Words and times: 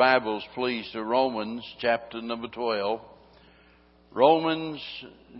Bibles, 0.00 0.42
please, 0.54 0.88
to 0.94 1.04
Romans 1.04 1.62
chapter 1.78 2.22
number 2.22 2.48
12. 2.48 3.02
Romans 4.12 4.80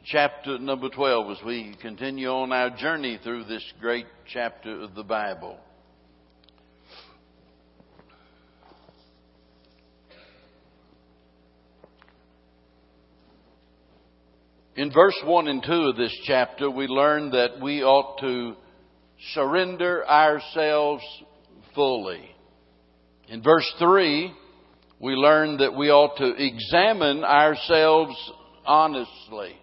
chapter 0.05 0.59
number 0.59 0.91
12 0.91 1.31
as 1.31 1.39
we 1.47 1.75
continue 1.81 2.29
on 2.29 2.53
our 2.53 2.69
journey 2.69 3.19
through 3.25 3.45
this 3.45 3.65
great 3.81 4.05
chapter 4.31 4.83
of 4.83 4.95
the 4.95 5.03
Bible. 5.03 5.59
In 14.77 14.93
verse 14.93 15.17
1 15.25 15.49
and 15.49 15.63
2 15.63 15.73
of 15.73 15.97
this 15.97 16.15
chapter, 16.27 16.71
we 16.71 16.87
learn 16.87 17.31
that 17.31 17.63
we 17.63 17.83
ought 17.83 18.21
to 18.21 18.57
surrender 19.33 20.07
ourselves 20.07 21.03
fully. 21.75 22.29
In 23.27 23.43
verse 23.43 23.73
3, 23.79 24.35
we 25.01 25.15
learn 25.15 25.57
that 25.57 25.75
we 25.75 25.91
ought 25.91 26.19
to 26.19 26.35
examine 26.37 27.25
ourselves 27.25 28.15
honestly. 28.67 29.57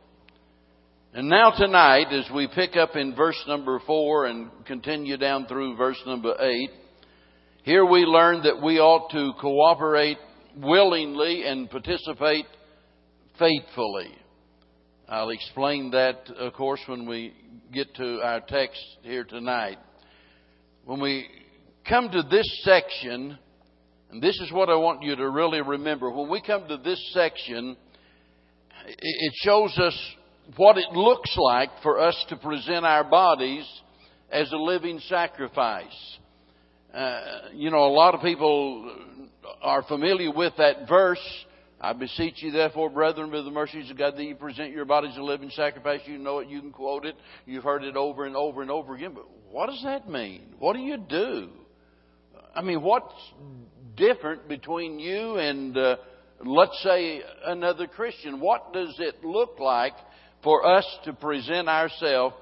And 1.14 1.30
now 1.30 1.52
tonight, 1.52 2.08
as 2.12 2.26
we 2.34 2.48
pick 2.48 2.76
up 2.76 2.96
in 2.96 3.16
verse 3.16 3.42
number 3.48 3.80
4 3.86 4.26
and 4.26 4.50
continue 4.66 5.16
down 5.16 5.46
through 5.46 5.78
verse 5.78 6.02
number 6.08 6.36
8, 6.40 6.70
here 7.64 7.86
we 7.86 8.00
learn 8.00 8.44
that 8.44 8.62
we 8.64 8.80
ought 8.80 9.12
to 9.12 9.32
cooperate 9.40 10.18
willingly 10.56 11.44
and 11.46 11.70
participate 11.70 12.46
faithfully. 13.38 14.10
I'll 15.08 15.30
explain 15.30 15.92
that, 15.92 16.30
of 16.38 16.54
course, 16.54 16.82
when 16.88 17.08
we 17.08 17.34
get 17.72 17.94
to 17.96 18.22
our 18.24 18.42
text 18.42 18.82
here 19.04 19.24
tonight. 19.24 19.78
When 20.84 21.00
we 21.00 21.28
come 21.88 22.10
to 22.10 22.24
this 22.24 22.64
section, 22.64 23.38
and 24.12 24.22
this 24.22 24.40
is 24.40 24.52
what 24.52 24.70
I 24.70 24.76
want 24.76 25.04
you 25.04 25.16
to 25.16 25.30
really 25.30 25.62
remember. 25.62 26.10
When 26.10 26.30
we 26.30 26.42
come 26.42 26.68
to 26.68 26.78
this 26.78 27.02
section, 27.14 27.76
it 28.88 29.34
shows 29.44 29.78
us 29.78 30.16
what 30.56 30.78
it 30.78 30.92
looks 30.94 31.36
like 31.38 31.70
for 31.84 32.00
us 32.00 32.26
to 32.30 32.38
present 32.38 32.86
our 32.86 33.04
bodies 33.04 33.66
as 34.32 34.52
a 34.52 34.58
living 34.58 35.00
sacrifice. 35.08 36.18
Uh, 36.94 37.22
you 37.54 37.70
know, 37.70 37.86
a 37.86 37.94
lot 37.94 38.16
of 38.16 38.22
people 38.22 38.96
are 39.62 39.84
familiar 39.84 40.32
with 40.32 40.54
that 40.58 40.88
verse. 40.88 41.22
I 41.80 41.94
beseech 41.94 42.42
you, 42.42 42.52
therefore, 42.52 42.90
brethren, 42.90 43.30
by 43.30 43.42
the 43.42 43.52
mercies 43.52 43.92
of 43.92 43.98
God, 43.98 44.16
that 44.16 44.24
you 44.24 44.36
present 44.36 44.72
your 44.72 44.86
bodies 44.86 45.16
a 45.18 45.22
living 45.22 45.52
sacrifice. 45.52 46.00
You 46.06 46.18
know 46.18 46.40
it, 46.40 46.48
you 46.48 46.62
can 46.62 46.72
quote 46.72 47.06
it, 47.06 47.16
you've 47.46 47.64
heard 47.64 47.84
it 47.84 47.96
over 47.96 48.26
and 48.26 48.36
over 48.36 48.62
and 48.62 48.72
over 48.72 48.96
again. 48.96 49.12
But 49.14 49.26
what 49.52 49.68
does 49.68 49.82
that 49.84 50.10
mean? 50.10 50.56
What 50.58 50.74
do 50.74 50.80
you 50.80 50.98
do? 50.98 51.50
I 52.56 52.64
mean, 52.64 52.82
what's 52.82 53.14
different 53.98 54.48
between 54.48 55.00
you 55.00 55.36
and, 55.36 55.78
uh, 55.78 55.98
let's 56.46 56.82
say, 56.84 57.22
another 57.46 57.88
Christian? 57.88 58.40
What 58.40 58.72
does 58.72 58.96
it 59.00 59.24
look 59.24 59.60
like 59.60 59.94
for 60.44 60.66
us 60.66 60.86
to 61.04 61.14
present 61.14 61.68
ourselves 61.68 62.36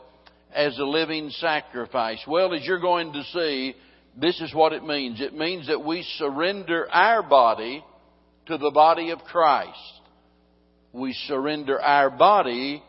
as 0.53 0.77
a 0.77 0.83
living 0.83 1.29
sacrifice? 1.31 2.19
Well, 2.27 2.53
as 2.53 2.65
you're 2.65 2.79
going 2.79 3.13
to 3.13 3.23
see, 3.33 3.75
this 4.15 4.39
is 4.41 4.53
what 4.53 4.73
it 4.73 4.83
means. 4.83 5.19
It 5.19 5.33
means 5.33 5.67
that 5.67 5.83
we 5.83 6.03
surrender 6.17 6.87
our 6.91 7.23
body 7.23 7.83
to 8.45 8.57
the 8.57 8.71
body 8.71 9.09
of 9.09 9.19
Christ. 9.19 9.79
We 10.93 11.13
surrender 11.27 11.81
our 11.81 12.09
body 12.09 12.83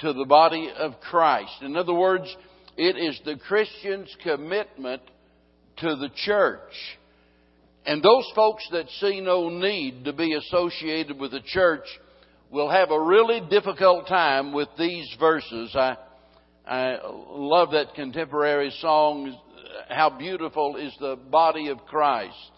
to 0.00 0.12
the 0.12 0.24
body 0.24 0.72
of 0.76 1.00
Christ. 1.00 1.62
In 1.62 1.76
other 1.76 1.94
words, 1.94 2.34
it 2.76 2.96
is 2.96 3.20
the 3.24 3.36
Christian's 3.36 4.14
commitment 4.22 5.02
to 5.78 5.96
the 5.96 6.10
church. 6.24 6.72
And 7.86 8.02
those 8.02 8.30
folks 8.34 8.66
that 8.72 8.88
see 9.00 9.20
no 9.20 9.50
need 9.50 10.06
to 10.06 10.12
be 10.12 10.34
associated 10.34 11.18
with 11.18 11.32
the 11.32 11.42
church 11.44 11.84
will 12.50 12.70
have 12.70 12.90
a 12.90 13.00
really 13.00 13.42
difficult 13.50 14.08
time 14.08 14.52
with 14.52 14.68
these 14.78 15.14
verses. 15.20 15.74
I, 15.74 15.96
I 16.66 16.98
love 17.04 17.72
that 17.72 17.94
contemporary 17.94 18.72
song, 18.80 19.36
How 19.88 20.08
Beautiful 20.08 20.76
is 20.76 20.94
the 20.98 21.16
Body 21.16 21.68
of 21.68 21.84
Christ. 21.84 22.52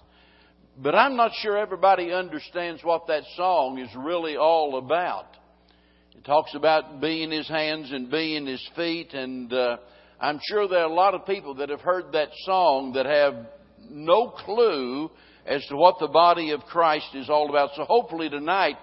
But 0.78 0.94
I'm 0.94 1.16
not 1.16 1.32
sure 1.40 1.56
everybody 1.56 2.12
understands 2.12 2.84
what 2.84 3.08
that 3.08 3.22
song 3.36 3.78
is 3.78 3.88
really 3.96 4.36
all 4.36 4.78
about. 4.78 5.26
It 6.14 6.24
talks 6.24 6.54
about 6.54 7.00
being 7.00 7.32
his 7.32 7.48
hands 7.48 7.90
and 7.90 8.10
being 8.10 8.46
his 8.46 8.64
feet, 8.76 9.12
and 9.12 9.52
uh, 9.52 9.78
I'm 10.20 10.38
sure 10.48 10.68
there 10.68 10.80
are 10.80 10.90
a 10.90 10.94
lot 10.94 11.14
of 11.14 11.26
people 11.26 11.54
that 11.56 11.70
have 11.70 11.80
heard 11.80 12.12
that 12.12 12.28
song 12.44 12.92
that 12.92 13.06
have 13.06 13.46
no 13.90 14.28
clue 14.28 15.10
as 15.46 15.64
to 15.66 15.76
what 15.76 15.96
the 16.00 16.08
body 16.08 16.50
of 16.50 16.60
Christ 16.62 17.08
is 17.14 17.30
all 17.30 17.48
about. 17.48 17.70
So 17.76 17.84
hopefully 17.84 18.28
tonight, 18.28 18.76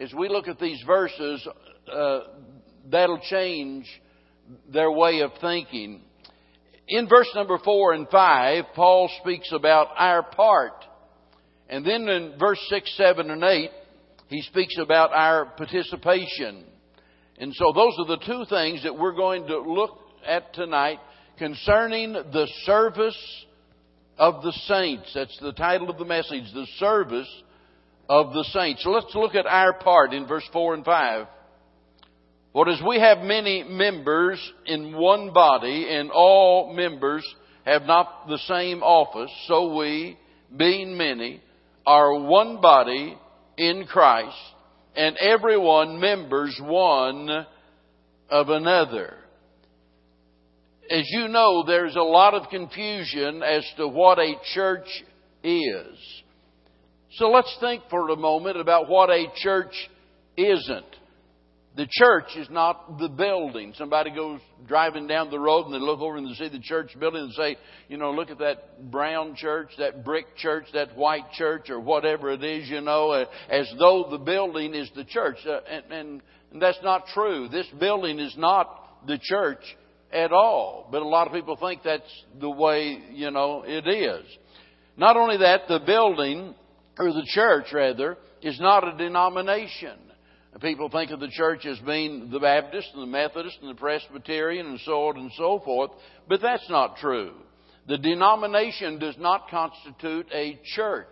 as 0.00 0.12
we 0.12 0.28
look 0.28 0.48
at 0.48 0.58
these 0.58 0.82
verses, 0.86 1.46
uh, 1.92 2.20
that'll 2.90 3.20
change 3.20 3.86
their 4.72 4.90
way 4.90 5.20
of 5.20 5.30
thinking. 5.40 6.02
In 6.88 7.08
verse 7.08 7.30
number 7.34 7.58
four 7.58 7.92
and 7.92 8.08
five, 8.08 8.64
Paul 8.74 9.10
speaks 9.20 9.52
about 9.52 9.88
our 9.96 10.22
part. 10.22 10.84
And 11.68 11.84
then 11.84 12.08
in 12.08 12.34
verse 12.38 12.60
six, 12.70 12.96
seven, 12.96 13.30
and 13.30 13.44
eight, 13.44 13.70
he 14.28 14.40
speaks 14.42 14.76
about 14.78 15.12
our 15.12 15.46
participation. 15.46 16.64
And 17.38 17.54
so 17.54 17.72
those 17.74 17.92
are 17.98 18.16
the 18.16 18.24
two 18.24 18.44
things 18.48 18.82
that 18.82 18.98
we're 18.98 19.14
going 19.14 19.46
to 19.46 19.60
look 19.60 19.98
at 20.26 20.52
tonight 20.54 20.98
concerning 21.38 22.12
the 22.12 22.48
service 22.64 23.46
of 24.18 24.42
the 24.42 24.52
saints. 24.66 25.10
That's 25.14 25.38
the 25.40 25.52
title 25.52 25.90
of 25.90 25.98
the 25.98 26.04
message, 26.04 26.44
the 26.52 26.66
service 26.78 27.28
of 28.08 28.32
the 28.32 28.44
saints. 28.52 28.82
So 28.82 28.90
let's 28.90 29.14
look 29.14 29.34
at 29.34 29.46
our 29.46 29.74
part 29.74 30.12
in 30.12 30.26
verse 30.26 30.48
4 30.52 30.74
and 30.74 30.84
5. 30.84 31.26
For 32.52 32.68
as 32.68 32.80
we 32.86 32.98
have 32.98 33.18
many 33.18 33.62
members 33.62 34.40
in 34.66 34.96
one 34.96 35.32
body, 35.32 35.86
and 35.90 36.10
all 36.10 36.74
members 36.74 37.24
have 37.64 37.82
not 37.82 38.26
the 38.26 38.38
same 38.38 38.82
office, 38.82 39.30
so 39.46 39.76
we, 39.76 40.18
being 40.56 40.96
many, 40.96 41.42
are 41.86 42.18
one 42.18 42.60
body 42.60 43.16
in 43.56 43.84
Christ, 43.84 44.36
and 44.96 45.16
everyone 45.18 46.00
members 46.00 46.58
one 46.62 47.46
of 48.30 48.48
another 48.48 49.17
as 50.90 51.04
you 51.10 51.28
know, 51.28 51.64
there's 51.66 51.96
a 51.96 52.02
lot 52.02 52.34
of 52.34 52.48
confusion 52.48 53.42
as 53.42 53.64
to 53.76 53.86
what 53.88 54.18
a 54.18 54.34
church 54.54 54.88
is. 55.42 56.22
So 57.12 57.30
let's 57.30 57.54
think 57.60 57.82
for 57.90 58.08
a 58.10 58.16
moment 58.16 58.58
about 58.58 58.88
what 58.88 59.10
a 59.10 59.26
church 59.36 59.74
isn't. 60.36 60.84
The 61.76 61.86
church 61.88 62.36
is 62.36 62.50
not 62.50 62.98
the 62.98 63.08
building. 63.08 63.72
Somebody 63.76 64.10
goes 64.10 64.40
driving 64.66 65.06
down 65.06 65.30
the 65.30 65.38
road 65.38 65.66
and 65.66 65.74
they 65.74 65.78
look 65.78 66.00
over 66.00 66.16
and 66.16 66.26
they 66.26 66.34
see 66.34 66.48
the 66.48 66.58
church 66.58 66.90
building 66.98 67.22
and 67.22 67.32
say, 67.34 67.56
you 67.88 67.96
know, 67.96 68.10
look 68.10 68.30
at 68.30 68.38
that 68.38 68.90
brown 68.90 69.36
church, 69.36 69.70
that 69.78 70.04
brick 70.04 70.36
church, 70.36 70.64
that 70.74 70.96
white 70.96 71.30
church, 71.32 71.70
or 71.70 71.78
whatever 71.78 72.32
it 72.32 72.42
is, 72.42 72.68
you 72.68 72.80
know, 72.80 73.12
as 73.48 73.72
though 73.78 74.08
the 74.10 74.18
building 74.18 74.74
is 74.74 74.90
the 74.96 75.04
church. 75.04 75.36
Uh, 75.48 75.60
and 75.90 76.20
that's 76.60 76.82
not 76.82 77.06
true. 77.14 77.48
This 77.48 77.68
building 77.78 78.18
is 78.18 78.34
not 78.36 79.06
the 79.06 79.18
church 79.22 79.62
at 80.12 80.32
all. 80.32 80.88
But 80.90 81.02
a 81.02 81.08
lot 81.08 81.26
of 81.26 81.32
people 81.32 81.56
think 81.56 81.82
that's 81.84 82.24
the 82.40 82.50
way, 82.50 83.02
you 83.12 83.30
know, 83.30 83.64
it 83.66 83.86
is. 83.86 84.24
Not 84.96 85.16
only 85.16 85.38
that, 85.38 85.68
the 85.68 85.80
building, 85.80 86.54
or 86.98 87.12
the 87.12 87.26
church 87.26 87.66
rather, 87.72 88.16
is 88.42 88.58
not 88.60 88.86
a 88.86 88.96
denomination. 88.96 89.98
People 90.60 90.88
think 90.88 91.12
of 91.12 91.20
the 91.20 91.28
church 91.28 91.64
as 91.66 91.78
being 91.80 92.30
the 92.30 92.40
Baptist 92.40 92.88
and 92.92 93.02
the 93.02 93.06
Methodist 93.06 93.58
and 93.60 93.70
the 93.70 93.78
Presbyterian 93.78 94.66
and 94.66 94.80
so 94.80 95.08
on 95.08 95.16
and 95.16 95.30
so 95.36 95.60
forth, 95.64 95.92
but 96.28 96.40
that's 96.40 96.68
not 96.68 96.96
true. 96.96 97.32
The 97.86 97.96
denomination 97.96 98.98
does 98.98 99.14
not 99.18 99.48
constitute 99.50 100.26
a 100.34 100.58
church. 100.74 101.06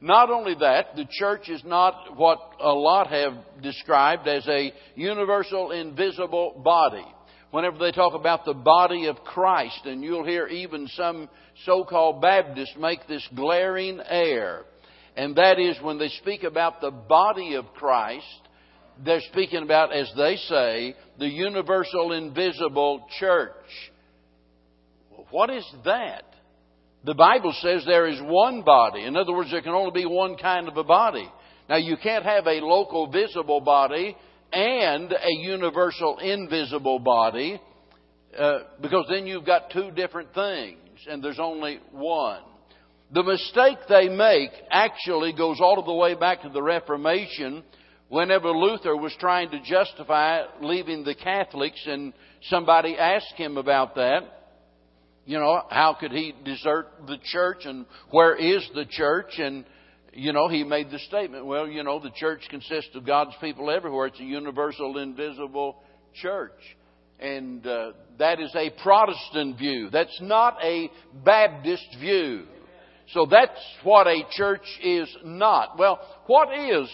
Not 0.00 0.30
only 0.30 0.54
that, 0.60 0.94
the 0.94 1.08
church 1.10 1.48
is 1.48 1.62
not 1.64 2.16
what 2.16 2.38
a 2.60 2.72
lot 2.72 3.08
have 3.08 3.34
described 3.62 4.28
as 4.28 4.46
a 4.46 4.72
universal 4.94 5.72
invisible 5.72 6.62
body 6.64 7.04
whenever 7.54 7.78
they 7.78 7.92
talk 7.92 8.14
about 8.14 8.44
the 8.44 8.52
body 8.52 9.06
of 9.06 9.14
Christ, 9.18 9.82
and 9.84 10.02
you'll 10.02 10.26
hear 10.26 10.48
even 10.48 10.88
some 10.88 11.28
so-called 11.64 12.20
Baptists 12.20 12.74
make 12.76 13.06
this 13.06 13.24
glaring 13.32 14.00
error. 14.08 14.64
And 15.16 15.36
that 15.36 15.60
is 15.60 15.76
when 15.80 15.96
they 15.96 16.08
speak 16.08 16.42
about 16.42 16.80
the 16.80 16.90
body 16.90 17.54
of 17.54 17.66
Christ, 17.74 18.26
they're 19.04 19.20
speaking 19.30 19.62
about, 19.62 19.94
as 19.94 20.10
they 20.16 20.34
say, 20.34 20.96
the 21.20 21.28
universal 21.28 22.10
invisible 22.10 23.06
church. 23.20 23.52
What 25.30 25.48
is 25.48 25.64
that? 25.84 26.24
The 27.04 27.14
Bible 27.14 27.54
says 27.60 27.84
there 27.86 28.08
is 28.08 28.20
one 28.20 28.62
body. 28.62 29.04
In 29.04 29.16
other 29.16 29.32
words, 29.32 29.52
there 29.52 29.62
can 29.62 29.74
only 29.74 29.92
be 29.92 30.06
one 30.06 30.36
kind 30.38 30.66
of 30.66 30.76
a 30.76 30.82
body. 30.82 31.30
Now, 31.68 31.76
you 31.76 31.96
can't 32.02 32.24
have 32.24 32.48
a 32.48 32.60
local 32.60 33.06
visible 33.12 33.60
body 33.60 34.16
and 34.54 35.12
a 35.12 35.32
universal 35.40 36.18
invisible 36.18 36.98
body, 36.98 37.60
uh, 38.38 38.58
because 38.80 39.06
then 39.10 39.26
you've 39.26 39.46
got 39.46 39.70
two 39.70 39.90
different 39.90 40.32
things, 40.34 40.78
and 41.08 41.22
there's 41.22 41.40
only 41.40 41.80
one. 41.90 42.42
The 43.12 43.22
mistake 43.22 43.78
they 43.88 44.08
make 44.08 44.50
actually 44.70 45.32
goes 45.32 45.60
all 45.60 45.82
the 45.84 45.92
way 45.92 46.14
back 46.14 46.42
to 46.42 46.48
the 46.48 46.62
Reformation 46.62 47.62
whenever 48.08 48.50
Luther 48.50 48.96
was 48.96 49.14
trying 49.18 49.50
to 49.50 49.60
justify 49.60 50.42
leaving 50.60 51.04
the 51.04 51.14
Catholics 51.14 51.80
and 51.86 52.12
somebody 52.48 52.96
asked 52.96 53.34
him 53.36 53.56
about 53.56 53.94
that. 53.96 54.20
You 55.26 55.38
know, 55.38 55.62
how 55.70 55.96
could 55.98 56.12
he 56.12 56.34
desert 56.44 56.88
the 57.06 57.18
church 57.24 57.64
and 57.64 57.86
where 58.10 58.36
is 58.36 58.68
the 58.74 58.84
church? 58.84 59.38
And, 59.38 59.64
you 60.14 60.32
know, 60.32 60.48
he 60.48 60.64
made 60.64 60.90
the 60.90 60.98
statement, 61.00 61.44
well, 61.44 61.66
you 61.66 61.82
know, 61.82 61.98
the 61.98 62.10
church 62.10 62.42
consists 62.48 62.94
of 62.94 63.06
God's 63.06 63.34
people 63.40 63.70
everywhere. 63.70 64.06
It's 64.06 64.20
a 64.20 64.24
universal, 64.24 64.98
invisible 64.98 65.82
church. 66.14 66.52
And 67.18 67.66
uh, 67.66 67.92
that 68.18 68.40
is 68.40 68.54
a 68.54 68.70
Protestant 68.82 69.58
view. 69.58 69.90
That's 69.90 70.18
not 70.20 70.56
a 70.62 70.90
Baptist 71.24 71.96
view. 72.00 72.44
So 73.12 73.26
that's 73.30 73.60
what 73.82 74.06
a 74.06 74.22
church 74.30 74.66
is 74.82 75.08
not. 75.24 75.78
Well, 75.78 76.00
what 76.26 76.48
is 76.58 76.88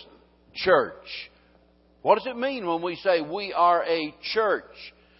church? 0.54 0.94
What 2.02 2.16
does 2.16 2.26
it 2.26 2.36
mean 2.36 2.66
when 2.66 2.82
we 2.82 2.96
say 2.96 3.20
we 3.20 3.52
are 3.52 3.84
a 3.84 4.14
church? 4.32 4.64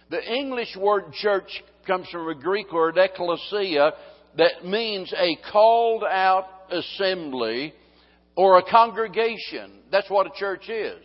The 0.09 0.21
English 0.21 0.75
word 0.75 1.13
church 1.13 1.49
comes 1.87 2.07
from 2.09 2.27
a 2.27 2.35
Greek 2.35 2.71
word 2.71 2.97
ecclesia 2.97 3.91
that 4.37 4.65
means 4.65 5.13
a 5.15 5.37
called 5.51 6.03
out 6.03 6.45
assembly 6.71 7.73
or 8.35 8.59
a 8.59 8.63
congregation. 8.63 9.81
That's 9.91 10.09
what 10.09 10.27
a 10.27 10.31
church 10.37 10.69
is. 10.69 11.01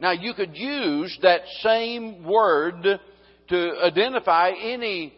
Now 0.00 0.12
you 0.12 0.34
could 0.34 0.56
use 0.56 1.16
that 1.22 1.40
same 1.60 2.24
word 2.24 3.00
to 3.48 3.72
identify 3.82 4.50
any, 4.50 5.12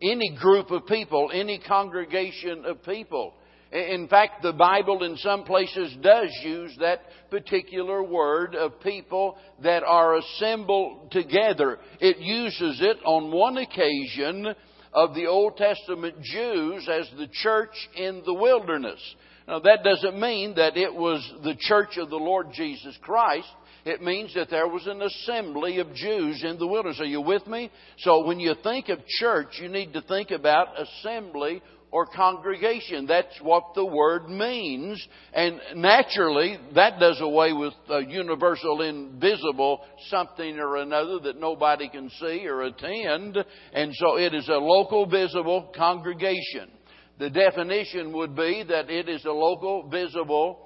any 0.00 0.36
group 0.40 0.70
of 0.70 0.86
people, 0.86 1.30
any 1.32 1.58
congregation 1.58 2.64
of 2.64 2.82
people. 2.84 3.34
In 3.72 4.06
fact, 4.06 4.42
the 4.42 4.52
Bible 4.52 5.02
in 5.02 5.16
some 5.16 5.42
places 5.42 5.96
does 6.00 6.30
use 6.44 6.76
that 6.78 7.00
particular 7.30 8.02
word 8.02 8.54
of 8.54 8.80
people 8.80 9.36
that 9.62 9.82
are 9.82 10.16
assembled 10.16 11.10
together. 11.10 11.78
It 12.00 12.18
uses 12.18 12.80
it 12.80 12.98
on 13.04 13.32
one 13.32 13.56
occasion 13.56 14.54
of 14.92 15.14
the 15.14 15.26
Old 15.26 15.56
Testament 15.56 16.22
Jews 16.22 16.88
as 16.88 17.10
the 17.18 17.28
church 17.42 17.74
in 17.96 18.22
the 18.24 18.34
wilderness. 18.34 19.00
Now, 19.46 19.60
that 19.60 19.84
doesn't 19.84 20.18
mean 20.18 20.54
that 20.56 20.76
it 20.76 20.92
was 20.92 21.22
the 21.44 21.54
church 21.58 21.98
of 21.98 22.10
the 22.10 22.16
Lord 22.16 22.48
Jesus 22.52 22.96
Christ. 23.00 23.48
It 23.84 24.02
means 24.02 24.34
that 24.34 24.50
there 24.50 24.66
was 24.66 24.86
an 24.88 25.00
assembly 25.00 25.78
of 25.78 25.94
Jews 25.94 26.42
in 26.42 26.58
the 26.58 26.66
wilderness. 26.66 26.98
Are 26.98 27.04
you 27.04 27.20
with 27.20 27.46
me? 27.46 27.70
So 27.98 28.26
when 28.26 28.40
you 28.40 28.54
think 28.64 28.88
of 28.88 28.98
church, 29.06 29.60
you 29.60 29.68
need 29.68 29.92
to 29.92 30.02
think 30.02 30.32
about 30.32 30.68
assembly 30.80 31.62
or 31.92 32.06
congregation. 32.06 33.06
That's 33.06 33.40
what 33.40 33.74
the 33.76 33.84
word 33.84 34.28
means. 34.28 35.00
And 35.32 35.60
naturally, 35.76 36.58
that 36.74 36.98
does 36.98 37.20
away 37.20 37.52
with 37.52 37.74
a 37.88 38.00
universal, 38.00 38.82
invisible 38.82 39.82
something 40.10 40.58
or 40.58 40.78
another 40.78 41.20
that 41.20 41.38
nobody 41.38 41.88
can 41.88 42.10
see 42.20 42.44
or 42.48 42.62
attend. 42.62 43.38
And 43.72 43.94
so 43.94 44.18
it 44.18 44.34
is 44.34 44.48
a 44.48 44.54
local, 44.54 45.06
visible 45.06 45.72
congregation. 45.76 46.70
The 47.18 47.30
definition 47.30 48.12
would 48.12 48.36
be 48.36 48.64
that 48.68 48.90
it 48.90 49.08
is 49.08 49.24
a 49.24 49.32
local, 49.32 49.88
visible 49.88 50.58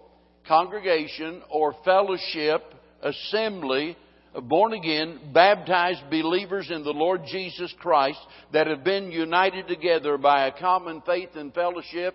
congregation 0.47 1.43
or 1.49 1.75
fellowship 1.85 2.63
assembly 3.03 3.97
of 4.35 4.49
born 4.49 4.73
again, 4.73 5.33
baptized 5.33 6.03
believers 6.11 6.71
in 6.71 6.85
the 6.85 6.93
Lord 6.93 7.23
Jesus 7.27 7.73
Christ 7.79 8.19
that 8.53 8.67
have 8.67 8.85
been 8.85 9.11
united 9.11 9.67
together 9.69 10.19
by 10.19 10.47
a 10.47 10.59
common 10.59 11.03
faith 11.03 11.31
and 11.35 11.53
fellowship 11.53 12.15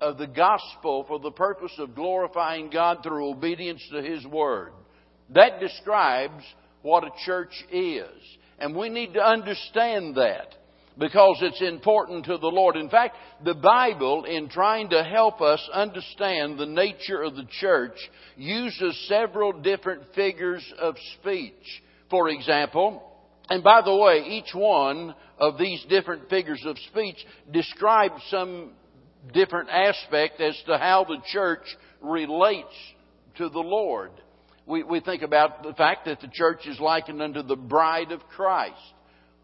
of 0.00 0.16
the 0.16 0.26
gospel 0.26 1.04
for 1.06 1.18
the 1.18 1.30
purpose 1.30 1.72
of 1.78 1.94
glorifying 1.94 2.70
God 2.70 2.98
through 3.02 3.30
obedience 3.30 3.82
to 3.92 4.02
His 4.02 4.24
Word. 4.26 4.72
That 5.30 5.60
describes 5.60 6.42
what 6.82 7.04
a 7.04 7.10
church 7.26 7.52
is. 7.70 8.08
And 8.58 8.74
we 8.74 8.88
need 8.88 9.14
to 9.14 9.22
understand 9.22 10.16
that 10.16 10.54
because 10.98 11.38
it's 11.40 11.62
important 11.62 12.26
to 12.26 12.38
the 12.38 12.46
Lord. 12.46 12.76
In 12.76 12.88
fact, 12.88 13.16
the 13.44 13.54
Bible, 13.54 14.24
in 14.24 14.48
trying 14.48 14.90
to 14.90 15.02
help 15.02 15.40
us 15.40 15.66
understand 15.72 16.58
the 16.58 16.66
nature 16.66 17.22
of 17.22 17.36
the 17.36 17.46
church, 17.60 17.96
uses 18.36 19.06
several 19.08 19.52
different 19.52 20.02
figures 20.14 20.64
of 20.78 20.96
speech. 21.20 21.82
For 22.10 22.28
example, 22.28 23.02
and 23.48 23.64
by 23.64 23.82
the 23.82 23.94
way, 23.94 24.24
each 24.28 24.54
one 24.54 25.14
of 25.38 25.58
these 25.58 25.84
different 25.88 26.28
figures 26.28 26.62
of 26.64 26.78
speech 26.90 27.16
describes 27.50 28.22
some 28.30 28.70
different 29.32 29.68
aspect 29.70 30.40
as 30.40 30.56
to 30.66 30.78
how 30.78 31.04
the 31.04 31.18
church 31.32 31.64
relates 32.00 32.74
to 33.38 33.48
the 33.48 33.60
Lord. 33.60 34.12
We, 34.66 34.84
we 34.84 35.00
think 35.00 35.22
about 35.22 35.62
the 35.62 35.74
fact 35.74 36.04
that 36.06 36.20
the 36.20 36.30
church 36.32 36.66
is 36.66 36.78
likened 36.78 37.20
unto 37.20 37.42
the 37.42 37.56
bride 37.56 38.12
of 38.12 38.20
Christ. 38.28 38.76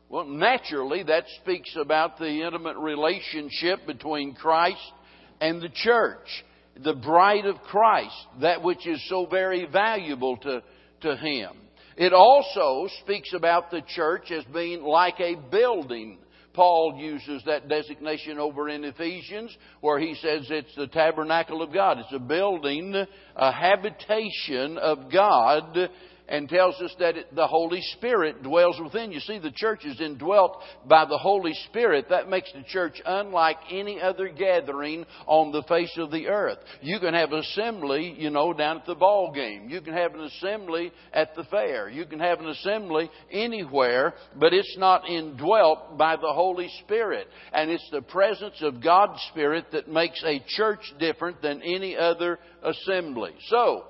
Well, 0.09 0.25
naturally, 0.25 1.03
that 1.03 1.25
speaks 1.43 1.75
about 1.77 2.19
the 2.19 2.43
intimate 2.43 2.77
relationship 2.77 3.87
between 3.87 4.35
Christ 4.35 4.93
and 5.41 5.61
the 5.61 5.69
church, 5.69 6.29
the 6.77 6.95
bride 6.95 7.45
of 7.45 7.57
Christ, 7.63 8.15
that 8.41 8.63
which 8.63 8.87
is 8.87 9.05
so 9.09 9.27
very 9.27 9.67
valuable 9.67 10.37
to, 10.39 10.63
to 11.01 11.17
Him. 11.17 11.51
It 11.97 12.13
also 12.13 12.89
speaks 13.03 13.33
about 13.33 13.71
the 13.71 13.83
church 13.95 14.31
as 14.31 14.45
being 14.55 14.85
like 14.85 15.19
a 15.19 15.35
building. 15.51 16.19
Paul 16.53 16.97
uses 16.99 17.43
that 17.45 17.69
designation 17.69 18.39
over 18.39 18.69
in 18.69 18.85
Ephesians, 18.85 19.55
where 19.81 19.99
he 19.99 20.15
says 20.15 20.47
it's 20.51 20.75
the 20.77 20.87
tabernacle 20.87 21.63
of 21.63 21.73
God. 21.73 21.99
It's 21.99 22.13
a 22.15 22.19
building, 22.19 22.95
a 23.35 23.53
habitation 23.53 24.79
of 24.79 25.11
God 25.11 25.91
and 26.29 26.49
tells 26.49 26.81
us 26.81 26.95
that 26.99 27.15
the 27.35 27.47
Holy 27.47 27.81
Spirit 27.97 28.43
dwells 28.43 28.81
within. 28.83 29.13
You 29.13 29.21
see, 29.21 29.39
the 29.39 29.53
church 29.53 29.85
is 29.85 30.01
indwelt 30.01 30.61
by 30.89 31.05
the 31.05 31.19
Holy 31.19 31.55
Spirit. 31.69 32.07
That 32.11 32.29
makes 32.29 32.53
the 32.53 32.65
church 32.65 33.01
unlike 33.05 33.59
any 33.71 34.01
other 34.01 34.29
gathering 34.29 35.07
on 35.27 35.53
the 35.53 35.63
face 35.65 35.93
of 35.97 36.11
the 36.11 36.27
earth. 36.29 36.59
You 36.81 36.99
can 36.99 37.15
have 37.15 37.33
an 37.33 37.39
assembly, 37.39 38.15
you 38.19 38.31
know, 38.31 38.53
down 38.53 38.79
at 38.79 38.87
the 38.87 38.95
ball 38.95 39.33
game. 39.33 39.69
You 39.69 39.81
can 39.81 39.95
have 39.95 40.15
an 40.15 40.23
assembly 40.23 40.93
at 41.13 41.35
the 41.35 41.45
fair. 41.45 41.89
You 41.89 42.07
can 42.07 42.19
have 42.21 42.41
an 42.41 42.49
assembly 42.49 43.11
anywhere, 43.31 44.15
but 44.39 44.53
it's 44.53 44.77
not 44.79 45.09
indwelt 45.09 45.97
by 45.97 46.17
the 46.17 46.33
Holy 46.33 46.69
Spirit. 46.83 47.29
And 47.53 47.71
it's 47.71 47.89
the 47.91 48.03
presence 48.03 48.57
of 48.63 48.83
God's 48.83 49.21
Spirit 49.31 49.67
that 49.73 49.89
makes 49.89 50.23
a 50.25 50.43
church 50.49 50.81
different 50.99 51.41
than 51.43 51.63
any 51.63 51.97
other 51.97 52.39
assembly. 52.63 53.33
So, 53.49 53.85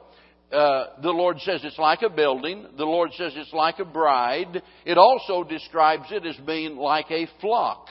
uh, 0.52 0.84
the 1.02 1.10
Lord 1.10 1.40
says 1.40 1.62
it's 1.64 1.78
like 1.78 2.02
a 2.02 2.08
building. 2.08 2.66
The 2.76 2.84
Lord 2.84 3.10
says 3.14 3.32
it's 3.34 3.52
like 3.52 3.78
a 3.80 3.84
bride. 3.84 4.62
It 4.84 4.96
also 4.96 5.42
describes 5.42 6.06
it 6.10 6.24
as 6.24 6.36
being 6.46 6.76
like 6.76 7.10
a 7.10 7.26
flock, 7.40 7.88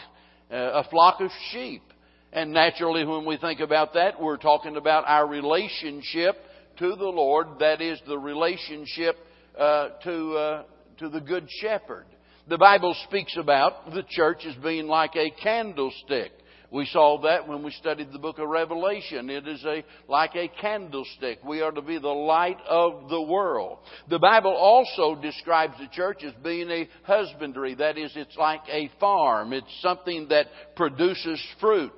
uh, 0.51 0.55
a 0.55 0.83
flock 0.89 1.19
of 1.19 1.31
sheep. 1.51 1.83
And 2.31 2.53
naturally, 2.53 3.05
when 3.05 3.25
we 3.25 3.37
think 3.37 3.59
about 3.59 3.93
that, 3.93 4.21
we're 4.21 4.37
talking 4.37 4.77
about 4.77 5.03
our 5.07 5.27
relationship 5.27 6.35
to 6.79 6.95
the 6.95 7.05
Lord. 7.05 7.59
That 7.59 7.81
is 7.81 7.99
the 8.07 8.17
relationship 8.17 9.17
uh, 9.57 9.89
to 10.03 10.37
uh, 10.37 10.63
to 10.99 11.09
the 11.09 11.21
Good 11.21 11.47
Shepherd. 11.61 12.05
The 12.47 12.57
Bible 12.57 12.95
speaks 13.07 13.35
about 13.37 13.91
the 13.91 14.03
church 14.07 14.45
as 14.45 14.55
being 14.63 14.87
like 14.87 15.15
a 15.15 15.31
candlestick. 15.41 16.31
We 16.75 16.85
saw 16.87 17.21
that 17.21 17.47
when 17.47 17.63
we 17.63 17.71
studied 17.71 18.11
the 18.11 18.19
book 18.19 18.37
of 18.37 18.49
Revelation. 18.49 19.29
It 19.29 19.47
is 19.47 19.63
a, 19.63 19.85
like 20.09 20.35
a 20.35 20.49
candlestick. 20.59 21.39
We 21.41 21.61
are 21.61 21.71
to 21.71 21.81
be 21.81 21.99
the 21.99 22.09
light 22.09 22.57
of 22.67 23.09
the 23.09 23.21
world. 23.21 23.77
The 24.09 24.19
Bible 24.19 24.51
also 24.51 25.15
describes 25.15 25.75
the 25.79 25.87
church 25.87 26.21
as 26.25 26.33
being 26.43 26.69
a 26.69 26.89
husbandry. 27.03 27.75
That 27.75 27.97
is, 27.97 28.11
it's 28.17 28.35
like 28.35 28.59
a 28.69 28.91
farm. 28.99 29.53
It's 29.53 29.81
something 29.81 30.27
that 30.27 30.47
produces 30.75 31.41
fruit 31.61 31.93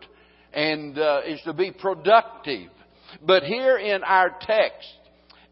and 0.54 1.00
uh, 1.00 1.22
is 1.26 1.42
to 1.46 1.54
be 1.54 1.72
productive. 1.72 2.70
But 3.26 3.42
here 3.46 3.80
in 3.80 4.04
our 4.04 4.30
text, 4.42 4.90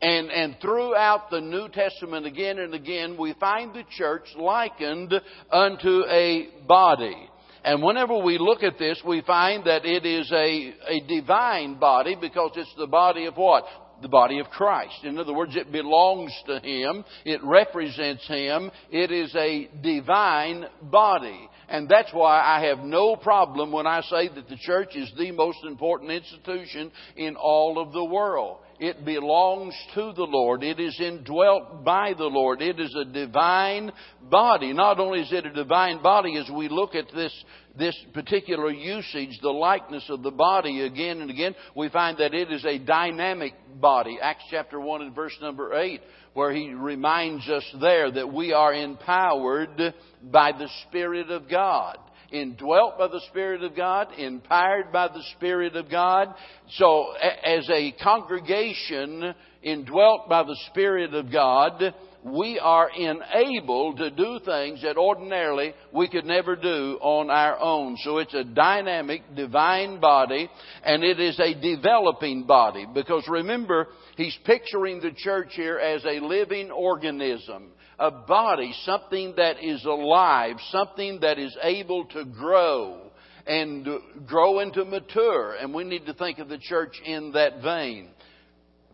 and, 0.04 0.30
and 0.30 0.58
throughout 0.62 1.32
the 1.32 1.42
New 1.42 1.68
Testament 1.70 2.28
again 2.28 2.60
and 2.60 2.76
again, 2.76 3.18
we 3.18 3.34
find 3.40 3.74
the 3.74 3.86
church 3.98 4.28
likened 4.38 5.16
unto 5.52 6.04
a 6.12 6.50
body. 6.68 7.28
And 7.66 7.82
whenever 7.82 8.16
we 8.20 8.38
look 8.38 8.62
at 8.62 8.78
this, 8.78 9.02
we 9.04 9.22
find 9.22 9.66
that 9.66 9.86
it 9.86 10.06
is 10.06 10.32
a, 10.32 10.76
a 10.88 11.00
divine 11.08 11.80
body 11.80 12.16
because 12.20 12.52
it's 12.56 12.74
the 12.78 12.86
body 12.86 13.26
of 13.26 13.36
what? 13.38 13.66
The 14.04 14.08
body 14.08 14.38
of 14.38 14.52
Christ. 14.52 15.04
In 15.04 15.18
other 15.18 15.34
words, 15.34 15.56
it 15.56 15.72
belongs 15.72 16.32
to 16.46 16.60
Him. 16.60 17.04
It 17.26 17.44
represents 17.44 18.28
Him. 18.28 18.70
It 18.92 19.12
is 19.12 19.34
a 19.36 19.68
divine 19.82 20.66
body. 20.80 21.50
And 21.68 21.90
that's 21.90 22.14
why 22.14 22.40
I 22.40 22.68
have 22.68 22.86
no 22.86 23.16
problem 23.16 23.72
when 23.72 23.88
I 23.88 24.02
say 24.02 24.28
that 24.28 24.48
the 24.48 24.58
church 24.58 24.96
is 24.96 25.12
the 25.18 25.32
most 25.32 25.58
important 25.66 26.12
institution 26.12 26.92
in 27.16 27.36
all 27.36 27.80
of 27.80 27.94
the 27.94 28.06
world. 28.06 28.60
It 28.80 29.06
belongs 29.06 29.74
to 29.94 30.12
the 30.14 30.24
Lord. 30.24 30.64
It 30.64 30.80
is 30.80 31.00
indwelt 31.00 31.86
by 31.86 32.14
the 32.18 32.26
Lord. 32.26 32.62
It 32.62 32.80
is 32.80 32.94
a 32.96 33.06
divine 33.06 33.92
body. 34.22 34.74
Not 34.74 35.00
only 35.00 35.22
is 35.22 35.32
it 35.32 35.46
a 35.46 35.54
divine 35.54 36.02
body, 36.02 36.38
as 36.38 36.50
we 36.50 36.68
look 36.68 36.94
at 36.94 37.06
this, 37.16 37.34
this 37.78 37.98
particular 38.14 38.70
usage, 38.70 39.40
the 39.42 39.50
likeness 39.50 40.06
of 40.10 40.24
the 40.24 40.32
body 40.32 40.82
again 40.82 41.22
and 41.22 41.30
again, 41.30 41.56
we 41.76 41.90
find 41.90 42.18
that 42.18 42.34
it 42.34 42.52
is 42.52 42.66
a 42.66 42.78
dynamic 42.78 43.54
body. 43.80 44.18
Acts 44.22 44.44
chapter 44.52 44.80
1 44.80 45.04
and 45.04 45.16
verse 45.16 45.38
number 45.42 45.74
8, 45.74 46.02
where 46.34 46.52
he 46.54 46.74
reminds 46.74 47.48
us 47.50 47.64
there 47.80 48.12
that 48.12 48.34
we 48.34 48.52
are 48.52 48.74
empowered 48.74 49.94
by 50.22 50.52
the 50.52 50.70
Spirit 50.88 51.30
of 51.30 51.50
God 51.50 51.98
indwelt 52.32 52.98
by 52.98 53.08
the 53.08 53.22
Spirit 53.30 53.64
of 53.64 53.76
God, 53.76 54.08
empowered 54.18 54.92
by 54.92 55.08
the 55.08 55.24
Spirit 55.36 55.76
of 55.76 55.90
God. 55.90 56.34
So, 56.78 57.14
as 57.44 57.70
a 57.70 57.94
congregation 58.04 59.34
indwelt 59.62 60.30
by 60.30 60.44
the 60.44 60.58
Spirit 60.70 61.14
of 61.14 61.32
God, 61.32 61.94
we 62.26 62.58
are 62.60 62.90
enabled 62.90 63.98
to 63.98 64.10
do 64.10 64.40
things 64.44 64.82
that 64.82 64.98
ordinarily 64.98 65.74
we 65.94 66.08
could 66.08 66.26
never 66.26 66.56
do 66.56 66.98
on 67.00 67.30
our 67.30 67.60
own. 67.60 67.98
So 68.04 68.18
it's 68.18 68.34
a 68.34 68.44
dynamic, 68.44 69.22
divine 69.36 70.00
body, 70.00 70.50
and 70.84 71.04
it 71.04 71.20
is 71.20 71.40
a 71.40 71.54
developing 71.54 72.46
body. 72.48 72.88
Because 72.92 73.28
remember, 73.28 73.90
he's 74.18 74.36
picturing 74.44 75.02
the 75.02 75.12
church 75.16 75.50
here 75.52 75.78
as 75.78 76.04
a 76.04 76.20
living 76.20 76.72
organism 76.72 77.72
a 78.00 78.12
body, 78.12 78.74
something 78.84 79.34
that 79.38 79.64
is 79.64 79.84
alive, 79.86 80.56
something 80.72 81.20
that 81.22 81.40
is 81.40 81.56
able 81.62 82.06
to 82.06 82.26
grow 82.26 83.12
and 83.48 83.88
grow 84.26 84.60
into 84.60 84.86
mature. 84.86 85.54
And 85.54 85.74
we 85.74 85.84
need 85.84 86.06
to 86.08 86.14
think 86.14 86.40
of 86.40 86.50
the 86.50 86.58
church 86.58 87.00
in 87.06 87.32
that 87.34 87.62
vein. 87.62 88.10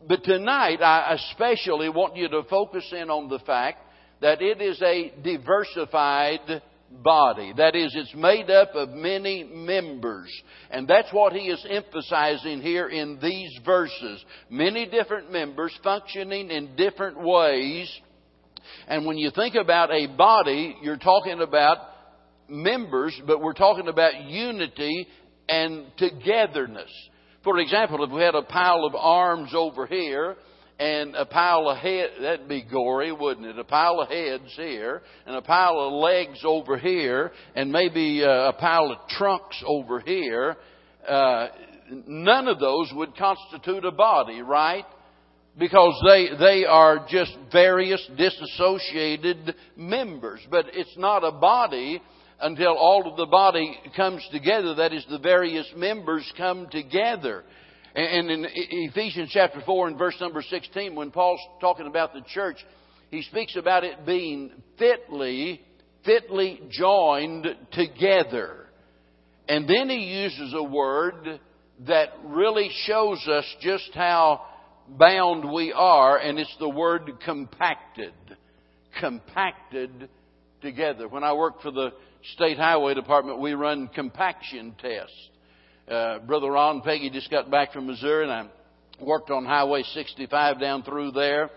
But 0.08 0.24
tonight, 0.24 0.82
I 0.82 1.14
especially 1.14 1.90
want 1.90 2.16
you 2.16 2.28
to 2.30 2.44
focus 2.50 2.92
in 2.92 3.10
on 3.10 3.30
the 3.30 3.40
fact 3.40 3.80
that 4.22 4.42
it 4.42 4.62
is 4.62 4.82
a 4.82 5.14
diversified 5.24 6.62
body. 6.92 7.54
That 7.56 7.76
is, 7.76 7.94
it's 7.96 8.14
made 8.16 8.50
up 8.50 8.76
of 8.76 8.90
many 8.90 9.44
members. 9.44 10.30
And 10.70 10.88
that's 10.88 11.12
what 11.14 11.34
he 11.34 11.48
is 11.48 11.66
emphasizing 11.70 12.62
here 12.62 12.90
in 12.90 13.20
these 13.22 13.58
verses. 13.66 14.24
Many 14.50 14.88
different 14.88 15.32
members 15.32 15.78
functioning 15.84 16.50
in 16.50 16.76
different 16.76 17.20
ways 17.20 17.90
and 18.92 19.06
when 19.06 19.18
you 19.18 19.32
think 19.32 19.56
about 19.56 19.90
a 19.90 20.06
body, 20.06 20.76
you're 20.82 20.98
talking 20.98 21.40
about 21.40 21.78
members, 22.50 23.18
but 23.26 23.42
we're 23.42 23.54
talking 23.54 23.88
about 23.88 24.26
unity 24.26 25.08
and 25.48 25.86
togetherness. 25.96 26.92
For 27.42 27.58
example, 27.60 28.04
if 28.04 28.12
we 28.12 28.22
had 28.22 28.36
a 28.36 28.42
pile 28.42 28.84
of 28.84 28.94
arms 28.94 29.54
over 29.56 29.88
here 29.88 30.36
and 30.78 31.16
a 31.16 31.26
pile 31.26 31.70
of 31.70 31.78
heads, 31.78 32.16
that'd 32.20 32.50
be 32.50 32.66
gory, 32.70 33.14
wouldn't 33.14 33.48
it? 33.48 33.58
A 33.58 33.64
pile 33.64 34.02
of 34.02 34.10
heads 34.10 34.52
here 34.58 35.04
and 35.26 35.38
a 35.38 35.42
pile 35.42 35.80
of 35.80 35.94
legs 35.94 36.40
over 36.44 36.78
here 36.78 37.32
and 37.56 37.72
maybe 37.72 38.26
uh, 38.26 38.50
a 38.50 38.54
pile 38.60 38.92
of 38.92 39.08
trunks 39.08 39.64
over 39.66 40.02
here. 40.02 40.58
Uh, 41.08 41.48
none 42.08 42.50
of 42.50 42.60
those 42.60 42.92
would 42.94 43.16
constitute 43.16 43.86
a 43.86 43.92
body, 43.92 44.42
right? 44.42 44.84
Because 45.58 46.02
they, 46.08 46.30
they 46.40 46.66
are 46.66 47.06
just 47.10 47.36
various 47.52 48.06
disassociated 48.18 49.56
members. 49.76 50.40
But 50.50 50.68
it's 50.74 50.98
not 50.98 51.24
a 51.24 51.32
body 51.32 52.02
until 52.40 52.76
all 52.78 53.10
of 53.10 53.18
the 53.18 53.26
body 53.26 53.78
comes 53.96 54.28
together. 54.32 54.76
That 54.76 54.94
is, 54.94 55.06
the 55.10 55.20
various 55.20 55.70
members 55.76 56.32
come 56.38 56.68
together. 56.72 57.44
And 57.94 58.32
in 58.32 58.48
Ephesians 58.50 59.30
chapter 59.34 59.62
4 59.66 59.90
and 59.90 59.98
verse 59.98 60.16
number 60.22 60.42
16, 60.42 60.96
when 60.96 61.12
Paul's 61.12 61.42
talking 61.60 61.88
about 61.88 62.14
the 62.14 62.22
church, 62.34 62.58
he 63.10 63.22
speaks 63.24 63.58
about 63.58 63.84
it 63.84 64.06
being 64.06 64.52
fitly, 64.80 65.62
fitly 66.06 66.62
joined 66.70 67.46
together. 67.74 68.68
And 69.50 69.68
then 69.68 69.90
he 69.90 70.24
uses 70.24 70.54
a 70.56 70.64
word 70.64 71.42
that 71.86 72.10
really 72.24 72.70
shows 72.86 73.28
us 73.28 73.44
just 73.60 73.90
how 73.94 74.42
bound 74.98 75.52
we 75.52 75.74
are, 75.74 76.18
and 76.18 76.40
it's 76.40 76.56
the 76.60 76.70
word 76.70 77.10
compacted. 77.24 78.14
Compacted 79.00 80.10
together. 80.62 81.08
When 81.08 81.24
I 81.24 81.34
worked 81.34 81.62
for 81.62 81.72
the 81.72 81.94
State 82.36 82.58
Highway 82.58 82.94
Department, 82.94 83.40
we 83.40 83.54
run 83.54 83.88
compaction 83.88 84.76
tests. 84.80 85.30
Uh, 85.90 86.20
Brother 86.20 86.52
Ron 86.52 86.82
Peggy 86.82 87.10
just 87.10 87.32
got 87.32 87.50
back 87.50 87.74
from 87.74 87.88
Missouri, 87.88 88.24
and 88.24 88.32
I 88.32 88.48
worked 89.04 89.32
on 89.32 89.46
Highway 89.46 89.84
65 89.94 90.60
down 90.60 90.84
through 90.84 91.12
there. 91.12 91.50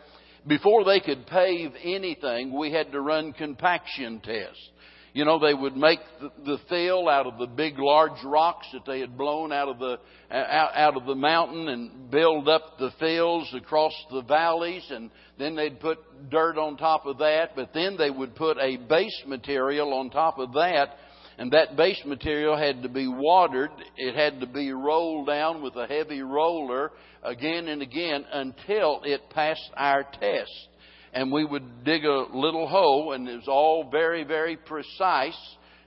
Before 0.47 0.85
they 0.85 1.01
could 1.01 1.27
pave 1.27 1.73
anything, 1.83 2.57
we 2.57 2.71
had 2.73 2.93
to 2.93 3.01
run 3.01 3.33
compaction 3.33 4.21
tests. 4.21 4.71
You 5.15 5.25
know, 5.25 5.39
they 5.39 5.55
would 5.55 5.77
make 5.77 6.01
the, 6.21 6.33
the 6.45 6.59
fill 6.69 7.09
out 7.09 7.29
of 7.29 7.39
the 7.39 7.47
big, 7.47 7.79
large 7.79 8.21
rocks 8.25 8.67
that 8.73 8.85
they 8.85 8.99
had 8.99 9.17
blown 9.17 9.53
out 9.53 9.69
of 9.69 9.79
the 9.79 10.01
out, 10.29 10.75
out 10.75 10.97
of 10.97 11.07
the 11.07 11.15
mountain 11.15 11.69
and 11.69 12.11
build 12.11 12.49
up 12.49 12.79
the 12.81 12.91
fills 12.99 13.49
across 13.55 13.93
the 14.11 14.23
valleys, 14.23 14.85
and 14.91 15.13
then 15.39 15.55
they'd 15.55 15.79
put 15.79 15.99
dirt 16.31 16.59
on 16.59 16.77
top 16.77 17.07
of 17.07 17.19
that. 17.19 17.51
But 17.55 17.73
then 17.73 17.97
they 17.97 18.11
would 18.11 18.35
put 18.35 18.59
a 18.59 18.77
base 18.77 19.23
material 19.25 19.95
on 19.95 20.11
top 20.11 20.41
of 20.41 20.53
that, 20.55 20.97
and 21.39 21.53
that 21.53 21.77
base 21.77 22.03
material 22.05 22.57
had 22.57 22.83
to 22.83 22.89
be 22.89 23.07
watered. 23.07 23.71
It 23.97 24.17
had 24.17 24.41
to 24.41 24.49
be 24.49 24.73
rolled 24.73 25.29
down 25.29 25.63
with 25.63 25.77
a 25.77 25.87
heavy 25.87 26.23
roller 26.23 26.91
again 27.23 27.69
and 27.69 27.83
again 27.83 28.25
until 28.33 29.03
it 29.05 29.31
passed 29.31 29.71
our 29.77 30.03
test 30.03 30.69
and 31.15 31.31
we 31.31 31.45
would 31.45 31.85
dig 31.85 32.05
a 32.05 32.27
little 32.35 32.67
hole, 32.67 33.13
and 33.13 33.29
it 33.29 33.37
was 33.37 33.49
all 33.49 33.89
very, 33.91 34.25
very 34.25 34.57
precise, 34.57 35.39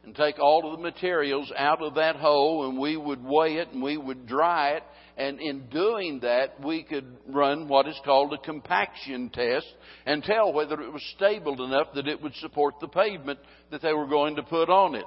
and 0.03 0.15
take 0.15 0.39
all 0.39 0.71
of 0.71 0.77
the 0.77 0.83
materials 0.83 1.51
out 1.57 1.81
of 1.81 1.95
that 1.95 2.15
hole, 2.15 2.69
and 2.69 2.79
we 2.79 2.95
would 2.95 3.21
weigh 3.21 3.55
it 3.55 3.67
and 3.73 3.83
we 3.83 3.97
would 3.97 4.25
dry 4.25 4.71
it. 4.71 4.83
And 5.17 5.41
in 5.41 5.67
doing 5.67 6.21
that, 6.21 6.63
we 6.63 6.83
could 6.83 7.05
run 7.27 7.67
what 7.67 7.87
is 7.89 7.99
called 8.05 8.31
a 8.31 8.37
compaction 8.37 9.29
test 9.29 9.67
and 10.05 10.23
tell 10.23 10.53
whether 10.53 10.79
it 10.79 10.93
was 10.93 11.03
stable 11.17 11.61
enough 11.65 11.87
that 11.95 12.07
it 12.07 12.21
would 12.21 12.35
support 12.35 12.75
the 12.79 12.87
pavement 12.87 13.39
that 13.69 13.81
they 13.81 13.91
were 13.91 14.07
going 14.07 14.37
to 14.37 14.43
put 14.43 14.69
on 14.69 14.95
it. 14.95 15.05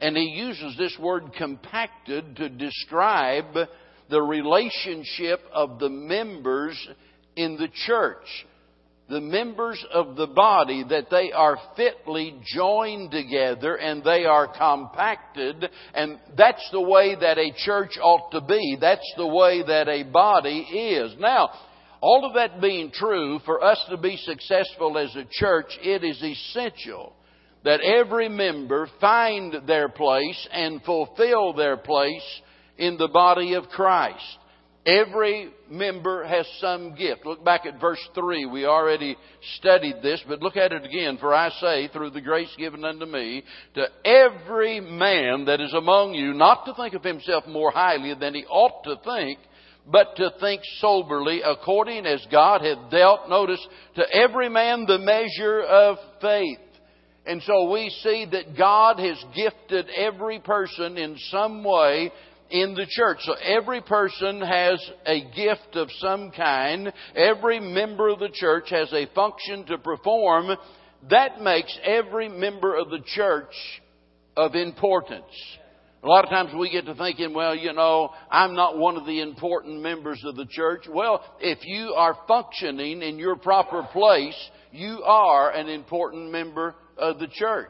And 0.00 0.16
he 0.16 0.24
uses 0.24 0.76
this 0.76 0.96
word 0.98 1.32
compacted 1.38 2.36
to 2.36 2.48
describe 2.48 3.54
the 4.08 4.20
relationship 4.20 5.40
of 5.52 5.78
the 5.78 5.90
members 5.90 6.76
in 7.36 7.56
the 7.56 7.68
church 7.86 8.26
the 9.10 9.20
members 9.20 9.84
of 9.92 10.14
the 10.14 10.28
body 10.28 10.84
that 10.88 11.10
they 11.10 11.32
are 11.32 11.58
fitly 11.76 12.40
joined 12.44 13.10
together 13.10 13.74
and 13.74 14.04
they 14.04 14.24
are 14.24 14.46
compacted 14.46 15.68
and 15.94 16.18
that's 16.38 16.66
the 16.70 16.80
way 16.80 17.16
that 17.16 17.36
a 17.36 17.52
church 17.64 17.98
ought 18.00 18.30
to 18.30 18.40
be. 18.40 18.78
That's 18.80 19.12
the 19.16 19.26
way 19.26 19.62
that 19.66 19.88
a 19.88 20.04
body 20.04 20.60
is. 20.60 21.16
Now, 21.18 21.50
all 22.00 22.24
of 22.24 22.34
that 22.34 22.60
being 22.60 22.92
true, 22.92 23.40
for 23.44 23.62
us 23.62 23.84
to 23.90 23.96
be 23.96 24.16
successful 24.16 24.96
as 24.96 25.14
a 25.16 25.26
church, 25.30 25.66
it 25.82 26.04
is 26.04 26.22
essential 26.22 27.12
that 27.64 27.80
every 27.80 28.28
member 28.28 28.88
find 29.00 29.66
their 29.66 29.88
place 29.88 30.48
and 30.52 30.82
fulfill 30.82 31.52
their 31.52 31.76
place 31.76 32.40
in 32.78 32.96
the 32.96 33.08
body 33.08 33.54
of 33.54 33.68
Christ. 33.68 34.38
Every 34.86 35.50
member 35.70 36.24
has 36.24 36.46
some 36.58 36.94
gift. 36.94 37.26
Look 37.26 37.44
back 37.44 37.66
at 37.66 37.78
verse 37.78 38.00
3. 38.14 38.46
We 38.46 38.64
already 38.64 39.16
studied 39.58 39.96
this, 40.02 40.22
but 40.26 40.40
look 40.40 40.56
at 40.56 40.72
it 40.72 40.84
again. 40.86 41.18
For 41.18 41.34
I 41.34 41.50
say, 41.60 41.88
through 41.88 42.10
the 42.10 42.22
grace 42.22 42.54
given 42.56 42.84
unto 42.84 43.04
me, 43.04 43.44
to 43.74 43.86
every 44.06 44.80
man 44.80 45.44
that 45.44 45.60
is 45.60 45.74
among 45.74 46.14
you, 46.14 46.32
not 46.32 46.64
to 46.64 46.74
think 46.74 46.94
of 46.94 47.04
himself 47.04 47.46
more 47.46 47.70
highly 47.70 48.14
than 48.14 48.34
he 48.34 48.46
ought 48.46 48.82
to 48.84 48.96
think, 49.04 49.38
but 49.86 50.16
to 50.16 50.30
think 50.40 50.62
soberly, 50.78 51.42
according 51.42 52.06
as 52.06 52.26
God 52.30 52.62
hath 52.62 52.90
dealt, 52.90 53.28
notice, 53.28 53.64
to 53.96 54.04
every 54.14 54.48
man 54.48 54.86
the 54.86 54.98
measure 54.98 55.60
of 55.60 55.98
faith. 56.22 56.58
And 57.26 57.42
so 57.42 57.70
we 57.70 57.90
see 58.02 58.26
that 58.32 58.56
God 58.56 58.98
has 58.98 59.22
gifted 59.34 59.90
every 59.90 60.38
person 60.40 60.96
in 60.96 61.16
some 61.30 61.62
way 61.64 62.12
in 62.50 62.74
the 62.74 62.86
church. 62.88 63.18
So 63.22 63.34
every 63.34 63.80
person 63.80 64.40
has 64.40 64.80
a 65.06 65.20
gift 65.34 65.74
of 65.76 65.88
some 65.98 66.30
kind. 66.30 66.92
Every 67.14 67.60
member 67.60 68.08
of 68.08 68.18
the 68.18 68.30
church 68.32 68.70
has 68.70 68.92
a 68.92 69.06
function 69.14 69.66
to 69.66 69.78
perform. 69.78 70.56
That 71.10 71.40
makes 71.40 71.76
every 71.84 72.28
member 72.28 72.76
of 72.76 72.90
the 72.90 73.00
church 73.14 73.54
of 74.36 74.54
importance. 74.54 75.24
A 76.02 76.08
lot 76.08 76.24
of 76.24 76.30
times 76.30 76.50
we 76.58 76.70
get 76.70 76.86
to 76.86 76.94
thinking, 76.94 77.34
well, 77.34 77.54
you 77.54 77.74
know, 77.74 78.10
I'm 78.30 78.54
not 78.54 78.78
one 78.78 78.96
of 78.96 79.04
the 79.04 79.20
important 79.20 79.82
members 79.82 80.22
of 80.24 80.34
the 80.34 80.46
church. 80.46 80.84
Well, 80.88 81.22
if 81.40 81.58
you 81.62 81.92
are 81.94 82.16
functioning 82.26 83.02
in 83.02 83.18
your 83.18 83.36
proper 83.36 83.82
place, 83.92 84.36
you 84.72 85.02
are 85.04 85.50
an 85.50 85.68
important 85.68 86.32
member 86.32 86.74
of 86.96 87.18
the 87.18 87.26
church. 87.26 87.68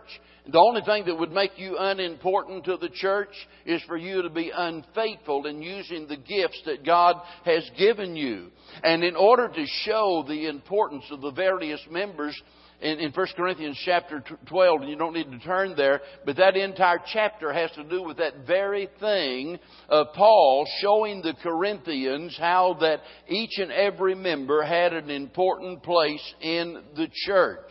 The 0.50 0.58
only 0.58 0.82
thing 0.82 1.04
that 1.06 1.18
would 1.18 1.32
make 1.32 1.58
you 1.58 1.76
unimportant 1.78 2.64
to 2.64 2.76
the 2.76 2.88
church 2.88 3.34
is 3.64 3.82
for 3.82 3.96
you 3.96 4.22
to 4.22 4.30
be 4.30 4.50
unfaithful 4.54 5.46
in 5.46 5.62
using 5.62 6.08
the 6.08 6.16
gifts 6.16 6.60
that 6.66 6.84
God 6.84 7.16
has 7.44 7.68
given 7.78 8.16
you. 8.16 8.50
And 8.82 9.04
in 9.04 9.14
order 9.14 9.48
to 9.48 9.66
show 9.84 10.24
the 10.26 10.48
importance 10.48 11.04
of 11.12 11.20
the 11.20 11.30
various 11.30 11.80
members, 11.90 12.40
in, 12.80 12.98
in 12.98 13.12
1 13.12 13.26
Corinthians 13.36 13.78
chapter 13.84 14.24
12, 14.46 14.80
and 14.80 14.90
you 14.90 14.96
don't 14.96 15.12
need 15.12 15.30
to 15.30 15.38
turn 15.40 15.76
there, 15.76 16.00
but 16.24 16.36
that 16.36 16.56
entire 16.56 17.00
chapter 17.12 17.52
has 17.52 17.70
to 17.72 17.84
do 17.84 18.02
with 18.02 18.16
that 18.16 18.46
very 18.46 18.88
thing 18.98 19.58
of 19.88 20.08
Paul 20.14 20.66
showing 20.80 21.22
the 21.22 21.34
Corinthians 21.42 22.36
how 22.40 22.78
that 22.80 23.00
each 23.28 23.58
and 23.58 23.70
every 23.70 24.14
member 24.14 24.62
had 24.62 24.94
an 24.94 25.10
important 25.10 25.82
place 25.82 26.34
in 26.40 26.82
the 26.96 27.08
church. 27.26 27.70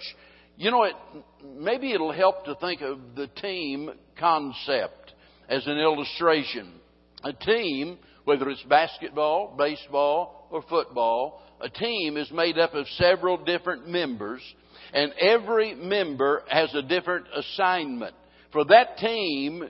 You 0.60 0.72
know, 0.72 0.84
it, 0.84 0.94
maybe 1.58 1.94
it'll 1.94 2.12
help 2.12 2.44
to 2.44 2.54
think 2.56 2.82
of 2.82 3.00
the 3.16 3.28
team 3.28 3.92
concept 4.20 5.14
as 5.48 5.66
an 5.66 5.78
illustration. 5.78 6.74
A 7.24 7.32
team, 7.32 7.98
whether 8.26 8.50
it's 8.50 8.64
basketball, 8.64 9.56
baseball, 9.58 10.50
or 10.52 10.62
football, 10.64 11.42
a 11.62 11.70
team 11.70 12.18
is 12.18 12.30
made 12.32 12.58
up 12.58 12.74
of 12.74 12.86
several 12.98 13.38
different 13.38 13.88
members, 13.88 14.42
and 14.94 15.14
every 15.14 15.76
member 15.76 16.44
has 16.50 16.76
a 16.76 16.82
different 16.82 17.28
assignment. 17.34 18.16
For 18.52 18.66
that 18.66 18.98
team 18.98 19.64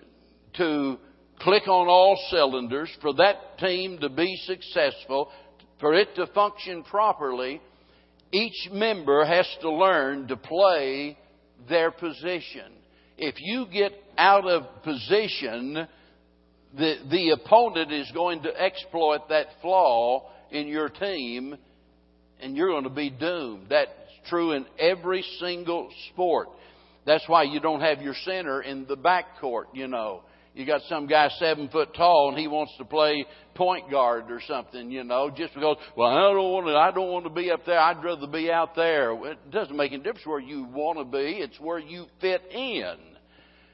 to 0.57 0.97
click 1.39 1.67
on 1.67 1.87
all 1.87 2.19
cylinders, 2.31 2.89
for 2.99 3.13
that 3.13 3.59
team 3.59 3.99
to 3.99 4.09
be 4.09 4.35
successful, 4.47 5.29
for 5.79 5.93
it 5.93 6.15
to 6.15 6.25
function 6.33 6.81
properly, 6.81 7.61
each 8.31 8.69
member 8.71 9.25
has 9.25 9.47
to 9.61 9.71
learn 9.71 10.27
to 10.27 10.37
play 10.37 11.17
their 11.67 11.91
position. 11.91 12.71
If 13.17 13.35
you 13.39 13.65
get 13.71 13.91
out 14.17 14.47
of 14.47 14.83
position, 14.83 15.87
the, 16.77 16.95
the 17.09 17.31
opponent 17.31 17.91
is 17.91 18.09
going 18.13 18.43
to 18.43 18.61
exploit 18.61 19.29
that 19.29 19.47
flaw 19.61 20.29
in 20.51 20.67
your 20.67 20.89
team 20.89 21.57
and 22.39 22.55
you're 22.55 22.69
going 22.69 22.83
to 22.83 22.89
be 22.89 23.09
doomed. 23.09 23.67
That's 23.69 23.91
true 24.29 24.53
in 24.53 24.65
every 24.77 25.23
single 25.39 25.89
sport. 26.11 26.49
That's 27.05 27.27
why 27.27 27.43
you 27.43 27.59
don't 27.59 27.81
have 27.81 28.01
your 28.01 28.13
center 28.23 28.61
in 28.61 28.85
the 28.85 28.95
back 28.95 29.39
court, 29.39 29.69
you 29.73 29.87
know. 29.87 30.21
You 30.59 30.65
got 30.65 30.81
some 30.89 31.07
guy 31.07 31.29
seven 31.39 31.69
foot 31.69 31.93
tall 31.95 32.27
and 32.29 32.37
he 32.37 32.49
wants 32.49 32.73
to 32.79 32.83
play 32.83 33.25
point 33.55 33.89
guard 33.89 34.29
or 34.29 34.41
something, 34.45 34.91
you 34.91 35.05
know, 35.05 35.29
just 35.29 35.53
because, 35.53 35.77
well, 35.95 36.09
I 36.09 36.19
don't 36.33 36.51
want 36.51 36.67
to, 36.67 36.75
I 36.75 36.91
don't 36.91 37.13
want 37.13 37.23
to 37.23 37.29
be 37.29 37.49
up 37.49 37.65
there. 37.65 37.79
I'd 37.79 38.03
rather 38.03 38.27
be 38.27 38.51
out 38.51 38.75
there. 38.75 39.13
It 39.25 39.51
doesn't 39.51 39.77
make 39.77 39.93
any 39.93 40.03
difference 40.03 40.25
where 40.25 40.41
you 40.41 40.65
want 40.65 40.99
to 40.99 41.05
be. 41.05 41.39
It's 41.39 41.57
where 41.61 41.79
you 41.79 42.07
fit 42.19 42.41
in. 42.51 42.95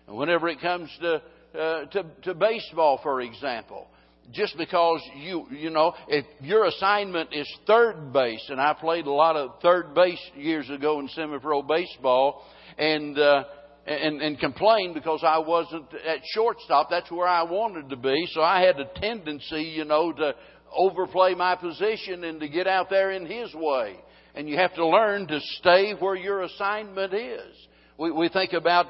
And 0.08 0.16
whenever 0.16 0.48
it 0.48 0.62
comes 0.62 0.96
to, 1.02 1.24
uh, 1.60 1.86
to, 1.86 2.06
to 2.22 2.36
baseball, 2.36 3.00
for 3.02 3.20
example, 3.22 3.88
just 4.32 4.56
because 4.56 5.02
you 5.18 5.48
you 5.52 5.70
know 5.70 5.94
if 6.08 6.26
your 6.42 6.66
assignment 6.66 7.34
is 7.34 7.48
third 7.68 8.12
base 8.12 8.44
and 8.50 8.60
I 8.60 8.74
played 8.74 9.06
a 9.06 9.12
lot 9.12 9.36
of 9.36 9.62
third 9.62 9.94
base 9.94 10.20
years 10.36 10.68
ago 10.70 11.00
in 11.00 11.08
semi-pro 11.10 11.62
baseball 11.62 12.44
and 12.78 13.18
uh, 13.20 13.44
and, 13.86 14.22
and 14.22 14.40
complain 14.40 14.94
because 14.94 15.22
I 15.24 15.40
wasn't 15.40 15.86
at 15.94 16.20
shortstop. 16.34 16.90
That's 16.90 17.12
where 17.12 17.28
I 17.28 17.44
wanted 17.44 17.90
to 17.90 17.96
be. 17.96 18.28
So 18.32 18.42
I 18.42 18.62
had 18.62 18.80
a 18.80 18.86
tendency, 19.00 19.62
you 19.62 19.86
know, 19.86 20.12
to 20.12 20.34
overplay 20.76 21.36
my 21.36 21.56
position 21.56 22.24
and 22.24 22.40
to 22.40 22.50
get 22.50 22.68
out 22.68 22.90
there 22.90 23.12
in 23.12 23.26
his 23.26 23.54
way. 23.54 23.96
And 24.34 24.50
you 24.50 24.58
have 24.58 24.74
to 24.76 24.86
learn 24.86 25.28
to 25.28 25.40
stay 25.60 25.94
where 25.98 26.16
your 26.16 26.42
assignment 26.42 27.14
is. 27.14 27.56
We, 27.98 28.12
we 28.12 28.30
think 28.30 28.54
about, 28.54 28.88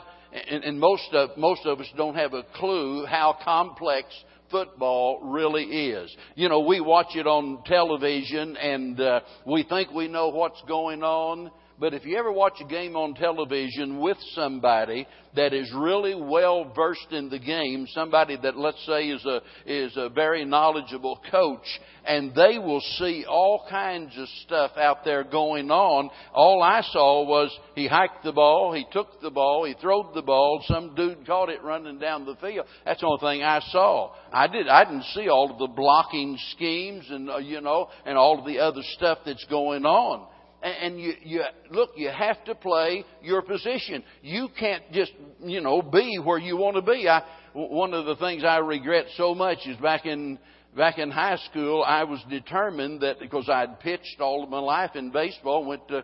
and, 0.50 0.64
and 0.64 0.80
most 0.80 1.10
of, 1.14 1.38
most 1.38 1.66
of 1.66 1.80
us 1.80 1.88
don't 1.96 2.16
have 2.16 2.34
a 2.34 2.44
clue 2.56 3.06
how 3.06 3.38
complex 3.44 4.08
football 4.50 5.20
really 5.24 5.64
is. 5.64 6.16
You 6.36 6.50
know, 6.50 6.62
we 6.62 6.80
watch 6.80 7.16
it 7.16 7.28
on 7.28 7.64
television 7.66 8.56
and 8.58 9.00
uh, 9.00 9.20
we 9.46 9.64
think 9.64 9.92
we 9.92 10.08
know 10.08 10.30
what's 10.30 10.62
going 10.68 11.04
on 11.04 11.52
but 11.78 11.94
if 11.94 12.06
you 12.06 12.18
ever 12.18 12.32
watch 12.32 12.54
a 12.62 12.68
game 12.68 12.96
on 12.96 13.16
television 13.16 14.00
with 14.00 14.18
somebody 14.34 15.06
that 15.36 15.54
is 15.54 15.70
really 15.76 16.16
well 16.16 16.72
versed 16.74 17.12
in 17.12 17.28
the 17.28 17.38
game, 17.38 17.86
somebody 17.90 18.38
that 18.42 18.56
let's 18.56 18.84
say 18.86 19.10
is 19.10 19.26
a 19.26 19.42
is 19.66 19.92
a 19.98 20.08
very 20.08 20.46
knowledgeable 20.46 21.20
coach, 21.30 21.66
and 22.08 22.34
they 22.34 22.58
will 22.60 22.80
see 22.98 23.26
all 23.28 23.66
kinds 23.70 24.18
of 24.18 24.26
stuff 24.46 24.72
out 24.78 25.04
there 25.04 25.26
going 25.26 25.70
on. 25.70 26.10
All 26.34 26.64
I 26.64 26.82
saw 26.82 27.26
was 27.26 27.52
he 27.76 27.88
hiked 27.88 28.24
the 28.24 28.32
ball, 28.32 28.74
he 28.74 28.86
took 28.94 29.22
the 29.22 29.32
ball, 29.32 29.66
he 29.66 29.74
throwed 29.82 30.14
the 30.16 30.22
ball, 30.22 30.64
some 30.68 30.96
dude 30.96 31.28
caught 31.28 31.50
it 31.50 31.62
running 31.62 32.00
down 32.00 32.26
the 32.26 32.38
field. 32.38 32.68
That's 32.86 33.02
the 33.02 33.08
only 33.08 33.20
thing 33.20 33.44
I 33.44 33.60
saw. 33.72 34.14
I 34.32 34.48
did 34.48 34.70
I 34.70 34.86
didn't 34.86 35.08
see 35.14 35.28
all 35.28 35.52
of 35.52 35.60
the 35.60 35.68
blocking 35.68 36.38
schemes 36.52 37.06
and 37.10 37.30
uh, 37.30 37.38
you 37.40 37.60
know 37.60 37.90
and 38.06 38.18
all 38.18 38.40
of 38.40 38.46
the 38.46 38.60
other 38.60 38.82
stuff 38.96 39.20
that's 39.26 39.46
going 39.50 39.86
on 39.86 40.28
and 40.66 41.00
you, 41.00 41.14
you 41.24 41.44
look, 41.70 41.92
you 41.96 42.10
have 42.10 42.44
to 42.46 42.56
play 42.56 43.06
your 43.22 43.42
position. 43.42 44.04
You 44.22 44.50
can't 44.60 44.84
just, 44.92 45.12
you 45.40 45.62
know, 45.62 45.82
be 45.82 46.18
where 46.18 46.40
you 46.40 46.58
want 46.58 46.76
to 46.76 46.82
be. 46.82 47.08
I, 47.08 47.24
one 47.54 47.94
of 47.94 48.06
the 48.06 48.16
things 48.16 48.44
I 48.44 48.58
regret 48.58 49.06
so 49.16 49.36
much 49.36 49.60
is 49.66 49.78
back 49.78 50.06
in 50.06 50.40
back 50.76 50.98
in 50.98 51.10
high 51.10 51.38
school, 51.50 51.84
I 51.84 52.04
was 52.04 52.20
determined 52.30 53.02
that 53.02 53.20
because 53.20 53.48
I'd 53.48 53.80
pitched 53.80 54.20
all 54.20 54.44
of 54.44 54.50
my 54.50 54.60
life 54.60 54.92
in 54.96 55.10
baseball, 55.10 55.64
went 55.64 55.88
to 55.88 56.04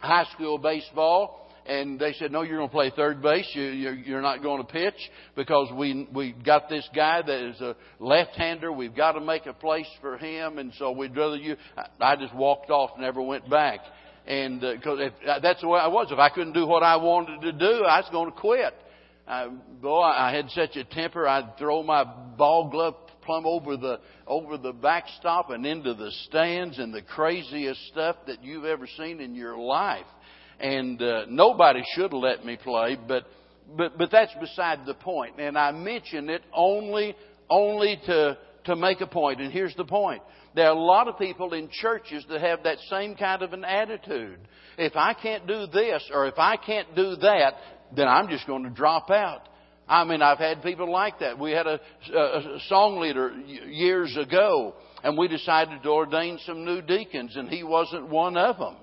high 0.00 0.26
school 0.34 0.58
baseball, 0.58 1.43
and 1.66 1.98
they 1.98 2.12
said, 2.14 2.30
"No, 2.30 2.42
you're 2.42 2.58
going 2.58 2.68
to 2.68 2.72
play 2.72 2.92
third 2.94 3.22
base. 3.22 3.48
You, 3.54 3.62
you're, 3.62 3.94
you're 3.94 4.22
not 4.22 4.42
going 4.42 4.64
to 4.64 4.70
pitch 4.70 5.10
because 5.34 5.72
we 5.74 6.08
we 6.12 6.32
got 6.32 6.68
this 6.68 6.88
guy 6.94 7.22
that 7.22 7.48
is 7.48 7.60
a 7.60 7.76
left-hander. 8.00 8.70
We've 8.72 8.94
got 8.94 9.12
to 9.12 9.20
make 9.20 9.46
a 9.46 9.52
place 9.52 9.88
for 10.00 10.18
him, 10.18 10.58
and 10.58 10.72
so 10.78 10.92
we'd 10.92 11.16
rather 11.16 11.36
you." 11.36 11.56
I 12.00 12.16
just 12.16 12.34
walked 12.34 12.70
off, 12.70 12.90
never 12.98 13.22
went 13.22 13.48
back, 13.48 13.80
and 14.26 14.60
because 14.60 15.00
uh, 15.00 15.30
uh, 15.30 15.40
that's 15.40 15.60
the 15.60 15.68
way 15.68 15.80
I 15.80 15.88
was. 15.88 16.08
If 16.10 16.18
I 16.18 16.28
couldn't 16.28 16.54
do 16.54 16.66
what 16.66 16.82
I 16.82 16.96
wanted 16.96 17.40
to 17.42 17.52
do, 17.52 17.84
I 17.84 18.00
was 18.00 18.08
going 18.12 18.30
to 18.32 18.38
quit. 18.38 18.74
Uh, 19.26 19.48
boy, 19.80 20.02
I 20.02 20.34
had 20.34 20.50
such 20.50 20.76
a 20.76 20.84
temper. 20.84 21.26
I'd 21.26 21.56
throw 21.58 21.82
my 21.82 22.04
ball 22.04 22.68
glove 22.70 22.94
plumb 23.24 23.46
over 23.46 23.78
the 23.78 24.00
over 24.26 24.58
the 24.58 24.72
backstop 24.72 25.48
and 25.48 25.64
into 25.64 25.94
the 25.94 26.10
stands 26.26 26.78
and 26.78 26.92
the 26.92 27.00
craziest 27.00 27.80
stuff 27.88 28.16
that 28.26 28.44
you've 28.44 28.66
ever 28.66 28.86
seen 28.98 29.20
in 29.20 29.34
your 29.34 29.56
life 29.56 30.04
and 30.60 31.00
uh, 31.00 31.24
nobody 31.28 31.82
should 31.94 32.12
let 32.12 32.44
me 32.44 32.56
play, 32.62 32.96
but 33.08 33.24
but 33.76 33.98
but 33.98 34.10
that's 34.10 34.34
beside 34.40 34.86
the 34.86 34.94
point. 34.94 35.38
And 35.38 35.56
I 35.58 35.72
mention 35.72 36.30
it 36.30 36.42
only 36.54 37.14
only 37.50 38.00
to 38.06 38.38
to 38.64 38.76
make 38.76 39.00
a 39.00 39.06
point. 39.06 39.40
And 39.40 39.52
here's 39.52 39.74
the 39.76 39.84
point: 39.84 40.22
there 40.54 40.66
are 40.66 40.76
a 40.76 40.80
lot 40.80 41.08
of 41.08 41.18
people 41.18 41.52
in 41.52 41.68
churches 41.70 42.24
that 42.28 42.40
have 42.40 42.62
that 42.64 42.78
same 42.90 43.16
kind 43.16 43.42
of 43.42 43.52
an 43.52 43.64
attitude. 43.64 44.38
If 44.78 44.96
I 44.96 45.14
can't 45.14 45.46
do 45.46 45.66
this 45.66 46.08
or 46.12 46.26
if 46.26 46.38
I 46.38 46.56
can't 46.56 46.94
do 46.94 47.16
that, 47.16 47.54
then 47.94 48.08
I'm 48.08 48.28
just 48.28 48.46
going 48.46 48.64
to 48.64 48.70
drop 48.70 49.10
out. 49.10 49.48
I 49.86 50.04
mean, 50.04 50.22
I've 50.22 50.38
had 50.38 50.62
people 50.62 50.90
like 50.90 51.18
that. 51.20 51.38
We 51.38 51.50
had 51.50 51.66
a, 51.66 51.78
a 52.14 52.58
song 52.68 53.00
leader 53.00 53.32
years 53.68 54.16
ago, 54.16 54.74
and 55.02 55.18
we 55.18 55.28
decided 55.28 55.82
to 55.82 55.90
ordain 55.90 56.38
some 56.46 56.64
new 56.64 56.80
deacons, 56.80 57.36
and 57.36 57.48
he 57.48 57.62
wasn't 57.62 58.08
one 58.08 58.36
of 58.36 58.56
them. 58.56 58.76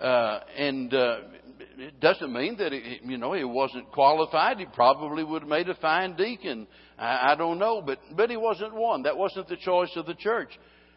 Uh, 0.00 0.40
and 0.56 0.94
uh, 0.94 1.16
it 1.78 2.00
doesn't 2.00 2.32
mean 2.32 2.56
that 2.58 2.72
he, 2.72 3.00
you 3.04 3.18
know 3.18 3.32
he 3.32 3.44
wasn't 3.44 3.90
qualified. 3.90 4.58
He 4.58 4.66
probably 4.66 5.24
would 5.24 5.42
have 5.42 5.48
made 5.48 5.68
a 5.68 5.74
fine 5.74 6.16
deacon. 6.16 6.66
I, 6.98 7.32
I 7.32 7.34
don't 7.34 7.58
know, 7.58 7.82
but 7.82 7.98
but 8.16 8.30
he 8.30 8.36
wasn't 8.36 8.74
one. 8.74 9.02
That 9.02 9.16
wasn't 9.16 9.48
the 9.48 9.56
choice 9.56 9.90
of 9.96 10.06
the 10.06 10.14
church, 10.14 10.50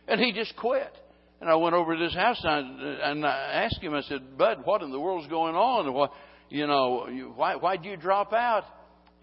and 0.08 0.20
he 0.20 0.34
just 0.34 0.56
quit. 0.56 0.96
And 1.40 1.50
I 1.50 1.56
went 1.56 1.74
over 1.74 1.96
to 1.96 2.04
his 2.04 2.14
house 2.14 2.40
and 2.44 2.52
I, 2.52 3.12
and 3.12 3.26
I 3.26 3.66
asked 3.66 3.82
him. 3.82 3.96
I 3.96 4.02
said, 4.02 4.38
"Bud, 4.38 4.60
what 4.64 4.84
in 4.84 4.92
the 4.92 5.00
world's 5.00 5.28
going 5.28 5.56
on? 5.56 5.92
What, 5.94 6.12
you 6.50 6.68
know, 6.68 7.08
why 7.36 7.56
why'd 7.56 7.84
you 7.84 7.98
drop 7.98 8.34
out?" 8.34 8.66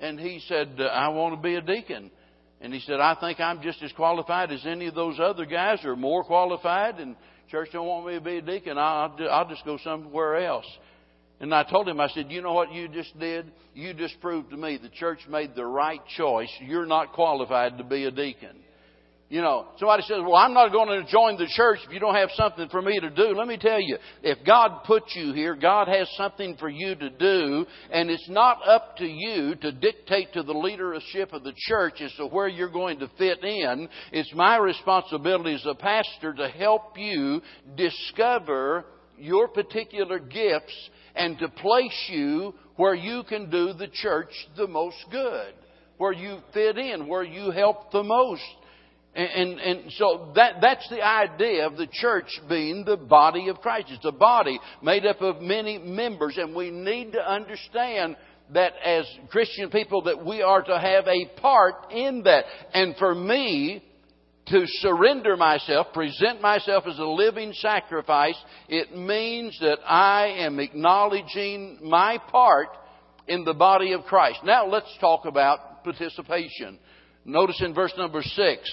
And 0.01 0.19
he 0.19 0.41
said, 0.49 0.81
"I 0.81 1.09
want 1.11 1.37
to 1.37 1.41
be 1.41 1.55
a 1.55 1.61
deacon." 1.61 2.11
And 2.61 2.75
he 2.75 2.81
said, 2.81 2.99
"I 2.99 3.14
think 3.21 3.38
I'm 3.38 3.62
just 3.62 3.81
as 3.85 3.93
qualified 3.93 4.51
as 4.51 4.67
any 4.67 4.87
of 4.87 4.97
those 4.97 5.21
other 5.21 5.45
guys, 5.45 5.85
or 5.85 5.95
more 5.95 6.25
qualified." 6.25 6.99
And 6.99 7.14
church 7.51 7.71
don't 7.73 7.87
want 7.87 8.07
me 8.07 8.15
to 8.15 8.21
be 8.21 8.39
a 8.39 8.43
deacon. 8.43 8.79
I'll, 8.79 9.17
I'll 9.31 9.49
just 9.49 9.65
go 9.65 9.79
somewhere 9.83 10.45
else. 10.45 10.67
And 11.41 11.55
I 11.55 11.63
told 11.63 11.89
him, 11.89 12.01
I 12.01 12.09
said, 12.09 12.31
you 12.31 12.43
know 12.43 12.53
what 12.53 12.73
you 12.73 12.89
just 12.89 13.19
did? 13.19 13.53
You 13.75 13.95
just 13.95 14.21
proved 14.21 14.51
to 14.51 14.57
me 14.57 14.79
the 14.81 14.89
church 14.89 15.21
made 15.29 15.55
the 15.55 15.65
right 15.65 16.01
choice. 16.17 16.51
You're 16.61 16.87
not 16.87 17.13
qualified 17.13 17.79
to 17.79 17.85
be 17.85 18.05
a 18.05 18.11
deacon. 18.11 18.57
You 19.31 19.43
know, 19.43 19.67
somebody 19.77 20.05
says, 20.05 20.21
well, 20.23 20.37
I'm 20.37 20.55
not 20.55 20.73
going 20.73 20.88
to 20.88 21.11
join 21.12 21.37
the 21.37 21.49
church 21.55 21.81
if 21.87 21.93
you 21.93 22.01
don't 22.01 22.14
have 22.14 22.31
something 22.35 22.67
for 22.71 22.81
me 22.81 22.99
to 22.99 23.11
do. 23.11 23.35
Let 23.37 23.47
me 23.47 23.59
tell 23.59 23.79
you, 23.79 23.99
if 24.23 24.38
God 24.47 24.85
put 24.87 25.03
you 25.14 25.35
here, 25.35 25.55
God 25.55 25.87
has 25.87 26.09
something 26.17 26.57
for 26.57 26.71
you 26.71 26.95
to 26.95 27.11
do, 27.11 27.67
and 27.93 28.09
it's 28.09 28.29
not 28.31 28.67
up 28.67 28.97
to 28.97 29.05
you 29.05 29.55
to 29.57 29.71
dictate 29.71 30.33
to 30.33 30.43
the 30.43 30.55
leadership 30.55 31.35
of 31.35 31.45
the 31.45 31.53
church 31.55 32.01
as 32.01 32.11
to 32.14 32.27
where 32.27 32.49
you're 32.49 32.71
going 32.71 33.01
to 33.01 33.11
fit 33.19 33.45
in. 33.45 33.91
It's 34.12 34.33
my 34.35 34.57
responsibility 34.57 35.57
as 35.57 35.67
a 35.67 35.75
pastor 35.75 36.33
to 36.33 36.49
help 36.49 36.97
you 36.97 37.43
discover 37.77 38.87
your 39.19 39.49
particular 39.49 40.21
gifts 40.21 40.88
and 41.14 41.38
to 41.38 41.49
place 41.51 42.09
you 42.09 42.55
where 42.77 42.95
you 42.95 43.25
can 43.29 43.51
do 43.51 43.75
the 43.75 43.88
church 43.93 44.31
the 44.57 44.69
most 44.69 44.97
good, 45.11 45.53
where 45.99 46.14
you 46.14 46.38
fit 46.55 46.79
in, 46.79 47.07
where 47.07 47.25
you 47.25 47.51
help 47.51 47.93
the 47.93 48.03
most. 48.03 48.41
And, 49.14 49.29
and, 49.29 49.61
and, 49.61 49.92
so 49.92 50.33
that, 50.37 50.57
that's 50.61 50.88
the 50.90 51.03
idea 51.03 51.66
of 51.66 51.77
the 51.77 51.88
church 51.90 52.29
being 52.49 52.85
the 52.85 52.97
body 52.97 53.49
of 53.49 53.61
Christ. 53.61 53.88
It's 53.90 54.05
a 54.05 54.12
body 54.12 54.61
made 54.83 55.07
up 55.07 55.21
of 55.21 55.40
many 55.40 55.79
members, 55.79 56.37
and 56.37 56.55
we 56.55 56.71
need 56.71 57.12
to 57.12 57.21
understand 57.21 58.16
that 58.53 58.75
as 58.85 59.07
Christian 59.31 59.71
people 59.71 60.03
that 60.03 60.25
we 60.25 60.42
are 60.42 60.62
to 60.62 60.79
have 60.79 61.07
a 61.07 61.40
part 61.40 61.90
in 61.90 62.23
that. 62.25 62.44
And 62.73 62.97
for 62.97 63.14
me, 63.14 63.83
to 64.51 64.62
surrender 64.66 65.37
myself, 65.37 65.88
present 65.92 66.40
myself 66.40 66.85
as 66.87 66.99
a 66.99 67.05
living 67.05 67.53
sacrifice, 67.55 68.37
it 68.68 68.97
means 68.97 69.59
that 69.61 69.79
I 69.87 70.29
am 70.38 70.59
acknowledging 70.59 71.79
my 71.83 72.18
part 72.31 72.68
in 73.27 73.44
the 73.44 73.55
body 73.55 73.92
of 73.92 74.05
Christ. 74.05 74.40
Now 74.44 74.66
let's 74.66 74.92
talk 75.01 75.27
about 75.27 75.85
participation. 75.85 76.79
Notice 77.25 77.61
in 77.61 77.75
verse 77.75 77.92
number 77.99 78.23
six, 78.23 78.71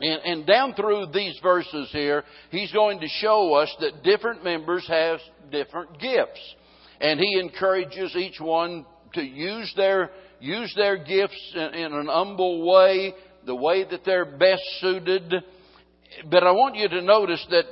and, 0.00 0.20
and 0.24 0.46
down 0.46 0.74
through 0.74 1.06
these 1.12 1.38
verses 1.42 1.88
here, 1.92 2.24
he's 2.50 2.72
going 2.72 3.00
to 3.00 3.08
show 3.08 3.54
us 3.54 3.74
that 3.80 4.04
different 4.04 4.44
members 4.44 4.86
have 4.88 5.18
different 5.50 5.98
gifts. 5.98 6.54
And 7.00 7.18
he 7.18 7.38
encourages 7.40 8.14
each 8.14 8.40
one 8.40 8.86
to 9.14 9.22
use 9.22 9.72
their, 9.76 10.10
use 10.40 10.72
their 10.76 10.96
gifts 10.96 11.52
in, 11.54 11.74
in 11.74 11.92
an 11.92 12.06
humble 12.06 12.66
way 12.70 13.14
the 13.46 13.54
way 13.54 13.84
that 13.88 14.04
they're 14.04 14.24
best 14.24 14.62
suited. 14.80 15.34
But 16.30 16.44
I 16.44 16.52
want 16.52 16.76
you 16.76 16.88
to 16.88 17.02
notice 17.02 17.44
that 17.50 17.64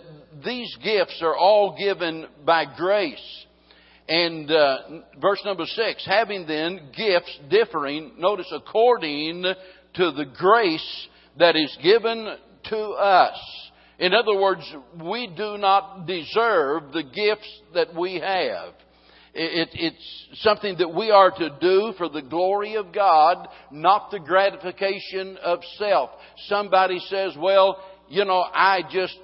these 0.45 0.75
gifts 0.83 1.21
are 1.23 1.37
all 1.37 1.77
given 1.79 2.27
by 2.45 2.65
grace. 2.77 3.47
And 4.09 4.51
uh, 4.51 4.79
verse 5.21 5.41
number 5.45 5.65
six, 5.67 6.07
having 6.07 6.47
then 6.47 6.91
gifts 6.97 7.39
differing, 7.51 8.13
notice 8.19 8.51
according 8.53 9.43
to 9.43 10.11
the 10.13 10.27
grace 10.37 11.09
that 11.39 11.57
is 11.57 11.77
given 11.83 12.37
to 12.65 12.79
us. 12.79 13.71
In 13.99 14.13
other 14.13 14.39
words, 14.39 14.63
we 15.03 15.27
do 15.27 15.57
not 15.57 16.07
deserve 16.07 16.93
the 16.93 17.03
gifts 17.03 17.61
that 17.75 17.95
we 17.95 18.21
have. 18.21 18.75
It, 19.39 19.69
it's 19.75 20.43
something 20.43 20.77
that 20.79 20.95
we 20.95 21.11
are 21.11 21.31
to 21.31 21.51
do 21.61 21.93
for 21.99 22.09
the 22.09 22.23
glory 22.23 22.77
of 22.77 22.93
God, 22.93 23.49
not 23.71 24.11
the 24.11 24.19
gratification 24.19 25.37
of 25.43 25.61
self. 25.77 26.11
Somebody 26.47 26.99
says, 27.11 27.35
well, 27.39 27.83
you 28.09 28.25
know, 28.25 28.41
I 28.41 28.81
just, 28.91 29.19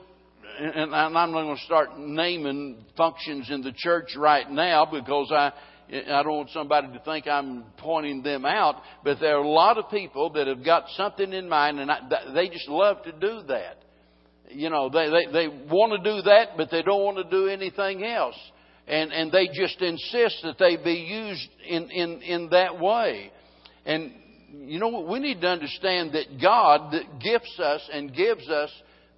and 0.59 0.95
I'm 0.95 1.15
not 1.15 1.33
going 1.33 1.57
to 1.57 1.63
start 1.63 1.99
naming 1.99 2.85
functions 2.97 3.49
in 3.51 3.63
the 3.63 3.73
church 3.75 4.15
right 4.17 4.51
now 4.51 4.85
because 4.85 5.33
I, 5.33 5.53
I 5.89 6.23
don't 6.23 6.37
want 6.37 6.51
somebody 6.51 6.89
to 6.89 6.99
think 7.01 7.27
I'm 7.27 7.65
pointing 7.79 8.23
them 8.23 8.45
out, 8.45 8.77
but 9.05 9.19
there 9.21 9.37
are 9.37 9.43
a 9.43 9.49
lot 9.49 9.79
of 9.79 9.91
people 9.91 10.31
that 10.31 10.47
have 10.47 10.65
got 10.65 10.85
something 10.97 11.33
in 11.33 11.49
mind 11.49 11.81
and 11.81 11.91
I, 11.91 11.99
they 12.35 12.49
just 12.49 12.69
love 12.69 13.03
to 13.05 13.13
do 13.13 13.43
that. 13.49 13.79
You 14.49 14.71
know, 14.71 14.91
they, 14.91 15.09
they, 15.09 15.33
they 15.33 15.49
want 15.49 16.03
to 16.03 16.11
do 16.11 16.23
that, 16.23 16.57
but 16.57 16.71
they 16.71 16.83
don't 16.83 17.03
want 17.03 17.17
to 17.19 17.31
do 17.31 17.47
anything 17.49 18.05
else 18.05 18.37
and, 18.87 19.13
and 19.13 19.31
they 19.31 19.49
just 19.49 19.81
insist 19.81 20.37
that 20.43 20.57
they 20.59 20.77
be 20.77 20.95
used 20.95 21.49
in, 21.67 21.91
in, 21.91 22.23
in 22.23 22.49
that 22.51 22.79
way. 22.79 23.31
And 23.85 24.13
you 24.53 24.79
know? 24.79 25.07
We 25.09 25.19
need 25.19 25.41
to 25.41 25.49
understand 25.49 26.13
that 26.13 26.41
God 26.41 26.93
that 26.93 27.21
gifts 27.21 27.59
us 27.59 27.89
and 27.93 28.15
gives 28.15 28.49
us 28.49 28.71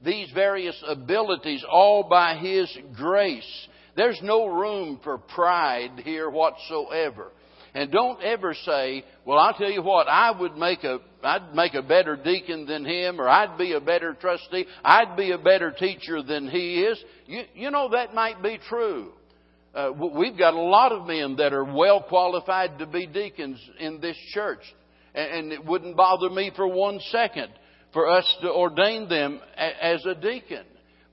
these 0.05 0.31
various 0.33 0.81
abilities 0.87 1.64
all 1.68 2.05
by 2.09 2.37
His 2.37 2.77
grace. 2.94 3.68
There's 3.96 4.20
no 4.22 4.46
room 4.46 5.00
for 5.02 5.18
pride 5.18 6.02
here 6.04 6.28
whatsoever. 6.28 7.30
And 7.74 7.90
don't 7.90 8.22
ever 8.22 8.54
say, 8.54 9.04
well, 9.24 9.38
I'll 9.38 9.54
tell 9.54 9.70
you 9.70 9.83
what, 9.83 10.07
I 10.07 10.30
would 10.38 10.57
make 10.57 10.85
a, 10.85 11.00
I'd 11.24 11.54
make 11.54 11.74
a 11.74 11.83
better 11.83 12.16
deacon 12.16 12.66
than 12.66 12.85
him, 12.85 13.20
or 13.20 13.28
I'd 13.28 13.59
be 13.59 13.72
a 13.72 13.80
better 13.80 14.14
trustee, 14.14 14.66
I'd 14.85 15.16
be 15.16 15.33
a 15.33 15.38
better 15.38 15.72
teacher 15.72 16.22
than 16.22 16.48
he 16.48 16.83
is. 16.83 17.02
You, 17.26 17.42
you 17.54 17.70
know, 17.72 17.88
that 17.90 18.14
might 18.14 18.40
be 18.42 18.61
true. 18.68 19.11
Uh, 19.74 19.90
we've 19.90 20.38
got 20.38 20.54
a 20.54 20.61
lot 20.61 20.92
of 20.92 21.04
men 21.07 21.37
that 21.37 21.52
are 21.52 21.64
well 21.64 22.00
qualified 22.00 22.78
to 22.78 22.87
be 22.87 23.07
deacons 23.09 23.59
in 23.80 24.00
this 24.00 24.16
church. 24.33 24.62
And, 25.12 25.33
and 25.33 25.52
it 25.52 25.64
wouldn't 25.64 25.96
bother 25.96 26.30
me 26.30 26.52
for 26.54 26.68
one 26.68 27.00
second 27.11 27.48
for 27.92 28.09
us 28.09 28.37
to 28.42 28.52
ordain 28.52 29.09
them 29.09 29.40
a, 29.57 29.85
as 29.85 30.07
a 30.07 30.14
deacon. 30.14 30.64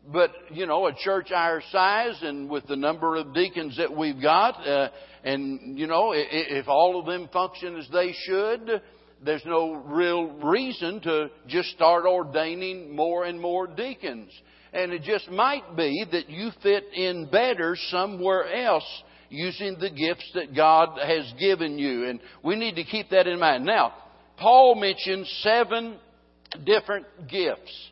But, 0.08 0.32
you 0.50 0.66
know, 0.66 0.88
a 0.88 0.94
church 0.94 1.32
our 1.32 1.62
size 1.72 2.18
and 2.24 2.50
with 2.50 2.68
the 2.68 2.76
number 2.76 3.16
of 3.16 3.34
deacons 3.34 3.78
that 3.78 3.96
we've 3.96 4.22
got, 4.22 4.68
uh, 4.68 4.90
and, 5.24 5.78
you 5.78 5.86
know, 5.86 6.12
if, 6.12 6.28
if 6.32 6.68
all 6.68 7.00
of 7.00 7.06
them 7.06 7.30
function 7.32 7.78
as 7.78 7.88
they 7.94 8.14
should, 8.26 8.82
there's 9.24 9.46
no 9.46 9.76
real 9.76 10.28
reason 10.44 11.00
to 11.02 11.30
just 11.48 11.70
start 11.70 12.06
ordaining 12.06 12.96
more 12.96 13.26
and 13.26 13.40
more 13.40 13.68
deacons. 13.68 14.32
And 14.74 14.92
it 14.92 15.04
just 15.04 15.30
might 15.30 15.76
be 15.76 16.04
that 16.12 16.30
you 16.30 16.50
fit 16.64 16.86
in 16.94 17.30
better 17.30 17.76
somewhere 17.90 18.52
else 18.52 19.04
using 19.30 19.78
the 19.80 19.90
gifts 19.90 20.30
that 20.34 20.56
God 20.56 20.98
has 21.00 21.32
given 21.40 21.78
you. 21.78 22.08
And 22.08 22.20
we 22.44 22.56
need 22.56 22.76
to 22.76 22.84
keep 22.84 23.10
that 23.10 23.28
in 23.28 23.40
mind. 23.40 23.66
Now, 23.66 23.94
Paul 24.38 24.76
mentions 24.76 25.30
seven 25.44 25.98
different 26.66 27.06
gifts. 27.30 27.91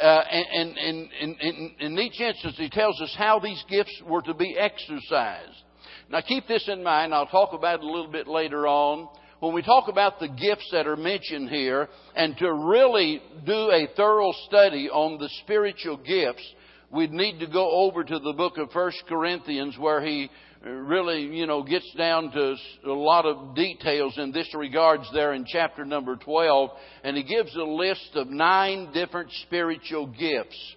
Uh, 0.00 0.22
and, 0.30 0.76
and, 0.78 1.08
and, 1.20 1.72
in 1.80 1.98
each 1.98 2.20
instance, 2.20 2.54
he 2.56 2.68
tells 2.68 3.00
us 3.00 3.14
how 3.18 3.38
these 3.40 3.62
gifts 3.68 4.02
were 4.06 4.22
to 4.22 4.34
be 4.34 4.56
exercised. 4.56 5.62
Now, 6.10 6.20
keep 6.20 6.46
this 6.46 6.68
in 6.68 6.82
mind. 6.82 7.12
I'll 7.12 7.26
talk 7.26 7.52
about 7.52 7.80
it 7.80 7.84
a 7.84 7.86
little 7.86 8.10
bit 8.10 8.28
later 8.28 8.66
on 8.66 9.08
when 9.40 9.54
we 9.54 9.62
talk 9.62 9.88
about 9.88 10.18
the 10.18 10.28
gifts 10.28 10.68
that 10.72 10.88
are 10.88 10.96
mentioned 10.96 11.48
here 11.48 11.88
and 12.16 12.36
to 12.38 12.52
really 12.52 13.22
do 13.46 13.70
a 13.70 13.86
thorough 13.96 14.32
study 14.46 14.90
on 14.90 15.18
the 15.18 15.28
spiritual 15.44 15.96
gifts, 15.96 16.42
we'd 16.90 17.12
need 17.12 17.38
to 17.38 17.46
go 17.46 17.70
over 17.70 18.02
to 18.02 18.18
the 18.18 18.32
book 18.32 18.58
of 18.58 18.72
First 18.72 19.04
Corinthians 19.08 19.78
where 19.78 20.04
he 20.04 20.28
really, 20.64 21.22
you 21.22 21.46
know, 21.46 21.62
gets 21.62 21.90
down 21.96 22.30
to 22.32 22.56
a 22.84 22.92
lot 22.92 23.24
of 23.24 23.54
details 23.54 24.18
in 24.18 24.32
this 24.32 24.52
regards 24.54 25.08
there 25.12 25.32
in 25.32 25.44
chapter 25.46 25.84
number 25.84 26.16
12 26.16 26.70
and 27.04 27.16
he 27.16 27.22
gives 27.22 27.54
a 27.56 27.62
list 27.62 28.10
of 28.14 28.28
nine 28.28 28.92
different 28.92 29.30
spiritual 29.46 30.06
gifts. 30.06 30.74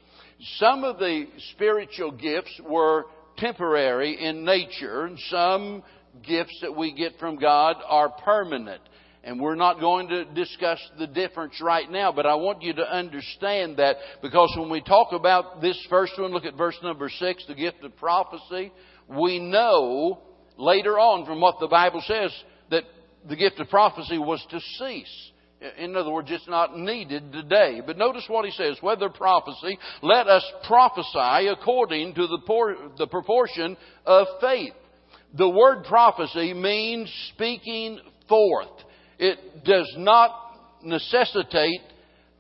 Some 0.58 0.84
of 0.84 0.98
the 0.98 1.26
spiritual 1.54 2.12
gifts 2.12 2.60
were 2.68 3.06
temporary 3.38 4.24
in 4.24 4.46
nature 4.46 5.06
and 5.06 5.18
some 5.30 5.84
gifts 6.28 6.58
that 6.62 6.76
we 6.76 6.94
get 6.94 7.14
from 7.20 7.38
God 7.38 7.78
are 7.88 8.10
permanent. 8.10 8.82
And 9.24 9.40
we're 9.40 9.56
not 9.56 9.80
going 9.80 10.08
to 10.08 10.26
discuss 10.26 10.80
the 10.98 11.06
difference 11.06 11.62
right 11.62 11.90
now, 11.90 12.12
but 12.12 12.26
I 12.26 12.34
want 12.36 12.64
you 12.64 12.74
to 12.74 12.82
understand 12.82 13.78
that 13.78 13.98
because 14.24 14.52
when 14.58 14.72
we 14.72 14.82
talk 14.82 15.12
about 15.12 15.62
this 15.62 15.78
first 15.92 16.14
one, 16.18 16.32
look 16.32 16.46
at 16.46 16.58
verse 16.58 16.78
number 16.82 17.08
six, 17.08 17.46
the 17.48 17.54
gift 17.54 17.84
of 17.84 17.96
prophecy, 17.98 18.72
we 19.08 19.40
know 19.40 20.20
later 20.58 21.00
on 21.00 21.26
from 21.26 21.42
what 21.42 21.56
the 21.60 21.68
Bible 21.68 22.04
says 22.06 22.32
that 22.70 22.84
the 23.28 23.36
gift 23.36 23.60
of 23.60 23.70
prophecy 23.70 24.18
was 24.18 24.46
to 24.50 24.60
cease. 24.80 25.32
In 25.78 25.96
other 25.96 26.10
words, 26.10 26.30
it's 26.32 26.48
not 26.48 26.78
needed 26.78 27.32
today. 27.32 27.82
But 27.86 27.98
notice 27.98 28.24
what 28.28 28.46
he 28.46 28.52
says, 28.52 28.78
whether 28.82 29.10
prophecy, 29.10 29.78
let 30.02 30.28
us 30.28 30.44
prophesy 30.68 31.48
according 31.48 32.16
to 32.16 32.26
the, 32.26 32.40
por- 32.48 32.78
the 32.98 33.06
proportion 33.06 33.78
of 34.06 34.26
faith. 34.40 34.74
The 35.38 35.48
word 35.48 35.84
prophecy 35.84 36.54
means 36.54 37.14
speaking 37.34 38.00
forth. 38.28 38.72
It 39.20 39.64
does 39.64 39.94
not 39.98 40.32
necessitate 40.84 41.82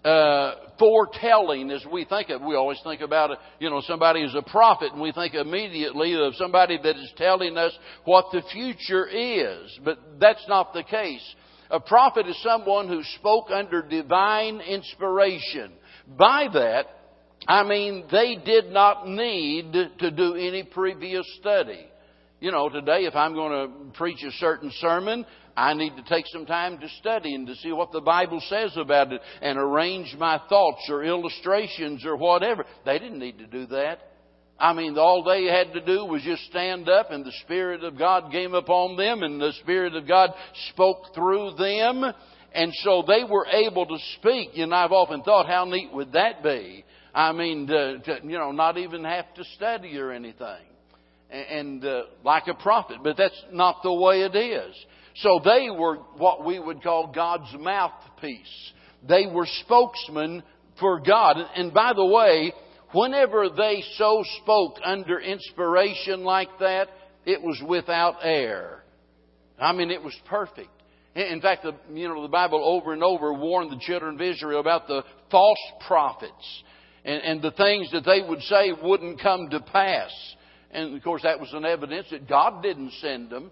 uh, 0.03 0.53
foretelling 0.81 1.69
as 1.69 1.85
we 1.91 2.05
think 2.05 2.29
of. 2.29 2.41
We 2.41 2.55
always 2.55 2.79
think 2.83 3.01
about, 3.01 3.37
you 3.59 3.69
know, 3.69 3.81
somebody 3.81 4.23
as 4.23 4.33
a 4.33 4.41
prophet, 4.41 4.91
and 4.91 4.99
we 4.99 5.11
think 5.11 5.35
immediately 5.35 6.15
of 6.15 6.33
somebody 6.35 6.79
that 6.81 6.95
is 6.95 7.13
telling 7.17 7.55
us 7.55 7.71
what 8.03 8.25
the 8.31 8.41
future 8.51 9.07
is. 9.07 9.79
But 9.85 9.99
that's 10.19 10.43
not 10.47 10.73
the 10.73 10.83
case. 10.83 11.23
A 11.69 11.79
prophet 11.79 12.25
is 12.27 12.41
someone 12.41 12.87
who 12.87 13.03
spoke 13.19 13.51
under 13.51 13.83
divine 13.83 14.59
inspiration. 14.59 15.71
By 16.17 16.47
that, 16.51 16.87
I 17.47 17.63
mean 17.63 18.05
they 18.11 18.37
did 18.43 18.71
not 18.71 19.07
need 19.07 19.71
to 19.99 20.11
do 20.11 20.33
any 20.33 20.63
previous 20.63 21.25
study. 21.39 21.85
You 22.39 22.51
know, 22.51 22.69
today 22.69 23.05
if 23.05 23.15
I'm 23.15 23.35
going 23.35 23.51
to 23.51 23.97
preach 23.97 24.23
a 24.23 24.31
certain 24.31 24.71
sermon, 24.79 25.27
I 25.55 25.73
need 25.73 25.95
to 25.97 26.03
take 26.03 26.25
some 26.27 26.45
time 26.45 26.79
to 26.79 26.89
study 26.99 27.35
and 27.35 27.47
to 27.47 27.55
see 27.55 27.71
what 27.71 27.91
the 27.91 28.01
Bible 28.01 28.41
says 28.47 28.77
about 28.77 29.11
it 29.11 29.21
and 29.41 29.57
arrange 29.57 30.15
my 30.17 30.39
thoughts 30.49 30.87
or 30.89 31.03
illustrations 31.03 32.05
or 32.05 32.15
whatever. 32.15 32.65
They 32.85 32.99
didn't 32.99 33.19
need 33.19 33.37
to 33.39 33.47
do 33.47 33.65
that. 33.67 33.99
I 34.59 34.73
mean, 34.73 34.97
all 34.97 35.23
they 35.23 35.45
had 35.45 35.73
to 35.73 35.81
do 35.83 36.05
was 36.05 36.21
just 36.21 36.43
stand 36.45 36.87
up 36.87 37.09
and 37.09 37.25
the 37.25 37.33
Spirit 37.43 37.83
of 37.83 37.97
God 37.97 38.31
came 38.31 38.53
upon 38.53 38.95
them 38.95 39.23
and 39.23 39.41
the 39.41 39.53
Spirit 39.63 39.95
of 39.95 40.07
God 40.07 40.31
spoke 40.69 41.15
through 41.15 41.55
them 41.57 42.13
And 42.53 42.73
so 42.83 43.03
they 43.07 43.23
were 43.23 43.45
able 43.47 43.85
to 43.85 43.97
speak. 44.19 44.51
And 44.57 44.73
I've 44.73 44.91
often 44.91 45.23
thought, 45.23 45.47
how 45.47 45.65
neat 45.65 45.91
would 45.93 46.13
that 46.13 46.43
be? 46.43 46.83
I 47.13 47.31
mean, 47.31 47.67
to, 47.67 47.99
to, 47.99 48.19
you 48.23 48.37
know, 48.37 48.51
not 48.51 48.77
even 48.77 49.03
have 49.03 49.33
to 49.35 49.43
study 49.55 49.97
or 49.97 50.11
anything. 50.11 50.65
And, 51.29 51.45
and 51.45 51.85
uh, 51.85 52.03
like 52.23 52.47
a 52.47 52.53
prophet. 52.53 52.97
But 53.03 53.17
that's 53.17 53.41
not 53.51 53.77
the 53.83 53.93
way 53.93 54.21
it 54.21 54.35
is. 54.35 54.75
So 55.15 55.41
they 55.43 55.69
were 55.69 55.97
what 56.17 56.45
we 56.45 56.59
would 56.59 56.81
call 56.81 57.11
God's 57.13 57.53
mouthpiece. 57.59 58.71
They 59.07 59.25
were 59.27 59.47
spokesmen 59.65 60.43
for 60.79 60.99
God. 60.99 61.37
And 61.55 61.73
by 61.73 61.93
the 61.93 62.05
way, 62.05 62.53
whenever 62.93 63.49
they 63.49 63.83
so 63.97 64.23
spoke 64.41 64.75
under 64.83 65.19
inspiration 65.19 66.23
like 66.23 66.49
that, 66.59 66.89
it 67.25 67.41
was 67.41 67.61
without 67.67 68.17
error. 68.23 68.83
I 69.59 69.73
mean, 69.73 69.91
it 69.91 70.01
was 70.01 70.15
perfect. 70.25 70.69
In 71.13 71.41
fact, 71.41 71.63
the, 71.63 71.73
you 71.93 72.07
know, 72.07 72.21
the 72.21 72.29
Bible 72.29 72.63
over 72.63 72.93
and 72.93 73.03
over 73.03 73.33
warned 73.33 73.71
the 73.71 73.79
children 73.81 74.15
of 74.15 74.21
Israel 74.21 74.61
about 74.61 74.87
the 74.87 75.03
false 75.29 75.59
prophets 75.85 76.63
and, 77.03 77.21
and 77.21 77.41
the 77.41 77.51
things 77.51 77.91
that 77.91 78.05
they 78.05 78.21
would 78.27 78.41
say 78.43 78.71
wouldn't 78.81 79.21
come 79.21 79.49
to 79.49 79.59
pass. 79.59 80.11
And 80.71 80.95
of 80.95 81.03
course, 81.03 81.23
that 81.23 81.39
was 81.39 81.51
an 81.53 81.65
evidence 81.65 82.07
that 82.11 82.29
God 82.29 82.63
didn't 82.63 82.93
send 83.01 83.29
them 83.29 83.51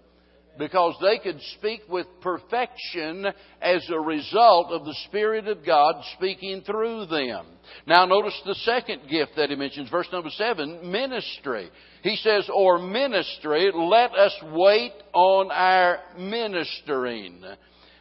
because 0.58 0.94
they 1.00 1.18
could 1.18 1.40
speak 1.58 1.82
with 1.88 2.06
perfection 2.20 3.26
as 3.60 3.88
a 3.90 3.98
result 3.98 4.72
of 4.72 4.84
the 4.84 4.96
Spirit 5.06 5.48
of 5.48 5.64
God 5.64 5.94
speaking 6.16 6.62
through 6.62 7.06
them. 7.06 7.46
Now 7.86 8.04
notice 8.04 8.38
the 8.44 8.54
second 8.56 9.08
gift 9.08 9.32
that 9.36 9.50
he 9.50 9.56
mentions, 9.56 9.90
verse 9.90 10.08
number 10.12 10.30
seven, 10.30 10.90
ministry. 10.90 11.70
He 12.02 12.16
says, 12.16 12.48
or 12.52 12.78
ministry, 12.78 13.70
let 13.74 14.12
us 14.12 14.36
wait 14.52 14.92
on 15.12 15.50
our 15.50 16.00
ministering. 16.18 17.42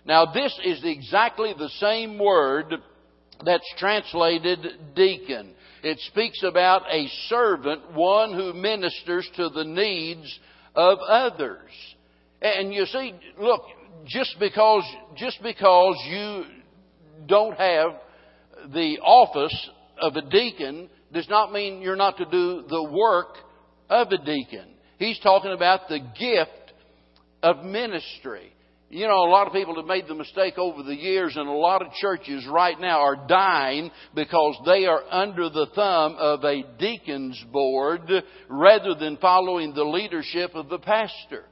Now 0.06 0.26
this 0.34 0.58
is 0.64 0.82
exactly 0.84 1.54
the 1.58 1.70
same 1.80 2.18
word 2.18 2.74
that's 3.46 3.74
translated 3.78 4.96
deacon. 4.96 5.54
It 5.82 6.00
speaks 6.12 6.44
about 6.44 6.84
a 6.92 7.08
servant, 7.28 7.94
one 7.94 8.34
who 8.34 8.54
ministers 8.54 9.30
to 9.38 9.50
the 9.50 9.64
needs 9.64 10.40
of 10.76 10.98
others. 11.08 11.72
And 12.41 12.73
you 12.73 12.86
see, 12.86 13.13
look, 13.38 13.63
just 14.06 14.36
because, 14.39 14.84
just 15.17 15.41
because 15.43 15.95
you 16.08 16.43
don't 17.28 17.58
have 17.58 17.91
the 18.73 18.99
office 18.99 19.69
of 20.02 20.15
a 20.15 20.21
deacon 20.21 20.89
does 21.12 21.28
not 21.30 21.52
mean 21.52 21.82
you're 21.82 21.95
not 21.95 22.17
to 22.17 22.25
do 22.25 22.63
the 22.67 22.84
work 22.84 23.36
of 23.89 24.12
a 24.12 24.17
deacon. 24.17 24.67
He's 24.97 25.19
talking 25.19 25.52
about 25.52 25.88
the 25.89 25.99
gift 25.99 26.73
of 27.41 27.63
ministry. 27.63 28.54
You 28.91 29.08
know, 29.08 29.23
a 29.23 29.30
lot 29.30 29.45
of 29.45 29.54
people 29.54 29.75
have 29.75 29.86
made 29.86 30.08
the 30.08 30.15
mistake 30.15 30.58
over 30.58 30.82
the 30.82 30.95
years, 30.95 31.38
and 31.38 31.47
a 31.47 31.52
lot 31.52 31.84
of 31.84 31.93
churches 31.93 32.47
right 32.49 32.80
now 32.80 33.02
are 33.02 33.28
dying 33.28 33.91
because 34.15 34.58
they 34.65 34.88
are 34.88 35.04
under 35.12 35.47
the 35.49 35.67
thumb 35.75 36.15
of 36.17 36.43
a 36.43 36.63
deacon's 36.80 37.39
board 37.52 38.02
rather 38.49 38.95
than 38.95 39.17
following 39.17 39.75
the 39.75 39.84
leadership 39.84 40.56
of 40.56 40.69
the 40.69 40.80
pastor. 40.80 41.45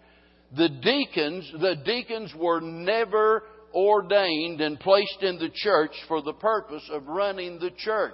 The 0.56 0.70
deacons, 0.70 1.52
the 1.60 1.76
deacons 1.84 2.34
were 2.36 2.62
never 2.62 3.44
ordained 3.74 4.62
and 4.62 4.80
placed 4.80 5.22
in 5.22 5.38
the 5.38 5.52
church 5.54 5.92
for 6.08 6.22
the 6.22 6.34
purpose 6.34 6.88
of 6.92 7.08
running 7.08 7.60
the 7.60 7.72
church. 7.78 8.14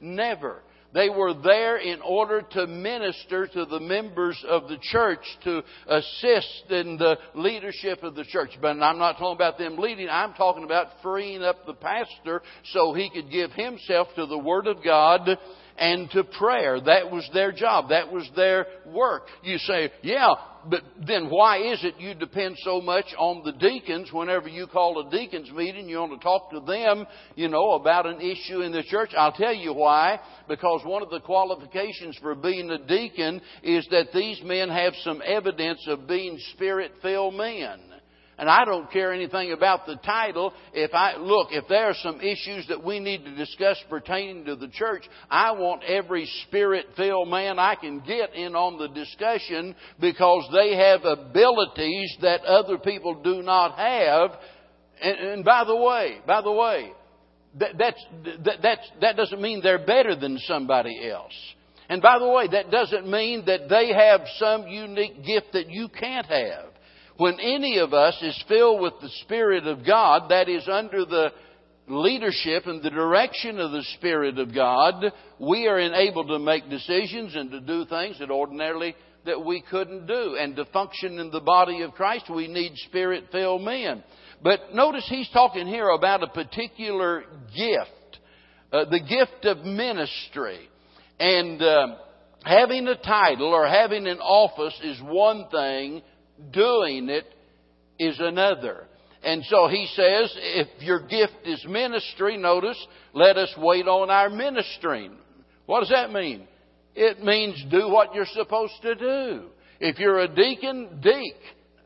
Never. 0.00 0.62
They 0.94 1.10
were 1.10 1.34
there 1.34 1.76
in 1.76 2.00
order 2.00 2.40
to 2.40 2.66
minister 2.66 3.46
to 3.46 3.64
the 3.66 3.80
members 3.80 4.42
of 4.48 4.68
the 4.68 4.78
church, 4.80 5.20
to 5.44 5.62
assist 5.86 6.64
in 6.70 6.96
the 6.96 7.18
leadership 7.34 8.02
of 8.02 8.14
the 8.14 8.24
church. 8.24 8.50
But 8.60 8.80
I'm 8.82 8.98
not 8.98 9.18
talking 9.18 9.36
about 9.36 9.58
them 9.58 9.76
leading, 9.76 10.08
I'm 10.08 10.32
talking 10.32 10.64
about 10.64 10.86
freeing 11.02 11.42
up 11.42 11.66
the 11.66 11.74
pastor 11.74 12.42
so 12.72 12.94
he 12.94 13.10
could 13.10 13.30
give 13.30 13.52
himself 13.52 14.08
to 14.16 14.24
the 14.26 14.38
Word 14.38 14.66
of 14.66 14.82
God 14.82 15.28
and 15.76 16.10
to 16.10 16.24
prayer. 16.24 16.80
That 16.80 17.10
was 17.10 17.28
their 17.34 17.52
job. 17.52 17.90
That 17.90 18.10
was 18.10 18.28
their 18.34 18.66
work. 18.86 19.26
You 19.42 19.58
say, 19.58 19.90
yeah, 20.02 20.34
but 20.68 20.82
then 21.06 21.30
why 21.30 21.58
is 21.58 21.82
it 21.84 21.94
you 21.98 22.14
depend 22.14 22.56
so 22.62 22.80
much 22.80 23.06
on 23.18 23.42
the 23.44 23.52
deacons 23.52 24.12
whenever 24.12 24.48
you 24.48 24.66
call 24.66 25.06
a 25.06 25.10
deacons 25.10 25.50
meeting? 25.52 25.88
You 25.88 25.98
want 25.98 26.20
to 26.20 26.24
talk 26.24 26.50
to 26.50 26.60
them, 26.60 27.06
you 27.34 27.48
know, 27.48 27.72
about 27.72 28.06
an 28.06 28.20
issue 28.20 28.62
in 28.62 28.72
the 28.72 28.82
church. 28.82 29.10
I'll 29.16 29.32
tell 29.32 29.54
you 29.54 29.72
why. 29.72 30.20
Because 30.48 30.82
one 30.84 31.02
of 31.02 31.10
the 31.10 31.20
qualifications 31.20 32.18
for 32.20 32.34
being 32.34 32.70
a 32.70 32.78
deacon 32.78 33.40
is 33.62 33.86
that 33.90 34.12
these 34.12 34.40
men 34.44 34.68
have 34.68 34.94
some 35.02 35.22
evidence 35.24 35.84
of 35.88 36.06
being 36.06 36.38
spirit 36.54 36.92
filled 37.02 37.34
men. 37.34 37.80
And 38.38 38.48
I 38.48 38.64
don't 38.64 38.90
care 38.92 39.12
anything 39.12 39.50
about 39.50 39.84
the 39.86 39.96
title. 39.96 40.52
If 40.72 40.94
I, 40.94 41.16
look, 41.16 41.48
if 41.50 41.66
there 41.68 41.86
are 41.86 41.94
some 41.94 42.20
issues 42.20 42.68
that 42.68 42.84
we 42.84 43.00
need 43.00 43.24
to 43.24 43.34
discuss 43.34 43.76
pertaining 43.90 44.44
to 44.44 44.54
the 44.54 44.68
church, 44.68 45.02
I 45.28 45.52
want 45.52 45.82
every 45.82 46.30
spirit 46.46 46.86
filled 46.96 47.28
man 47.28 47.58
I 47.58 47.74
can 47.74 47.98
get 47.98 48.34
in 48.34 48.54
on 48.54 48.78
the 48.78 48.88
discussion 48.88 49.74
because 50.00 50.48
they 50.52 50.76
have 50.76 51.04
abilities 51.04 52.16
that 52.22 52.44
other 52.44 52.78
people 52.78 53.20
do 53.22 53.42
not 53.42 53.76
have. 53.76 54.30
And, 55.02 55.18
and 55.18 55.44
by 55.44 55.64
the 55.64 55.76
way, 55.76 56.18
by 56.24 56.40
the 56.40 56.52
way, 56.52 56.92
that, 57.58 57.76
that's, 57.76 58.04
that, 58.44 58.58
that's, 58.62 58.90
that 59.00 59.16
doesn't 59.16 59.42
mean 59.42 59.62
they're 59.62 59.84
better 59.84 60.14
than 60.14 60.38
somebody 60.38 61.10
else. 61.10 61.34
And 61.88 62.02
by 62.02 62.18
the 62.18 62.28
way, 62.28 62.46
that 62.48 62.70
doesn't 62.70 63.10
mean 63.10 63.46
that 63.46 63.68
they 63.68 63.92
have 63.92 64.20
some 64.38 64.68
unique 64.68 65.24
gift 65.24 65.54
that 65.54 65.70
you 65.70 65.88
can't 65.88 66.26
have. 66.26 66.66
When 67.18 67.40
any 67.40 67.78
of 67.78 67.92
us 67.92 68.16
is 68.22 68.44
filled 68.46 68.80
with 68.80 68.94
the 69.02 69.10
Spirit 69.24 69.66
of 69.66 69.84
God, 69.84 70.30
that 70.30 70.48
is 70.48 70.68
under 70.70 71.04
the 71.04 71.32
leadership 71.88 72.66
and 72.66 72.80
the 72.80 72.90
direction 72.90 73.58
of 73.58 73.72
the 73.72 73.82
Spirit 73.96 74.38
of 74.38 74.54
God, 74.54 75.12
we 75.40 75.66
are 75.66 75.80
enabled 75.80 76.28
to 76.28 76.38
make 76.38 76.70
decisions 76.70 77.34
and 77.34 77.50
to 77.50 77.60
do 77.60 77.84
things 77.86 78.20
that 78.20 78.30
ordinarily 78.30 78.94
that 79.26 79.44
we 79.44 79.62
couldn't 79.68 80.06
do. 80.06 80.36
And 80.38 80.54
to 80.56 80.64
function 80.66 81.18
in 81.18 81.32
the 81.32 81.40
body 81.40 81.82
of 81.82 81.90
Christ, 81.92 82.30
we 82.32 82.46
need 82.46 82.76
Spirit 82.86 83.24
filled 83.32 83.62
men. 83.62 84.04
But 84.40 84.72
notice 84.72 85.04
he's 85.08 85.28
talking 85.30 85.66
here 85.66 85.88
about 85.88 86.22
a 86.22 86.28
particular 86.28 87.24
gift, 87.52 88.20
uh, 88.72 88.84
the 88.84 89.00
gift 89.00 89.44
of 89.44 89.64
ministry. 89.64 90.60
And 91.18 91.60
uh, 91.60 91.96
having 92.44 92.86
a 92.86 92.96
title 92.96 93.48
or 93.48 93.66
having 93.66 94.06
an 94.06 94.18
office 94.18 94.78
is 94.84 95.00
one 95.02 95.48
thing, 95.50 96.02
doing 96.52 97.08
it 97.08 97.26
is 97.98 98.16
another. 98.20 98.86
And 99.22 99.44
so 99.46 99.66
he 99.68 99.88
says, 99.94 100.32
if 100.36 100.82
your 100.82 101.00
gift 101.00 101.34
is 101.44 101.64
ministry, 101.68 102.36
notice, 102.36 102.78
let 103.12 103.36
us 103.36 103.52
wait 103.58 103.86
on 103.86 104.10
our 104.10 104.30
ministering. 104.30 105.12
What 105.66 105.80
does 105.80 105.90
that 105.90 106.12
mean? 106.12 106.46
It 106.94 107.22
means 107.22 107.64
do 107.70 107.88
what 107.88 108.14
you're 108.14 108.26
supposed 108.26 108.74
to 108.82 108.94
do. 108.94 109.44
If 109.80 109.98
you're 109.98 110.20
a 110.20 110.28
deacon, 110.28 111.00
deek. 111.02 111.36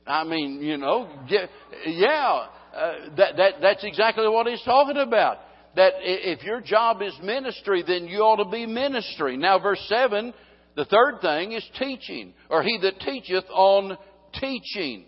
I 0.07 0.25
mean, 0.25 0.61
you 0.61 0.77
know, 0.77 1.09
get, 1.29 1.49
yeah, 1.87 2.47
uh, 2.75 2.93
that, 3.17 3.37
that, 3.37 3.55
that's 3.61 3.85
exactly 3.85 4.29
what 4.29 4.47
he's 4.47 4.63
talking 4.63 4.97
about. 4.97 5.39
That 5.77 5.95
if 6.01 6.43
your 6.43 6.61
job 6.61 7.01
is 7.03 7.15
ministry, 7.23 7.83
then 7.87 8.07
you 8.07 8.21
ought 8.21 8.43
to 8.43 8.51
be 8.51 8.67
ministry. 8.67 9.37
Now, 9.37 9.59
verse 9.59 9.83
7, 9.89 10.35
the 10.77 10.85
third 10.85 11.21
thing 11.21 11.53
is 11.53 11.67
teaching, 11.79 12.35
or 12.51 12.63
he 12.63 12.79
that 12.83 13.01
teacheth 13.01 13.45
on 13.51 13.97
teaching. 14.43 15.05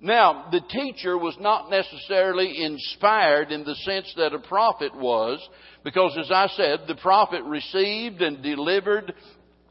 Now, 0.00 0.48
the 0.52 0.60
teacher 0.60 1.16
was 1.16 1.36
not 1.40 1.70
necessarily 1.70 2.62
inspired 2.62 3.50
in 3.50 3.64
the 3.64 3.74
sense 3.76 4.12
that 4.16 4.34
a 4.34 4.38
prophet 4.38 4.94
was, 4.94 5.40
because 5.84 6.16
as 6.20 6.30
I 6.30 6.48
said, 6.48 6.80
the 6.86 6.96
prophet 6.96 7.42
received 7.44 8.20
and 8.20 8.42
delivered 8.42 9.14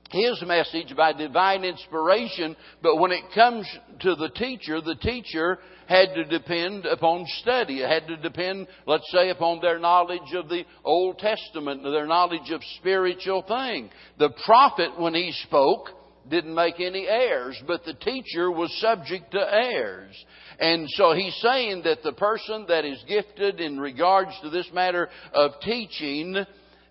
his 0.09 0.41
message 0.45 0.95
by 0.95 1.13
divine 1.13 1.63
inspiration, 1.63 2.55
but 2.81 2.97
when 2.97 3.11
it 3.11 3.23
comes 3.33 3.67
to 4.01 4.15
the 4.15 4.29
teacher, 4.29 4.81
the 4.81 4.95
teacher 4.95 5.59
had 5.87 6.13
to 6.15 6.23
depend 6.25 6.85
upon 6.85 7.25
study. 7.41 7.81
It 7.81 7.89
had 7.89 8.07
to 8.07 8.17
depend, 8.17 8.67
let's 8.87 9.11
say, 9.11 9.29
upon 9.29 9.61
their 9.61 9.79
knowledge 9.79 10.33
of 10.35 10.47
the 10.49 10.63
Old 10.83 11.19
Testament, 11.19 11.83
their 11.83 12.07
knowledge 12.07 12.49
of 12.51 12.61
spiritual 12.79 13.43
things. 13.43 13.91
The 14.17 14.29
prophet, 14.45 14.99
when 14.99 15.13
he 15.13 15.31
spoke, 15.43 15.89
didn't 16.29 16.55
make 16.55 16.79
any 16.79 17.07
errors, 17.07 17.61
but 17.67 17.83
the 17.85 17.93
teacher 17.93 18.49
was 18.51 18.75
subject 18.81 19.31
to 19.31 19.39
errors. 19.39 20.15
And 20.59 20.89
so 20.89 21.13
he's 21.13 21.35
saying 21.41 21.83
that 21.83 22.03
the 22.03 22.13
person 22.13 22.65
that 22.67 22.85
is 22.85 23.03
gifted 23.07 23.59
in 23.59 23.79
regards 23.79 24.31
to 24.41 24.49
this 24.49 24.67
matter 24.73 25.09
of 25.33 25.51
teaching, 25.61 26.37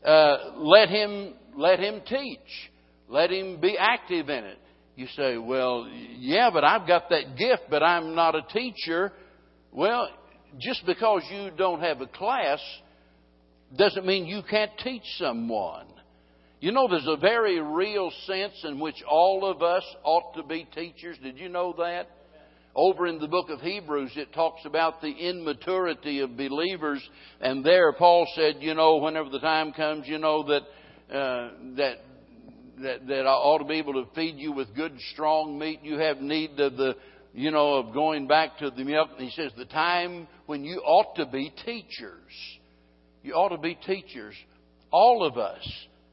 uh, 0.05 0.37
let 0.57 0.89
him 0.89 1.35
let 1.57 1.79
him 1.79 2.03
teach, 2.07 2.71
let 3.09 3.31
him 3.31 3.61
be 3.61 3.77
active 3.79 4.29
in 4.29 4.45
it. 4.45 4.59
You 4.97 5.07
say, 5.17 5.39
well, 5.39 5.89
yeah, 6.19 6.51
but 6.53 6.63
I've 6.63 6.87
got 6.87 7.09
that 7.11 7.37
gift, 7.37 7.65
but 7.69 7.83
I'm 7.83 8.15
not 8.15 8.35
a 8.35 8.43
teacher. 8.53 9.13
Well, 9.73 10.09
just 10.59 10.87
because 10.87 11.23
you 11.33 11.51
don't 11.57 11.81
have 11.81 12.01
a 12.01 12.07
class 12.07 12.61
doesn't 13.77 14.07
mean 14.07 14.27
you 14.27 14.43
can't 14.49 14.71
teach 14.79 15.03
someone. 15.19 15.87
You 16.65 16.73
know, 16.73 16.89
there's 16.89 17.07
a 17.07 17.19
very 17.19 17.61
real 17.61 18.11
sense 18.27 18.55
in 18.65 18.81
which 18.81 18.95
all 19.07 19.45
of 19.45 19.61
us 19.61 19.83
ought 20.03 20.33
to 20.37 20.43
be 20.43 20.67
teachers. 20.75 21.19
Did 21.23 21.39
you 21.39 21.51
know 21.51 21.75
that? 21.77 22.09
over 22.75 23.07
in 23.07 23.19
the 23.19 23.29
book 23.29 23.51
of 23.51 23.61
Hebrews, 23.61 24.13
it 24.17 24.33
talks 24.33 24.63
about 24.65 25.03
the 25.03 25.11
immaturity 25.11 26.21
of 26.21 26.39
believers, 26.39 27.07
and 27.41 27.63
there 27.63 27.93
Paul 27.93 28.27
said, 28.35 28.57
you 28.61 28.73
know, 28.73 28.97
whenever 28.97 29.29
the 29.29 29.41
time 29.41 29.75
comes, 29.75 30.09
you 30.09 30.17
know 30.17 30.43
that 30.45 31.15
uh, 31.15 31.51
that 31.77 31.97
that 32.83 33.07
that 33.09 33.27
I 33.27 33.33
ought 33.33 33.59
to 33.59 33.67
be 33.67 33.75
able 33.75 34.03
to 34.03 34.11
feed 34.15 34.37
you 34.39 34.51
with 34.51 34.75
good, 34.75 34.99
strong 35.13 35.59
meat. 35.59 35.81
You 35.83 35.99
have 35.99 36.23
need 36.23 36.59
of 36.59 36.79
the, 36.79 36.95
you 37.35 37.51
know, 37.51 37.75
of 37.75 37.93
going 37.93 38.27
back 38.27 38.57
to 38.61 38.71
the 38.71 38.85
milk. 38.85 39.11
He 39.19 39.31
says 39.37 39.53
the 39.55 39.67
time 39.67 40.27
when 40.47 40.65
you 40.65 40.79
ought 40.79 41.15
to 41.17 41.27
be 41.27 41.53
teachers. 41.67 42.33
You 43.23 43.35
ought 43.35 43.51
to 43.51 43.59
be 43.59 43.79
teachers. 43.87 44.35
All 44.91 45.25
of 45.25 45.37
us 45.37 45.63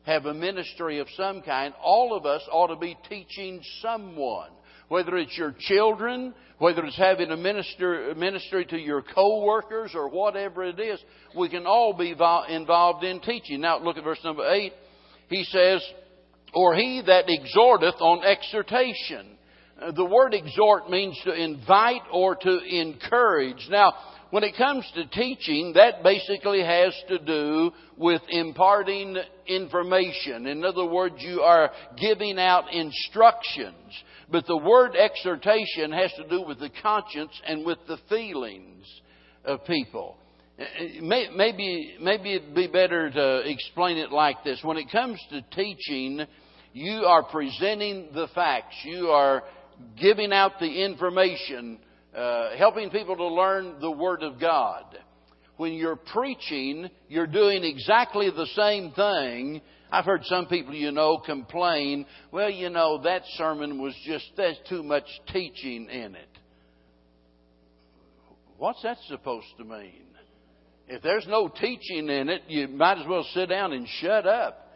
have 0.03 0.25
a 0.25 0.33
ministry 0.33 0.99
of 0.99 1.07
some 1.15 1.41
kind. 1.41 1.73
All 1.83 2.15
of 2.15 2.25
us 2.25 2.41
ought 2.51 2.67
to 2.67 2.75
be 2.75 2.97
teaching 3.09 3.61
someone 3.81 4.49
whether 4.91 5.15
it's 5.15 5.37
your 5.37 5.55
children, 5.57 6.33
whether 6.57 6.83
it's 6.83 6.97
having 6.97 7.31
a 7.31 7.37
minister, 7.37 8.13
ministry 8.13 8.65
to 8.65 8.77
your 8.77 9.01
co-workers 9.01 9.91
or 9.95 10.09
whatever 10.09 10.65
it 10.65 10.77
is, 10.81 10.99
we 11.33 11.47
can 11.47 11.65
all 11.65 11.93
be 11.93 12.09
involved 12.11 13.01
in 13.05 13.21
teaching. 13.21 13.61
Now 13.61 13.79
look 13.79 13.95
at 13.95 14.03
verse 14.03 14.19
number 14.21 14.45
8. 14.45 14.73
He 15.29 15.45
says, 15.45 15.81
or 16.53 16.75
he 16.75 17.01
that 17.05 17.29
exhorteth 17.29 18.01
on 18.01 18.25
exhortation. 18.25 19.37
Uh, 19.81 19.93
the 19.93 20.03
word 20.03 20.33
exhort 20.33 20.89
means 20.89 21.17
to 21.23 21.33
invite 21.33 22.01
or 22.11 22.35
to 22.35 22.59
encourage. 22.59 23.65
Now, 23.69 23.93
when 24.31 24.43
it 24.43 24.57
comes 24.57 24.89
to 24.95 25.05
teaching, 25.07 25.73
that 25.75 26.03
basically 26.03 26.63
has 26.63 26.93
to 27.09 27.19
do 27.19 27.71
with 27.97 28.21
imparting 28.29 29.17
information. 29.45 30.47
In 30.47 30.65
other 30.65 30.85
words, 30.85 31.15
you 31.19 31.41
are 31.41 31.71
giving 31.99 32.39
out 32.39 32.73
instructions. 32.73 33.75
But 34.31 34.47
the 34.47 34.57
word 34.57 34.95
exhortation 34.95 35.91
has 35.91 36.11
to 36.13 36.27
do 36.27 36.41
with 36.41 36.59
the 36.59 36.71
conscience 36.81 37.39
and 37.45 37.65
with 37.65 37.79
the 37.87 37.97
feelings 38.07 38.85
of 39.43 39.65
people. 39.65 40.17
Maybe, 41.01 41.95
maybe 41.99 42.35
it'd 42.35 42.55
be 42.55 42.67
better 42.67 43.09
to 43.09 43.49
explain 43.49 43.97
it 43.97 44.11
like 44.11 44.43
this. 44.43 44.59
When 44.63 44.77
it 44.77 44.91
comes 44.91 45.19
to 45.31 45.41
teaching, 45.53 46.25
you 46.73 47.03
are 47.05 47.23
presenting 47.23 48.09
the 48.13 48.27
facts. 48.33 48.75
You 48.85 49.07
are 49.07 49.43
giving 49.99 50.31
out 50.31 50.53
the 50.59 50.83
information, 50.85 51.79
uh, 52.15 52.55
helping 52.57 52.89
people 52.89 53.15
to 53.15 53.27
learn 53.27 53.79
the 53.79 53.91
Word 53.91 54.23
of 54.23 54.39
God. 54.39 54.97
When 55.57 55.73
you're 55.73 55.95
preaching, 55.95 56.89
you're 57.07 57.27
doing 57.27 57.63
exactly 57.63 58.29
the 58.29 58.47
same 58.55 58.91
thing, 58.91 59.61
I've 59.91 60.05
heard 60.05 60.21
some 60.23 60.45
people, 60.45 60.73
you 60.73 60.91
know, 60.91 61.17
complain, 61.17 62.05
well, 62.31 62.49
you 62.49 62.69
know, 62.69 63.01
that 63.03 63.23
sermon 63.35 63.81
was 63.81 63.93
just, 64.05 64.25
there's 64.37 64.57
too 64.69 64.83
much 64.83 65.03
teaching 65.33 65.89
in 65.89 66.15
it. 66.15 66.29
What's 68.57 68.81
that 68.83 68.97
supposed 69.09 69.47
to 69.57 69.65
mean? 69.65 70.05
If 70.87 71.01
there's 71.01 71.25
no 71.27 71.49
teaching 71.49 72.09
in 72.09 72.29
it, 72.29 72.43
you 72.47 72.69
might 72.69 72.99
as 72.99 73.07
well 73.07 73.25
sit 73.33 73.49
down 73.49 73.73
and 73.73 73.85
shut 73.99 74.25
up. 74.25 74.69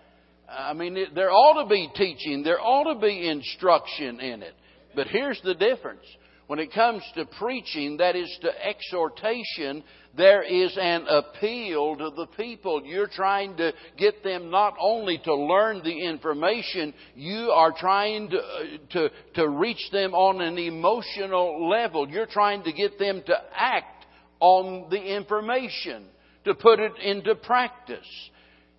I 0.49 0.73
mean, 0.73 0.97
it, 0.97 1.15
there 1.15 1.31
ought 1.31 1.63
to 1.63 1.69
be 1.69 1.89
teaching, 1.95 2.43
there 2.43 2.59
ought 2.59 2.93
to 2.93 2.99
be 2.99 3.27
instruction 3.27 4.19
in 4.19 4.43
it. 4.43 4.53
But 4.95 5.07
here's 5.07 5.39
the 5.43 5.53
difference. 5.55 6.05
When 6.47 6.59
it 6.59 6.73
comes 6.73 7.01
to 7.15 7.25
preaching, 7.25 7.97
that 7.97 8.15
is 8.15 8.37
to 8.41 8.51
exhortation, 8.63 9.83
there 10.15 10.43
is 10.43 10.77
an 10.79 11.07
appeal 11.07 11.95
to 11.95 12.11
the 12.15 12.27
people. 12.37 12.83
You're 12.85 13.07
trying 13.07 13.57
to 13.57 13.73
get 13.97 14.23
them 14.23 14.51
not 14.51 14.75
only 14.79 15.19
to 15.25 15.33
learn 15.33 15.81
the 15.83 16.05
information, 16.05 16.93
you 17.15 17.49
are 17.49 17.73
trying 17.75 18.29
to, 18.29 18.37
uh, 18.37 18.61
to, 18.91 19.09
to 19.35 19.49
reach 19.49 19.89
them 19.91 20.13
on 20.13 20.39
an 20.39 20.59
emotional 20.59 21.67
level. 21.67 22.07
You're 22.07 22.27
trying 22.27 22.63
to 22.63 22.71
get 22.71 22.99
them 22.99 23.23
to 23.25 23.35
act 23.55 24.05
on 24.39 24.89
the 24.91 25.01
information, 25.01 26.05
to 26.43 26.53
put 26.53 26.79
it 26.79 26.93
into 27.03 27.33
practice. 27.33 28.05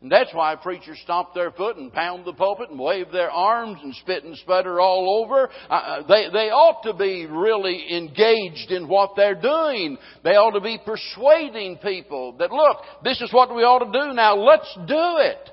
And 0.02 0.12
that's 0.12 0.32
why 0.34 0.54
preachers 0.56 0.98
stomp 1.02 1.32
their 1.34 1.50
foot 1.50 1.78
and 1.78 1.90
pound 1.92 2.26
the 2.26 2.34
pulpit 2.34 2.68
and 2.70 2.78
wave 2.78 3.10
their 3.10 3.30
arms 3.30 3.78
and 3.82 3.94
spit 3.94 4.24
and 4.24 4.36
sputter 4.36 4.78
all 4.78 5.24
over. 5.24 5.48
Uh, 5.70 5.72
uh, 5.72 6.06
they, 6.06 6.28
they 6.30 6.50
ought 6.50 6.82
to 6.82 6.92
be 6.92 7.24
really 7.26 7.96
engaged 7.96 8.70
in 8.70 8.88
what 8.88 9.16
they're 9.16 9.40
doing. 9.40 9.96
They 10.22 10.36
ought 10.36 10.52
to 10.52 10.60
be 10.60 10.78
persuading 10.84 11.78
people 11.78 12.36
that, 12.38 12.52
look, 12.52 12.78
this 13.04 13.20
is 13.22 13.32
what 13.32 13.54
we 13.54 13.62
ought 13.62 13.90
to 13.90 14.08
do 14.08 14.14
now. 14.14 14.36
Let's 14.36 14.72
do 14.86 15.16
it. 15.18 15.50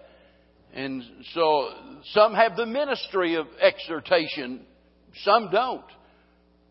And 0.74 1.04
so 1.34 1.70
some 2.12 2.34
have 2.34 2.58
the 2.58 2.66
ministry 2.66 3.36
of 3.36 3.48
exhortation. 3.62 4.66
Some 5.24 5.52
don't. 5.52 5.86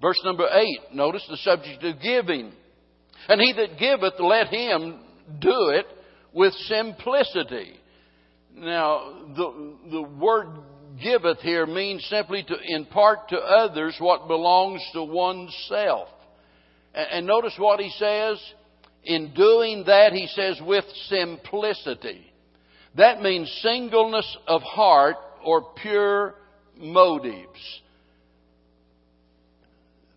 Verse 0.02 0.20
number 0.24 0.48
eight, 0.52 0.94
notice 0.94 1.24
the 1.30 1.36
subject 1.38 1.82
of 1.84 2.02
giving. 2.02 2.52
And 3.28 3.40
he 3.40 3.52
that 3.54 3.78
giveth, 3.78 4.14
let 4.18 4.48
him 4.48 5.00
do 5.40 5.70
it 5.70 5.86
with 6.34 6.52
simplicity. 6.54 7.78
Now, 8.54 9.12
the, 9.34 9.74
the 9.90 10.02
word 10.02 10.48
giveth 11.02 11.40
here 11.40 11.66
means 11.66 12.04
simply 12.10 12.44
to 12.44 12.56
impart 12.66 13.28
to 13.30 13.36
others 13.36 13.96
what 13.98 14.28
belongs 14.28 14.82
to 14.92 15.02
oneself. 15.02 16.08
And, 16.94 17.06
and 17.12 17.26
notice 17.26 17.54
what 17.58 17.80
he 17.80 17.90
says. 17.98 18.40
In 19.04 19.32
doing 19.34 19.84
that, 19.86 20.12
he 20.12 20.26
says 20.28 20.60
with 20.64 20.84
simplicity. 21.08 22.32
That 22.96 23.20
means 23.20 23.50
singleness 23.62 24.36
of 24.46 24.62
heart 24.62 25.16
or 25.44 25.66
pure 25.80 26.34
motives. 26.78 27.80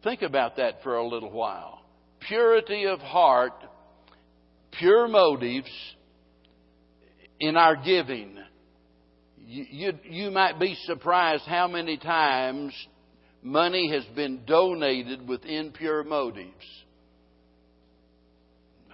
Think 0.03 0.21
about 0.21 0.57
that 0.57 0.83
for 0.83 0.97
a 0.97 1.07
little 1.07 1.31
while. 1.31 1.81
Purity 2.27 2.85
of 2.85 2.99
heart, 2.99 3.53
pure 4.77 5.07
motives, 5.07 5.71
in 7.39 7.57
our 7.57 7.75
giving. 7.75 8.37
You, 9.37 9.65
you, 9.69 9.91
you 10.03 10.31
might 10.31 10.59
be 10.59 10.75
surprised 10.85 11.43
how 11.43 11.67
many 11.67 11.97
times 11.97 12.73
money 13.43 13.91
has 13.91 14.03
been 14.15 14.41
donated 14.45 15.27
with 15.27 15.45
impure 15.45 16.03
motives. 16.03 16.49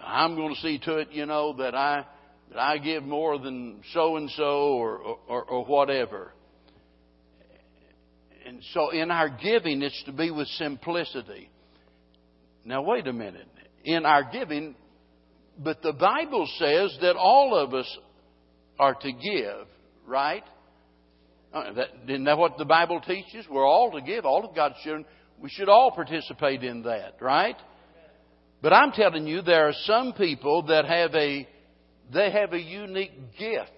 I'm 0.03 0.35
going 0.35 0.53
to 0.53 0.61
see 0.61 0.79
to 0.79 0.97
it, 0.97 1.09
you 1.11 1.25
know, 1.25 1.53
that 1.57 1.75
I 1.75 2.05
that 2.49 2.59
I 2.59 2.79
give 2.79 3.03
more 3.03 3.37
than 3.39 3.81
so 3.93 4.17
and 4.17 4.29
so 4.31 4.73
or, 4.73 5.17
or 5.27 5.43
or 5.43 5.65
whatever. 5.65 6.33
And 8.45 8.61
so 8.73 8.89
in 8.89 9.11
our 9.11 9.29
giving, 9.29 9.81
it's 9.81 10.03
to 10.05 10.11
be 10.11 10.31
with 10.31 10.47
simplicity. 10.47 11.49
Now 12.65 12.81
wait 12.81 13.07
a 13.07 13.13
minute. 13.13 13.47
In 13.83 14.05
our 14.05 14.29
giving, 14.29 14.75
but 15.57 15.81
the 15.81 15.93
Bible 15.93 16.47
says 16.57 16.97
that 17.01 17.15
all 17.15 17.55
of 17.55 17.73
us 17.73 17.97
are 18.81 18.95
to 18.95 19.11
give, 19.11 19.67
right? 20.07 20.43
Uh, 21.53 21.71
that, 21.73 21.87
isn't 22.07 22.23
that 22.23 22.37
what 22.37 22.57
the 22.57 22.65
Bible 22.65 22.99
teaches? 22.99 23.45
We're 23.49 23.67
all 23.67 23.91
to 23.91 24.01
give. 24.01 24.25
All 24.25 24.43
of 24.43 24.55
God's 24.55 24.75
children, 24.83 25.05
we 25.39 25.49
should 25.49 25.69
all 25.69 25.91
participate 25.91 26.63
in 26.63 26.81
that, 26.83 27.21
right? 27.21 27.55
But 28.61 28.73
I'm 28.73 28.91
telling 28.91 29.27
you, 29.27 29.43
there 29.43 29.67
are 29.67 29.73
some 29.85 30.13
people 30.13 30.63
that 30.63 30.85
have 30.85 31.13
a, 31.13 31.47
they 32.11 32.31
have 32.31 32.53
a 32.53 32.59
unique 32.59 33.37
gift 33.37 33.71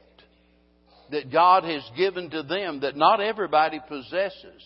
that 1.12 1.32
God 1.32 1.66
has 1.66 1.84
given 1.98 2.30
to 2.30 2.44
them 2.44 2.80
that 2.80 2.96
not 2.96 3.20
everybody 3.20 3.82
possesses. 3.86 4.64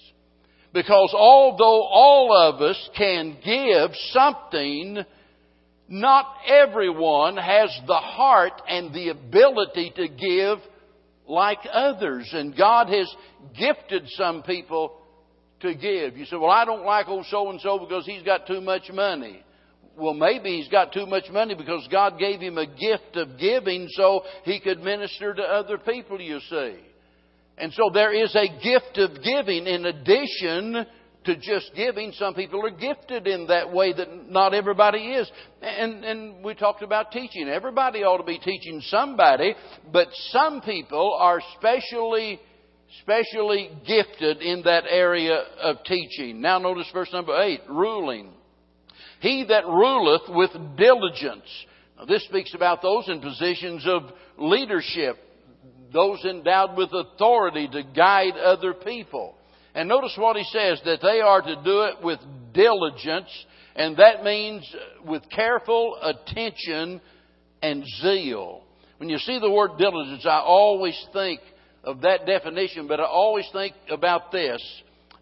Because 0.72 1.14
although 1.18 1.84
all 1.84 2.32
of 2.32 2.62
us 2.62 2.90
can 2.96 3.38
give 3.44 3.92
something 4.12 5.04
not 5.88 6.36
everyone 6.46 7.38
has 7.38 7.70
the 7.88 7.96
heart 7.96 8.62
and 8.68 8.94
the 8.94 9.10
ability 9.10 9.94
to 9.96 10.08
give 10.08 10.60
like 11.28 11.60
others. 11.72 12.30
And 12.34 12.58
God 12.58 12.90
has 12.90 13.14
gifted 13.58 14.08
some 14.10 14.44
people 14.44 14.98
to 15.62 15.74
give. 15.74 16.18
You 16.18 16.26
say, 16.26 16.36
well, 16.36 16.52
I 16.52 16.66
don't 16.66 16.86
like 16.86 17.08
old 17.08 17.26
so 17.30 17.50
and 17.50 17.60
so 17.62 17.80
because 17.80 18.06
he's 18.06 18.24
got 18.24 18.48
too 18.48 18.62
much 18.62 18.90
money. 18.92 19.44
Well, 19.98 20.14
maybe 20.14 20.58
he's 20.58 20.68
got 20.68 20.94
too 20.94 21.08
much 21.08 21.26
money 21.32 21.56
because 21.56 21.88
God 21.92 22.20
gave 22.20 22.40
him 22.40 22.58
a 22.58 22.68
gift 22.68 23.16
of 23.16 23.40
giving 23.40 23.88
so 23.90 24.22
he 24.44 24.60
could 24.60 24.80
minister 24.80 25.34
to 25.34 25.42
other 25.42 25.80
people, 25.80 26.22
you 26.22 26.40
see. 26.50 26.76
And 27.58 27.74
so 27.74 27.90
there 27.92 28.14
is 28.14 28.36
a 28.36 28.48
gift 28.62 28.98
of 28.98 29.24
giving 29.24 29.66
in 29.66 29.86
addition 29.86 30.86
to 31.28 31.36
just 31.36 31.72
giving. 31.76 32.12
Some 32.14 32.34
people 32.34 32.66
are 32.66 32.72
gifted 32.72 33.28
in 33.28 33.48
that 33.48 33.72
way 33.72 33.94
that 33.94 34.30
not 34.30 34.54
everybody 34.54 35.12
is. 35.12 35.30
And, 35.62 36.04
and 36.04 36.44
we 36.44 36.56
talked 36.56 36.82
about 36.82 37.12
teaching. 37.12 37.48
Everybody 37.48 38.00
ought 38.00 38.18
to 38.18 38.24
be 38.24 38.40
teaching 38.40 38.82
somebody, 38.86 39.54
but 39.92 40.08
some 40.32 40.62
people 40.62 41.16
are 41.20 41.40
specially 41.58 42.40
specially 43.02 43.70
gifted 43.86 44.42
in 44.42 44.64
that 44.64 44.86
area 44.90 45.36
of 45.62 45.84
teaching. 45.86 46.40
Now 46.40 46.58
notice 46.58 46.88
verse 46.94 47.10
number 47.12 47.38
8, 47.38 47.62
ruling. 47.70 48.32
He 49.20 49.46
that 49.50 49.66
ruleth 49.66 50.22
with 50.30 50.52
diligence. 50.78 51.66
Now 51.98 52.06
this 52.06 52.24
speaks 52.24 52.54
about 52.54 52.82
those 52.82 53.10
in 53.10 53.20
positions 53.20 53.86
of 53.86 54.04
leadership, 54.38 55.18
those 55.92 56.24
endowed 56.24 56.78
with 56.78 56.90
authority 56.94 57.68
to 57.68 57.84
guide 57.84 58.38
other 58.38 58.74
people. 58.74 59.36
And 59.78 59.88
notice 59.88 60.16
what 60.18 60.36
he 60.36 60.44
says, 60.46 60.82
that 60.86 61.02
they 61.04 61.22
are 61.22 61.40
to 61.40 61.56
do 61.64 61.82
it 61.84 62.04
with 62.04 62.20
diligence, 62.52 63.30
and 63.76 63.96
that 63.98 64.24
means 64.24 64.68
with 65.06 65.22
careful 65.30 66.00
attention 66.02 67.00
and 67.62 67.86
zeal. 68.02 68.64
When 68.98 69.08
you 69.08 69.20
see 69.20 69.38
the 69.40 69.52
word 69.52 69.78
diligence, 69.78 70.26
I 70.26 70.40
always 70.40 71.00
think 71.14 71.42
of 71.84 72.02
that 72.02 72.26
definition, 72.26 72.88
but 72.88 73.00
I 73.00 73.04
always 73.04 73.48
think 73.54 73.76
about 73.92 74.32
this 74.32 74.60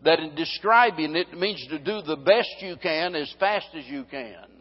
that 0.06 0.22
in 0.22 0.36
describing 0.36 1.18
it, 1.18 1.28
it 1.34 1.38
means 1.38 1.66
to 1.70 1.78
do 1.78 2.02
the 2.02 2.16
best 2.16 2.48
you 2.62 2.78
can 2.82 3.14
as 3.14 3.34
fast 3.38 3.68
as 3.78 3.86
you 3.88 4.06
can. 4.10 4.55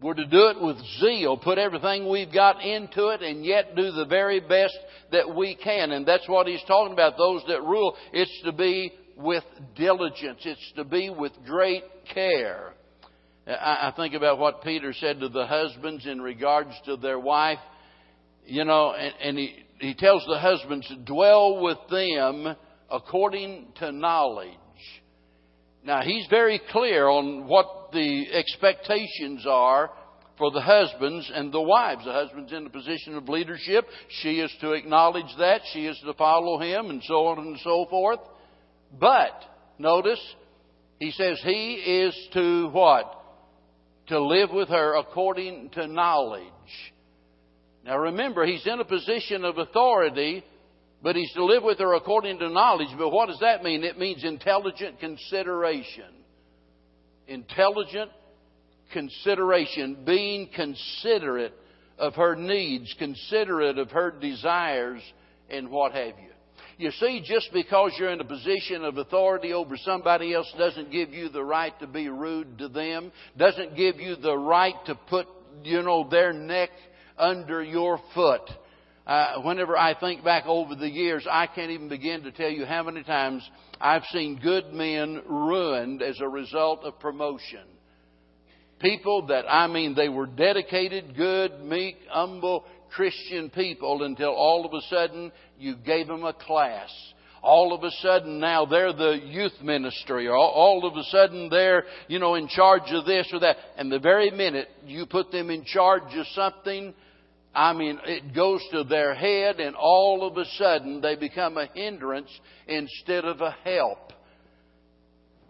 We're 0.00 0.14
to 0.14 0.26
do 0.26 0.46
it 0.46 0.60
with 0.60 0.76
zeal, 1.00 1.36
put 1.36 1.58
everything 1.58 2.08
we've 2.08 2.32
got 2.32 2.64
into 2.64 3.08
it, 3.08 3.20
and 3.20 3.44
yet 3.44 3.74
do 3.74 3.90
the 3.90 4.04
very 4.04 4.38
best 4.38 4.78
that 5.10 5.34
we 5.34 5.56
can. 5.56 5.90
And 5.90 6.06
that's 6.06 6.28
what 6.28 6.46
he's 6.46 6.62
talking 6.68 6.92
about, 6.92 7.16
those 7.16 7.42
that 7.48 7.62
rule. 7.62 7.96
It's 8.12 8.42
to 8.44 8.52
be 8.52 8.92
with 9.16 9.42
diligence. 9.74 10.38
It's 10.44 10.72
to 10.76 10.84
be 10.84 11.10
with 11.10 11.32
great 11.44 11.82
care. 12.14 12.74
I 13.48 13.92
think 13.96 14.14
about 14.14 14.38
what 14.38 14.62
Peter 14.62 14.92
said 14.92 15.20
to 15.20 15.28
the 15.28 15.46
husbands 15.46 16.06
in 16.06 16.20
regards 16.20 16.70
to 16.84 16.96
their 16.96 17.18
wife. 17.18 17.58
You 18.46 18.64
know, 18.64 18.92
and, 18.92 19.14
and 19.20 19.38
he, 19.38 19.56
he 19.80 19.94
tells 19.94 20.24
the 20.26 20.38
husbands 20.38 20.86
to 20.88 20.96
dwell 20.96 21.60
with 21.60 21.78
them 21.90 22.54
according 22.88 23.72
to 23.80 23.90
knowledge. 23.90 24.48
Now, 25.82 26.02
he's 26.02 26.26
very 26.28 26.60
clear 26.70 27.08
on 27.08 27.46
what 27.46 27.77
the 27.92 28.26
expectations 28.32 29.44
are 29.48 29.90
for 30.36 30.50
the 30.50 30.60
husbands 30.60 31.30
and 31.34 31.52
the 31.52 31.60
wives. 31.60 32.04
The 32.04 32.12
husband's 32.12 32.52
in 32.52 32.66
a 32.66 32.70
position 32.70 33.16
of 33.16 33.28
leadership. 33.28 33.86
She 34.22 34.40
is 34.40 34.54
to 34.60 34.72
acknowledge 34.72 35.32
that. 35.38 35.62
She 35.72 35.86
is 35.86 35.98
to 36.04 36.14
follow 36.14 36.58
him 36.58 36.90
and 36.90 37.02
so 37.04 37.26
on 37.26 37.38
and 37.38 37.58
so 37.60 37.86
forth. 37.90 38.20
But, 38.98 39.44
notice, 39.78 40.20
he 40.98 41.10
says 41.10 41.40
he 41.42 41.74
is 41.74 42.28
to 42.34 42.68
what? 42.70 43.14
To 44.08 44.20
live 44.20 44.50
with 44.52 44.68
her 44.68 44.96
according 44.96 45.70
to 45.70 45.86
knowledge. 45.86 46.44
Now 47.84 47.98
remember, 47.98 48.46
he's 48.46 48.66
in 48.66 48.80
a 48.80 48.84
position 48.84 49.44
of 49.44 49.58
authority 49.58 50.44
but 51.02 51.16
he's 51.16 51.32
to 51.34 51.44
live 51.44 51.62
with 51.62 51.78
her 51.78 51.94
according 51.94 52.38
to 52.40 52.48
knowledge. 52.48 52.88
But 52.98 53.10
what 53.10 53.28
does 53.28 53.38
that 53.40 53.62
mean? 53.62 53.84
It 53.84 53.98
means 53.98 54.24
intelligent 54.24 54.98
consideration. 54.98 56.17
Intelligent 57.28 58.10
consideration, 58.92 59.98
being 60.04 60.48
considerate 60.54 61.52
of 61.98 62.14
her 62.14 62.34
needs, 62.34 62.94
considerate 62.98 63.78
of 63.78 63.90
her 63.90 64.10
desires, 64.10 65.02
and 65.50 65.70
what 65.70 65.92
have 65.92 66.18
you. 66.18 66.30
You 66.78 66.90
see, 66.92 67.22
just 67.24 67.52
because 67.52 67.92
you're 67.98 68.12
in 68.12 68.20
a 68.20 68.24
position 68.24 68.84
of 68.84 68.98
authority 68.98 69.52
over 69.52 69.76
somebody 69.76 70.32
else 70.32 70.52
doesn't 70.56 70.92
give 70.92 71.10
you 71.10 71.28
the 71.28 71.42
right 71.42 71.78
to 71.80 71.86
be 71.86 72.08
rude 72.08 72.58
to 72.58 72.68
them, 72.68 73.10
doesn't 73.36 73.76
give 73.76 73.96
you 73.96 74.14
the 74.16 74.36
right 74.36 74.76
to 74.86 74.94
put, 74.94 75.26
you 75.64 75.82
know, 75.82 76.08
their 76.08 76.32
neck 76.32 76.70
under 77.18 77.62
your 77.62 78.00
foot 78.14 78.48
uh, 79.08 79.40
whenever 79.40 79.74
I 79.74 79.98
think 79.98 80.22
back 80.22 80.44
over 80.46 80.74
the 80.74 80.88
years, 80.88 81.26
I 81.28 81.46
can't 81.46 81.70
even 81.70 81.88
begin 81.88 82.24
to 82.24 82.30
tell 82.30 82.50
you 82.50 82.66
how 82.66 82.82
many 82.82 83.02
times 83.02 83.48
I've 83.80 84.04
seen 84.12 84.38
good 84.38 84.72
men 84.74 85.22
ruined 85.26 86.02
as 86.02 86.20
a 86.20 86.28
result 86.28 86.84
of 86.84 87.00
promotion. 87.00 87.64
People 88.80 89.26
that, 89.28 89.46
I 89.48 89.66
mean, 89.66 89.94
they 89.94 90.10
were 90.10 90.26
dedicated, 90.26 91.16
good, 91.16 91.58
meek, 91.62 91.96
humble 92.10 92.66
Christian 92.90 93.48
people 93.48 94.02
until 94.02 94.30
all 94.30 94.66
of 94.66 94.72
a 94.74 94.82
sudden 94.88 95.32
you 95.58 95.76
gave 95.76 96.06
them 96.06 96.24
a 96.24 96.34
class. 96.34 96.90
All 97.42 97.72
of 97.72 97.82
a 97.84 97.90
sudden 98.02 98.40
now 98.40 98.66
they're 98.66 98.92
the 98.92 99.20
youth 99.24 99.60
ministry. 99.62 100.28
Or 100.28 100.36
all 100.36 100.86
of 100.86 100.96
a 100.96 101.04
sudden 101.04 101.48
they're 101.48 101.84
you 102.08 102.18
know 102.18 102.34
in 102.34 102.48
charge 102.48 102.90
of 102.90 103.06
this 103.06 103.28
or 103.32 103.40
that. 103.40 103.56
And 103.76 103.90
the 103.90 104.00
very 104.00 104.30
minute 104.30 104.68
you 104.84 105.06
put 105.06 105.30
them 105.30 105.48
in 105.50 105.64
charge 105.64 106.14
of 106.14 106.26
something 106.34 106.94
I 107.54 107.72
mean, 107.72 107.98
it 108.04 108.34
goes 108.34 108.62
to 108.72 108.84
their 108.84 109.14
head, 109.14 109.58
and 109.60 109.74
all 109.74 110.26
of 110.26 110.36
a 110.36 110.44
sudden 110.56 111.00
they 111.00 111.16
become 111.16 111.56
a 111.56 111.66
hindrance 111.66 112.30
instead 112.66 113.24
of 113.24 113.40
a 113.40 113.56
help. 113.64 114.12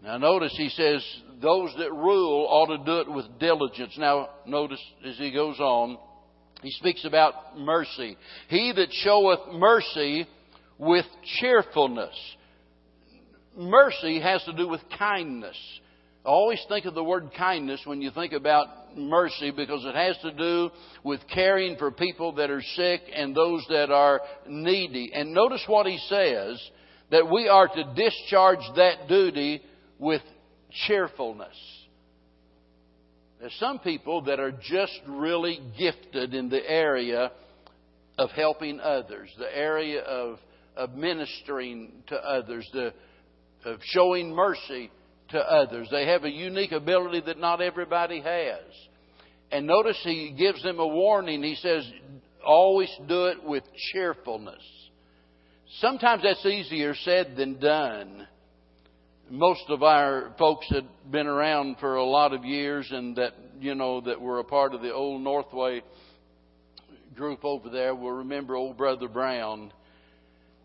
Now, 0.01 0.17
notice 0.17 0.53
he 0.55 0.69
says, 0.69 1.05
those 1.41 1.73
that 1.77 1.91
rule 1.91 2.47
ought 2.49 2.67
to 2.67 2.83
do 2.83 2.99
it 2.99 3.13
with 3.13 3.39
diligence. 3.39 3.95
Now, 3.97 4.29
notice 4.45 4.81
as 5.05 5.17
he 5.17 5.31
goes 5.31 5.59
on, 5.59 5.97
he 6.61 6.71
speaks 6.71 7.05
about 7.05 7.57
mercy. 7.57 8.17
He 8.47 8.71
that 8.75 8.91
showeth 8.91 9.53
mercy 9.53 10.25
with 10.77 11.05
cheerfulness. 11.39 12.15
Mercy 13.57 14.19
has 14.21 14.43
to 14.45 14.53
do 14.53 14.67
with 14.67 14.81
kindness. 14.97 15.57
Always 16.25 16.63
think 16.67 16.85
of 16.85 16.95
the 16.95 17.03
word 17.03 17.31
kindness 17.37 17.81
when 17.85 18.01
you 18.01 18.11
think 18.11 18.33
about 18.33 18.97
mercy 18.97 19.51
because 19.51 19.85
it 19.85 19.95
has 19.95 20.17
to 20.21 20.31
do 20.31 20.69
with 21.03 21.21
caring 21.33 21.77
for 21.77 21.91
people 21.91 22.33
that 22.33 22.49
are 22.49 22.61
sick 22.61 23.01
and 23.13 23.35
those 23.35 23.65
that 23.69 23.89
are 23.89 24.21
needy. 24.47 25.11
And 25.13 25.33
notice 25.33 25.63
what 25.65 25.85
he 25.85 25.97
says 26.09 26.61
that 27.09 27.31
we 27.31 27.47
are 27.47 27.67
to 27.67 27.93
discharge 27.95 28.59
that 28.75 29.07
duty 29.07 29.61
with 29.97 30.21
cheerfulness. 30.87 31.55
There's 33.39 33.55
some 33.57 33.79
people 33.79 34.23
that 34.23 34.41
are 34.41 34.51
just 34.51 34.99
really 35.07 35.61
gifted 35.77 36.33
in 36.33 36.49
the 36.49 36.69
area 36.69 37.31
of 38.17 38.29
helping 38.31 38.81
others, 38.81 39.29
the 39.37 39.57
area 39.57 40.01
of, 40.01 40.39
of 40.75 40.93
ministering 40.93 42.03
to 42.07 42.15
others, 42.15 42.69
the, 42.73 42.93
of 43.63 43.79
showing 43.81 44.35
mercy 44.35 44.91
to 45.31 45.39
others. 45.39 45.87
They 45.91 46.07
have 46.07 46.23
a 46.23 46.29
unique 46.29 46.71
ability 46.71 47.21
that 47.27 47.39
not 47.39 47.61
everybody 47.61 48.21
has. 48.21 48.63
And 49.51 49.65
notice 49.65 49.99
he 50.03 50.33
gives 50.37 50.61
them 50.63 50.79
a 50.79 50.87
warning. 50.87 51.43
He 51.43 51.55
says, 51.55 51.89
always 52.45 52.89
do 53.07 53.25
it 53.27 53.43
with 53.43 53.63
cheerfulness. 53.91 54.61
Sometimes 55.79 56.23
that's 56.23 56.45
easier 56.45 56.95
said 57.03 57.35
than 57.35 57.59
done. 57.59 58.27
Most 59.29 59.63
of 59.69 59.83
our 59.83 60.33
folks 60.39 60.67
had 60.69 60.87
been 61.11 61.27
around 61.27 61.77
for 61.79 61.95
a 61.95 62.03
lot 62.03 62.33
of 62.33 62.43
years 62.43 62.87
and 62.91 63.15
that, 63.17 63.33
you 63.59 63.75
know, 63.75 64.01
that 64.01 64.19
were 64.19 64.39
a 64.39 64.43
part 64.43 64.73
of 64.73 64.81
the 64.81 64.91
old 64.91 65.21
Northway 65.21 65.83
group 67.15 67.43
over 67.43 67.69
there 67.69 67.93
will 67.93 68.13
remember 68.13 68.55
old 68.55 68.77
Brother 68.77 69.07
Brown. 69.07 69.71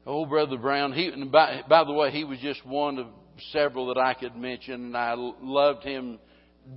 Old 0.06 0.30
Brother 0.30 0.56
Brown, 0.56 0.92
he, 0.92 1.10
by, 1.30 1.62
by 1.68 1.84
the 1.84 1.92
way, 1.92 2.10
he 2.10 2.24
was 2.24 2.38
just 2.38 2.64
one 2.64 2.98
of 2.98 3.06
several 3.52 3.86
that 3.86 3.98
I 3.98 4.14
could 4.14 4.36
mention, 4.36 4.74
and 4.74 4.96
I 4.96 5.14
loved 5.16 5.82
him 5.82 6.18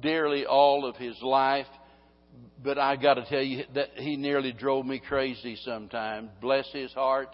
dearly 0.01 0.45
all 0.45 0.85
of 0.85 0.95
his 0.95 1.15
life. 1.21 1.67
But 2.63 2.77
I 2.77 2.95
got 2.95 3.15
to 3.15 3.25
tell 3.25 3.41
you 3.41 3.63
that 3.73 3.89
he 3.95 4.15
nearly 4.15 4.51
drove 4.51 4.85
me 4.85 4.99
crazy 4.99 5.57
sometimes. 5.63 6.29
Bless 6.41 6.67
his 6.71 6.91
heart. 6.93 7.29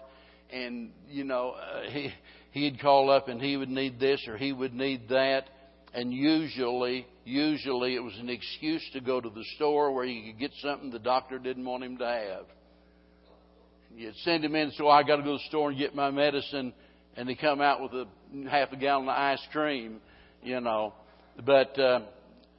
And 0.50 0.90
you 1.08 1.24
know, 1.24 1.50
uh, 1.50 1.90
he 1.90 2.10
he'd 2.52 2.80
call 2.80 3.10
up 3.10 3.28
and 3.28 3.40
he 3.40 3.56
would 3.56 3.68
need 3.68 3.98
this 3.98 4.24
or 4.28 4.36
he 4.36 4.52
would 4.52 4.74
need 4.74 5.08
that, 5.08 5.48
and 5.92 6.12
usually, 6.12 7.06
usually 7.24 7.94
it 7.94 8.02
was 8.02 8.16
an 8.18 8.28
excuse 8.28 8.82
to 8.92 9.00
go 9.00 9.20
to 9.20 9.28
the 9.28 9.44
store 9.56 9.92
where 9.92 10.06
he 10.06 10.30
could 10.30 10.40
get 10.40 10.52
something 10.62 10.90
the 10.90 10.98
doctor 10.98 11.38
didn't 11.38 11.64
want 11.64 11.84
him 11.84 11.98
to 11.98 12.06
have. 12.06 12.46
You'd 13.96 14.16
send 14.16 14.44
him 14.44 14.54
in, 14.56 14.72
so 14.72 14.88
I 14.88 15.02
got 15.02 15.16
to 15.16 15.22
go 15.22 15.32
to 15.32 15.38
the 15.38 15.48
store 15.48 15.70
and 15.70 15.78
get 15.78 15.94
my 15.94 16.10
medicine 16.10 16.72
and 17.16 17.28
he 17.28 17.34
come 17.34 17.60
out 17.60 17.80
with 17.80 17.92
a 17.92 18.06
half 18.48 18.72
a 18.72 18.76
gallon 18.76 19.08
of 19.08 19.14
ice 19.16 19.46
cream, 19.52 20.00
you 20.42 20.60
know. 20.60 20.94
But 21.44 21.78
uh, 21.78 22.00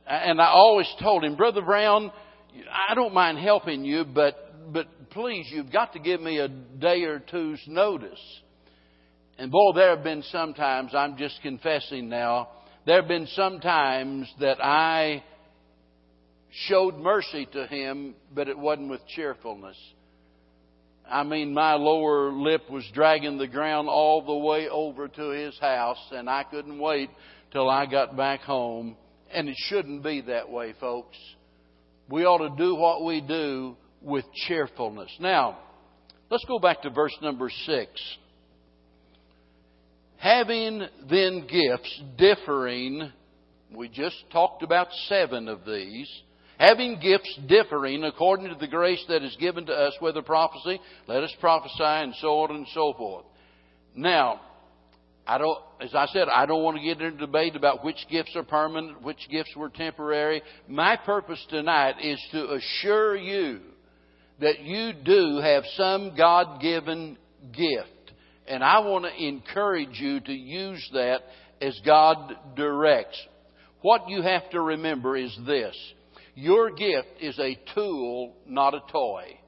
and 0.08 0.41
I 0.41 0.47
always 0.47 0.91
told 1.01 1.24
him, 1.24 1.36
Brother 1.36 1.62
Brown, 1.62 2.12
I 2.72 2.95
don't 2.95 3.14
mind 3.14 3.38
helping 3.39 3.84
you, 3.84 4.06
but 4.06 4.74
but 4.74 4.88
please, 5.12 5.47
you've 5.49 5.72
got 5.72 5.93
to 5.93 5.99
give 5.99 6.22
me 6.22 6.39
a 6.39 6.47
day 6.47 7.03
or 7.03 7.20
two's 7.20 7.62
notice. 7.68 8.20
And 9.38 9.51
boy, 9.51 9.74
there 9.76 9.95
have 9.95 10.03
been 10.03 10.24
some 10.24 10.53
times, 10.53 10.91
I'm 10.95 11.18
just 11.18 11.41
confessing 11.41 12.08
now, 12.08 12.49
there 12.86 12.97
have 13.01 13.08
been 13.08 13.28
some 13.28 13.60
times 13.60 14.32
that 14.39 14.64
I 14.64 15.24
showed 16.68 16.95
mercy 16.95 17.47
to 17.51 17.68
him, 17.68 18.16
but 18.34 18.47
it 18.47 18.58
wasn't 18.58 18.89
with 18.89 19.06
cheerfulness. 19.08 19.76
I 21.10 21.24
mean, 21.24 21.53
my 21.53 21.74
lower 21.74 22.32
lip 22.32 22.70
was 22.70 22.84
dragging 22.93 23.38
the 23.38 23.47
ground 23.47 23.88
all 23.89 24.26
the 24.26 24.36
way 24.36 24.68
over 24.68 25.08
to 25.08 25.30
his 25.30 25.58
house, 25.60 25.99
and 26.12 26.30
I 26.30 26.43
couldn't 26.43 26.80
wait 26.80 27.10
till 27.51 27.70
I 27.70 27.86
got 27.86 28.18
back 28.18 28.41
home. 28.41 28.97
And 29.32 29.49
it 29.49 29.56
shouldn't 29.58 30.03
be 30.03 30.22
that 30.22 30.49
way, 30.49 30.74
folks. 30.80 31.18
We 32.10 32.26
ought 32.26 32.47
to 32.47 32.56
do 32.58 32.76
what 32.76 33.03
we 33.03 33.22
do 33.22 33.76
with 34.01 34.26
cheerfulness. 34.47 35.12
Now, 35.20 35.58
let's 36.30 36.45
go 36.45 36.60
back 36.60 36.82
to 36.84 36.89
verse 36.89 37.16
number 37.22 37.49
six. 37.66 37.89
Having 40.18 40.88
then 41.10 41.47
gifts 41.47 42.01
differing, 42.18 43.12
we 43.76 43.89
just 43.89 44.16
talked 44.32 44.64
about 44.64 44.88
seven 45.08 45.47
of 45.47 45.66
these 45.66 46.10
having 46.60 46.99
gifts 46.99 47.39
differing 47.47 48.03
according 48.03 48.49
to 48.49 48.56
the 48.56 48.68
grace 48.68 49.03
that 49.08 49.24
is 49.24 49.36
given 49.39 49.66
to 49.66 49.74
us, 49.74 49.93
whether 49.99 50.22
prophecy, 50.22 50.80
let 51.08 51.24
us 51.24 51.34
prophesy, 51.39 51.84
and 51.84 52.14
so 52.22 52.39
on 52.39 52.56
and 52.56 52.68
so 52.74 52.93
forth. 52.93 53.26
Now, 53.95 54.41
I 55.28 55.38
don't, 55.39 55.58
as 55.82 55.95
I 55.95 56.06
said, 56.08 56.28
I 56.28 56.45
don't 56.45 56.64
want 56.64 56.78
to 56.78 56.84
get 56.84 57.01
into 57.01 57.18
debate 57.18 57.56
about 57.56 57.84
which 57.84 58.06
gifts 58.12 58.36
are 58.36 58.43
permanent, 58.43 59.01
which 59.01 59.28
gifts 59.30 59.56
were 59.56 59.70
temporary. 59.70 60.43
My 60.68 60.97
purpose 60.97 61.43
tonight 61.49 61.95
is 62.01 62.22
to 62.32 62.53
assure 62.53 63.16
you 63.16 63.62
that 64.39 64.60
you 64.60 64.93
do 64.93 65.39
have 65.41 65.64
some 65.76 66.16
God 66.16 66.62
given 66.62 67.18
gift. 67.51 67.89
And 68.47 68.64
I 68.64 68.80
want 68.80 69.06
to 69.06 69.24
encourage 69.24 69.99
you 69.99 70.20
to 70.20 70.34
use 70.34 70.88
that 70.93 71.22
as 71.60 71.80
God 71.84 72.36
directs. 72.56 73.20
What 73.82 74.10
you 74.10 74.22
have 74.22 74.49
to 74.51 74.62
remember 74.62 75.18
is 75.18 75.36
this. 75.47 75.76
Your 76.36 76.70
gift 76.72 77.08
is 77.22 77.40
a 77.40 77.58
tool, 77.74 78.36
not 78.46 78.74
a 78.74 78.82
toy. 78.92 79.40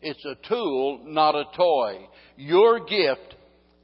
It's 0.00 0.24
a 0.24 0.34
tool, 0.48 1.00
not 1.04 1.36
a 1.36 1.44
toy. 1.56 2.08
Your 2.36 2.80
gift 2.80 3.36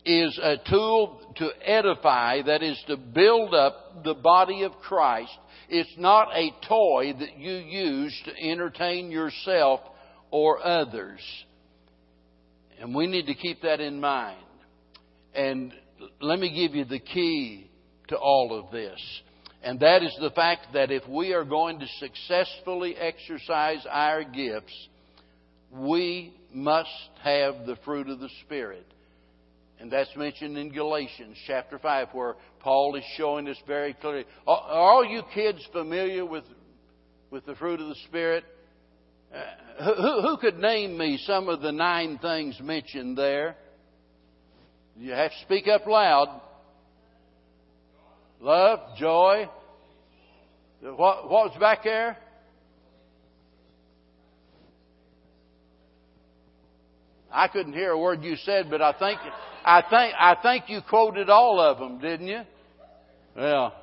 is 0.05 0.39
a 0.43 0.57
tool 0.69 1.33
to 1.37 1.51
edify, 1.65 2.43
that 2.43 2.63
is 2.63 2.83
to 2.89 2.97
build 2.97 3.55
up 3.55 4.03
the 4.03 4.15
body 4.15 4.65
of 4.65 4.73
Christ. 4.83 5.37
It's 5.69 5.95
not 5.97 6.29
a 6.35 6.51
toy 6.67 7.15
that 7.19 7.39
you 7.39 7.53
use 7.53 8.21
to 8.25 8.51
entertain 8.51 9.13
yourself 9.13 9.81
or 10.31 10.65
others. 10.65 11.21
And 12.81 12.95
we 12.95 13.07
need 13.07 13.27
to 13.27 13.35
keep 13.35 13.63
that 13.63 13.81
in 13.81 14.01
mind. 14.01 14.39
And 15.35 15.73
let 16.21 16.39
me 16.39 16.53
give 16.53 16.75
you 16.75 16.85
the 16.85 16.99
key 16.99 17.71
to 18.09 18.17
all 18.17 18.59
of 18.59 18.73
this. 18.73 19.01
And 19.63 19.81
that 19.81 20.03
is 20.03 20.17
the 20.21 20.31
fact 20.31 20.69
that 20.75 20.91
if 20.91 21.07
we 21.09 21.33
are 21.33 21.45
going 21.45 21.81
to 21.81 21.87
successfully 21.99 22.95
exercise 22.97 23.85
our 23.91 24.23
gifts, 24.23 24.89
we 25.73 26.33
must 26.53 26.89
have 27.23 27.67
the 27.67 27.77
fruit 27.85 28.09
of 28.09 28.21
the 28.21 28.31
Spirit. 28.45 28.87
And 29.81 29.91
that's 29.91 30.15
mentioned 30.17 30.57
in 30.59 30.71
Galatians 30.73 31.37
chapter 31.47 31.79
5, 31.79 32.09
where 32.13 32.37
Paul 32.61 32.97
is 32.97 33.05
showing 33.17 33.49
us 33.49 33.57
very 33.67 33.95
clearly. 33.95 34.25
Are 34.47 34.61
all 34.71 35.05
you 35.05 35.23
kids 35.35 35.67
familiar 35.73 36.25
with, 36.25 36.45
with 37.31 37.47
the 37.47 37.55
fruit 37.55 37.81
of 37.81 37.89
the 37.89 37.97
Spirit? 38.07 38.45
Uh, 39.33 39.85
who, 39.85 40.23
who 40.23 40.37
could 40.39 40.59
name 40.59 40.97
me 40.97 41.21
some 41.27 41.49
of 41.49 41.61
the 41.61 41.71
nine 41.71 42.19
things 42.19 42.59
mentioned 42.61 43.17
there? 43.17 43.57
You 44.97 45.13
have 45.13 45.31
to 45.31 45.37
speak 45.43 45.69
up 45.69 45.87
loud. 45.87 46.41
Love, 48.41 48.97
joy. 48.97 49.49
What, 50.81 51.29
what 51.29 51.51
was 51.51 51.57
back 51.59 51.83
there? 51.83 52.17
I 57.33 57.49
couldn't 57.49 57.73
hear 57.73 57.91
a 57.91 57.99
word 57.99 58.23
you 58.23 58.37
said, 58.37 58.71
but 58.71 58.81
I 58.81 58.93
think 58.93 59.21
I 59.65 59.83
think 59.83 60.15
I 60.19 60.37
think 60.43 60.65
you 60.69 60.81
quoted 60.89 61.29
all 61.29 61.61
of 61.61 61.79
them, 61.79 61.99
didn't 61.99 62.29
you? 62.29 62.41
Well, 63.37 63.75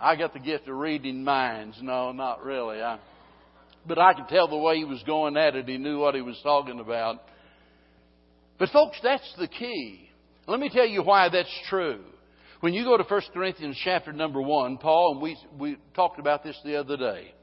I 0.00 0.16
got 0.16 0.32
the 0.32 0.40
gift 0.40 0.66
of 0.68 0.76
reading 0.76 1.22
minds. 1.22 1.76
No, 1.82 2.12
not 2.12 2.42
really. 2.42 2.80
I, 2.80 2.98
but 3.86 3.98
I 3.98 4.14
could 4.14 4.28
tell 4.28 4.48
the 4.48 4.56
way 4.56 4.78
he 4.78 4.84
was 4.84 5.02
going 5.02 5.36
at 5.36 5.54
it. 5.54 5.68
He 5.68 5.78
knew 5.78 5.98
what 5.98 6.14
he 6.14 6.22
was 6.22 6.40
talking 6.42 6.80
about. 6.80 7.20
But 8.58 8.70
folks, 8.70 8.98
that's 9.02 9.34
the 9.38 9.48
key. 9.48 10.08
Let 10.46 10.58
me 10.58 10.70
tell 10.70 10.86
you 10.86 11.02
why 11.02 11.28
that's 11.28 11.54
true. 11.68 12.00
When 12.62 12.74
you 12.74 12.84
go 12.84 12.96
to 12.96 13.02
1 13.02 13.22
Corinthians 13.34 13.76
chapter 13.82 14.12
number 14.12 14.40
1, 14.40 14.78
Paul, 14.78 15.14
and 15.14 15.20
we, 15.20 15.36
we 15.58 15.76
talked 15.96 16.20
about 16.20 16.44
this 16.44 16.56
the 16.64 16.76
other 16.76 16.96
day. 16.96 17.34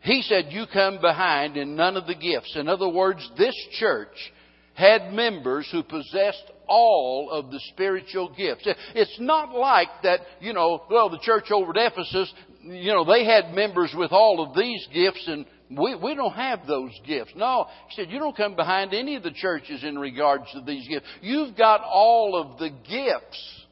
He 0.00 0.20
said, 0.22 0.46
You 0.50 0.64
come 0.66 1.00
behind 1.00 1.56
in 1.56 1.76
none 1.76 1.96
of 1.96 2.08
the 2.08 2.16
gifts. 2.16 2.56
In 2.56 2.68
other 2.68 2.88
words, 2.88 3.20
this 3.38 3.54
church 3.78 4.32
had 4.74 5.12
members 5.12 5.68
who 5.70 5.84
possessed 5.84 6.50
all 6.66 7.30
of 7.30 7.52
the 7.52 7.60
spiritual 7.72 8.34
gifts. 8.36 8.66
It's 8.96 9.16
not 9.20 9.54
like 9.54 9.90
that, 10.02 10.18
you 10.40 10.52
know, 10.52 10.82
well, 10.90 11.08
the 11.08 11.20
church 11.22 11.52
over 11.52 11.70
at 11.70 11.92
Ephesus, 11.92 12.34
you 12.64 12.92
know, 12.92 13.04
they 13.04 13.24
had 13.24 13.54
members 13.54 13.94
with 13.96 14.10
all 14.10 14.44
of 14.44 14.56
these 14.56 14.84
gifts 14.92 15.24
and 15.28 15.46
we, 15.70 15.94
we 15.94 16.16
don't 16.16 16.34
have 16.34 16.66
those 16.66 16.90
gifts. 17.06 17.30
No, 17.36 17.66
he 17.90 18.02
said, 18.02 18.10
you 18.10 18.18
don't 18.18 18.36
come 18.36 18.56
behind 18.56 18.92
any 18.92 19.14
of 19.14 19.22
the 19.22 19.30
churches 19.30 19.84
in 19.84 19.96
regards 19.96 20.50
to 20.52 20.62
these 20.62 20.88
gifts. 20.88 21.06
You've 21.20 21.56
got 21.56 21.80
all 21.82 22.36
of 22.36 22.58
the 22.58 22.70
gifts. 22.70 23.63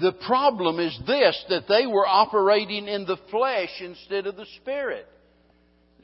The 0.00 0.12
problem 0.26 0.80
is 0.80 0.98
this, 1.06 1.44
that 1.50 1.68
they 1.68 1.86
were 1.86 2.06
operating 2.06 2.88
in 2.88 3.04
the 3.04 3.18
flesh 3.30 3.70
instead 3.80 4.26
of 4.26 4.36
the 4.36 4.46
spirit. 4.60 5.06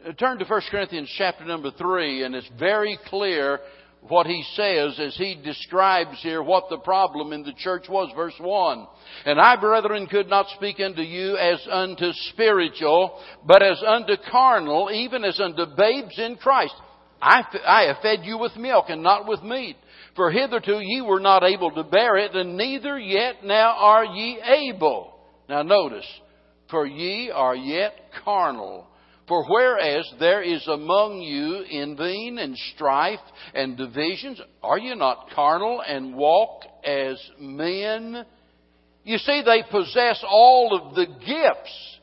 Uh, 0.06 0.12
turn 0.12 0.38
to 0.38 0.44
1 0.44 0.62
Corinthians 0.70 1.12
chapter 1.16 1.44
number 1.44 1.70
3, 1.70 2.24
and 2.24 2.34
it's 2.34 2.50
very 2.58 2.98
clear 3.06 3.60
what 4.02 4.26
he 4.26 4.44
says 4.54 4.98
as 5.00 5.16
he 5.16 5.40
describes 5.42 6.20
here 6.22 6.42
what 6.42 6.68
the 6.70 6.78
problem 6.78 7.32
in 7.32 7.42
the 7.42 7.54
church 7.54 7.88
was. 7.88 8.10
Verse 8.14 8.34
1. 8.38 8.86
And 9.24 9.40
I, 9.40 9.56
brethren, 9.56 10.06
could 10.06 10.28
not 10.28 10.46
speak 10.54 10.80
unto 10.80 11.02
you 11.02 11.36
as 11.36 11.66
unto 11.70 12.12
spiritual, 12.32 13.18
but 13.44 13.62
as 13.62 13.82
unto 13.84 14.14
carnal, 14.30 14.90
even 14.92 15.24
as 15.24 15.40
unto 15.40 15.64
babes 15.76 16.18
in 16.18 16.36
Christ. 16.36 16.74
I, 17.20 17.42
I 17.66 17.82
have 17.88 18.02
fed 18.02 18.20
you 18.22 18.38
with 18.38 18.56
milk 18.56 18.86
and 18.88 19.02
not 19.02 19.26
with 19.26 19.42
meat. 19.42 19.76
For 20.18 20.32
hitherto 20.32 20.80
ye 20.80 21.00
were 21.00 21.20
not 21.20 21.44
able 21.44 21.70
to 21.70 21.84
bear 21.84 22.16
it, 22.16 22.34
and 22.34 22.56
neither 22.56 22.98
yet 22.98 23.44
now 23.44 23.76
are 23.76 24.04
ye 24.04 24.40
able. 24.42 25.14
Now 25.48 25.62
notice, 25.62 26.08
for 26.68 26.84
ye 26.84 27.30
are 27.30 27.54
yet 27.54 27.92
carnal. 28.24 28.88
For 29.28 29.44
whereas 29.44 30.12
there 30.18 30.42
is 30.42 30.66
among 30.66 31.20
you 31.20 31.62
envying 31.70 32.38
and 32.38 32.58
strife 32.74 33.20
and 33.54 33.76
divisions, 33.76 34.40
are 34.60 34.80
you 34.80 34.96
not 34.96 35.30
carnal 35.36 35.82
and 35.86 36.16
walk 36.16 36.62
as 36.84 37.16
men? 37.38 38.24
You 39.04 39.18
see, 39.18 39.42
they 39.46 39.62
possess 39.70 40.24
all 40.28 40.74
of 40.74 40.96
the 40.96 41.06
gifts, 41.06 41.98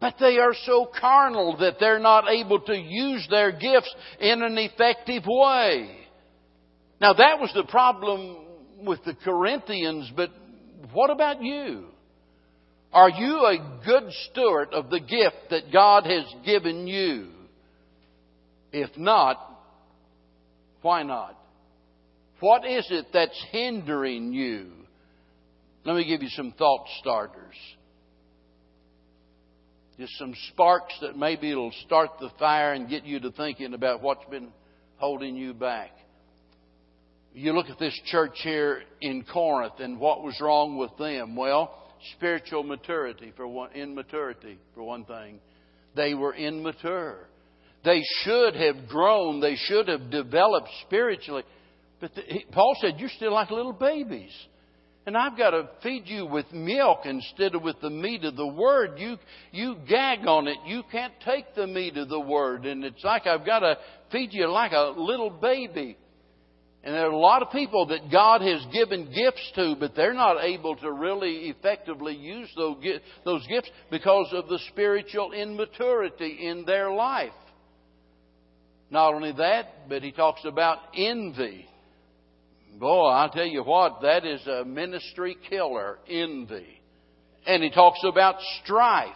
but 0.00 0.14
they 0.18 0.38
are 0.38 0.54
so 0.64 0.88
carnal 0.98 1.58
that 1.58 1.74
they're 1.78 1.98
not 1.98 2.30
able 2.30 2.60
to 2.60 2.74
use 2.74 3.26
their 3.28 3.52
gifts 3.52 3.94
in 4.20 4.42
an 4.42 4.56
effective 4.56 5.24
way. 5.26 6.05
Now 7.00 7.12
that 7.12 7.40
was 7.40 7.52
the 7.54 7.64
problem 7.64 8.36
with 8.84 9.04
the 9.04 9.14
Corinthians, 9.14 10.10
but 10.14 10.30
what 10.92 11.10
about 11.10 11.42
you? 11.42 11.86
Are 12.92 13.10
you 13.10 13.38
a 13.44 13.80
good 13.84 14.10
steward 14.30 14.72
of 14.72 14.88
the 14.88 15.00
gift 15.00 15.50
that 15.50 15.72
God 15.72 16.06
has 16.06 16.24
given 16.44 16.86
you? 16.86 17.28
If 18.72 18.96
not, 18.96 19.38
why 20.82 21.02
not? 21.02 21.36
What 22.40 22.66
is 22.66 22.86
it 22.90 23.06
that's 23.12 23.44
hindering 23.50 24.32
you? 24.32 24.70
Let 25.84 25.96
me 25.96 26.06
give 26.06 26.22
you 26.22 26.28
some 26.30 26.52
thought 26.52 26.86
starters. 27.00 27.54
Just 29.98 30.18
some 30.18 30.34
sparks 30.52 30.94
that 31.00 31.16
maybe 31.16 31.50
it'll 31.50 31.72
start 31.86 32.10
the 32.20 32.30
fire 32.38 32.72
and 32.72 32.88
get 32.88 33.04
you 33.04 33.18
to 33.20 33.30
thinking 33.30 33.72
about 33.72 34.02
what's 34.02 34.24
been 34.30 34.48
holding 34.96 35.36
you 35.36 35.54
back. 35.54 35.90
You 37.38 37.52
look 37.52 37.68
at 37.68 37.78
this 37.78 37.92
church 38.06 38.38
here 38.42 38.80
in 39.02 39.22
Corinth 39.30 39.74
and 39.78 40.00
what 40.00 40.22
was 40.22 40.40
wrong 40.40 40.78
with 40.78 40.96
them. 40.96 41.36
Well, 41.36 41.70
spiritual 42.16 42.62
maturity 42.62 43.30
for 43.36 43.46
one, 43.46 43.72
immaturity 43.72 44.56
for 44.74 44.82
one 44.82 45.04
thing. 45.04 45.40
They 45.94 46.14
were 46.14 46.34
immature. 46.34 47.28
They 47.84 48.00
should 48.22 48.56
have 48.56 48.88
grown. 48.88 49.40
They 49.40 49.54
should 49.54 49.86
have 49.88 50.10
developed 50.10 50.70
spiritually. 50.86 51.42
But 52.00 52.14
the, 52.14 52.22
he, 52.22 52.46
Paul 52.52 52.74
said, 52.80 52.94
you're 52.96 53.10
still 53.10 53.34
like 53.34 53.50
little 53.50 53.74
babies. 53.74 54.32
And 55.04 55.14
I've 55.14 55.36
got 55.36 55.50
to 55.50 55.68
feed 55.82 56.04
you 56.06 56.24
with 56.24 56.50
milk 56.54 57.00
instead 57.04 57.54
of 57.54 57.60
with 57.60 57.78
the 57.82 57.90
meat 57.90 58.24
of 58.24 58.36
the 58.36 58.46
word. 58.46 58.92
You, 58.96 59.18
you 59.52 59.76
gag 59.86 60.26
on 60.26 60.48
it. 60.48 60.56
You 60.64 60.84
can't 60.90 61.12
take 61.22 61.54
the 61.54 61.66
meat 61.66 61.98
of 61.98 62.08
the 62.08 62.18
word. 62.18 62.64
And 62.64 62.82
it's 62.82 63.04
like 63.04 63.26
I've 63.26 63.44
got 63.44 63.58
to 63.58 63.76
feed 64.10 64.30
you 64.32 64.50
like 64.50 64.72
a 64.72 64.94
little 64.96 65.28
baby. 65.28 65.98
And 66.84 66.94
there 66.94 67.06
are 67.06 67.10
a 67.10 67.18
lot 67.18 67.42
of 67.42 67.50
people 67.50 67.86
that 67.86 68.12
God 68.12 68.42
has 68.42 68.64
given 68.72 69.12
gifts 69.12 69.52
to, 69.56 69.74
but 69.78 69.96
they're 69.96 70.14
not 70.14 70.44
able 70.44 70.76
to 70.76 70.92
really 70.92 71.48
effectively 71.48 72.14
use 72.14 72.48
those 72.56 73.46
gifts 73.48 73.70
because 73.90 74.28
of 74.32 74.48
the 74.48 74.60
spiritual 74.70 75.32
immaturity 75.32 76.46
in 76.46 76.64
their 76.64 76.92
life. 76.92 77.32
Not 78.88 79.14
only 79.14 79.32
that, 79.32 79.88
but 79.88 80.02
he 80.02 80.12
talks 80.12 80.42
about 80.44 80.78
envy. 80.96 81.66
Boy, 82.78 83.08
I'll 83.08 83.30
tell 83.30 83.46
you 83.46 83.64
what, 83.64 84.02
that 84.02 84.24
is 84.24 84.46
a 84.46 84.64
ministry 84.64 85.36
killer, 85.48 85.98
envy. 86.08 86.68
And 87.46 87.64
he 87.64 87.70
talks 87.70 88.00
about 88.04 88.36
strife. 88.62 89.08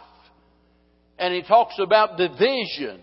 And 1.17 1.33
he 1.33 1.43
talks 1.43 1.75
about 1.79 2.17
division 2.17 2.99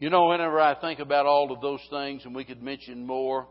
You 0.00 0.08
know, 0.08 0.28
whenever 0.28 0.58
I 0.58 0.80
think 0.80 0.98
about 0.98 1.26
all 1.26 1.52
of 1.52 1.60
those 1.60 1.80
things, 1.90 2.24
and 2.24 2.34
we 2.34 2.42
could 2.44 2.62
mention 2.62 3.06
more, 3.06 3.46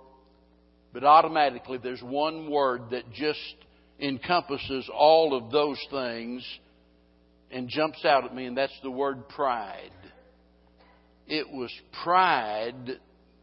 but 0.92 1.04
automatically 1.04 1.78
there's 1.78 2.02
one 2.02 2.50
word 2.50 2.90
that 2.90 3.12
just 3.14 3.56
encompasses 4.00 4.90
all 4.92 5.38
of 5.38 5.52
those 5.52 5.78
things 5.92 6.44
and 7.52 7.70
jumps 7.70 8.04
out 8.04 8.26
at 8.26 8.34
me, 8.34 8.46
and 8.46 8.58
that's 8.58 8.78
the 8.82 8.90
word 8.90 9.30
pride. 9.30 9.92
it 11.28 11.48
was 11.52 11.72
pride 12.04 12.98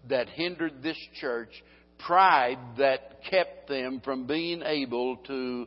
that 0.09 0.29
hindered 0.31 0.83
this 0.83 0.99
church, 1.21 1.51
pride 2.01 2.59
that 2.79 3.23
kept 3.31 3.69
them 3.69 4.01
from 4.05 4.27
being 4.27 4.63
able 4.63 5.17
to 5.29 5.67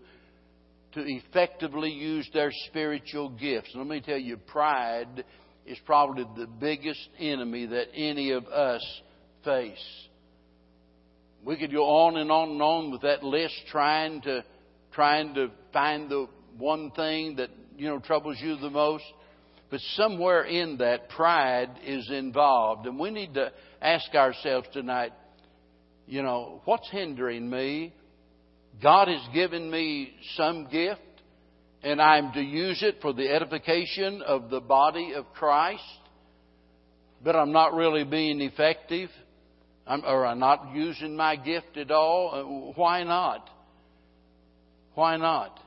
to 0.92 1.02
effectively 1.06 1.92
use 1.92 2.28
their 2.34 2.52
spiritual 2.68 3.30
gifts. 3.30 3.70
Let 3.76 3.88
me 3.88 4.02
tell 4.02 4.18
you, 4.18 4.38
pride 4.38 5.24
is 5.70 5.78
probably 5.86 6.26
the 6.36 6.48
biggest 6.48 7.08
enemy 7.20 7.68
that 7.68 7.90
any 7.94 8.32
of 8.32 8.48
us 8.48 8.84
face. 9.46 9.78
We 11.46 11.58
could 11.58 11.72
go 11.72 11.86
on 11.86 12.18
and 12.18 12.32
on 12.32 12.50
and 12.50 12.62
on 12.62 12.92
with 12.92 13.02
that 13.02 13.24
list 13.24 13.54
trying 13.72 14.22
to 14.22 14.44
trying 14.92 15.36
to 15.36 15.52
find 15.72 16.10
the 16.10 16.28
one 16.58 16.90
thing 16.92 17.36
that 17.36 17.52
you 17.78 17.88
know 17.88 18.00
troubles 18.00 18.38
you 18.42 18.58
the 18.58 18.72
most. 18.72 19.04
But 19.70 19.80
somewhere 19.96 20.44
in 20.44 20.78
that 20.78 21.10
pride 21.10 21.70
is 21.86 22.10
involved 22.10 22.88
and 22.88 23.00
we 23.00 23.12
need 23.12 23.36
to 23.36 23.52
ask 23.80 24.14
ourselves 24.16 24.68
tonight, 24.74 25.14
you 26.08 26.24
know, 26.24 26.62
what's 26.66 26.90
hindering 26.90 27.48
me? 27.48 27.94
God 28.82 29.08
has 29.08 29.22
given 29.36 29.70
me 29.70 30.16
some 30.36 30.68
gift 30.72 31.02
and 31.84 32.02
I'm 32.02 32.34
to 32.34 32.42
use 32.42 32.84
it 32.84 32.98
for 33.02 33.14
the 33.14 33.30
edification 33.30 34.22
of 34.22 34.50
the 34.50 34.60
body 34.60 35.14
of 35.16 35.26
Christ, 35.34 35.82
but 37.24 37.36
I'm 37.36 37.52
not 37.52 37.74
really 37.74 38.04
being 38.04 38.42
effective, 38.42 39.10
I'm, 39.88 40.04
or 40.04 40.26
I'm 40.26 40.40
not 40.40 40.74
using 40.74 41.16
my 41.16 41.36
gift 41.36 41.78
at 41.78 41.92
all. 41.92 42.74
Uh, 42.74 42.74
why 42.80 43.04
not? 43.04 43.50
Why 44.96 45.18
not? 45.18 45.60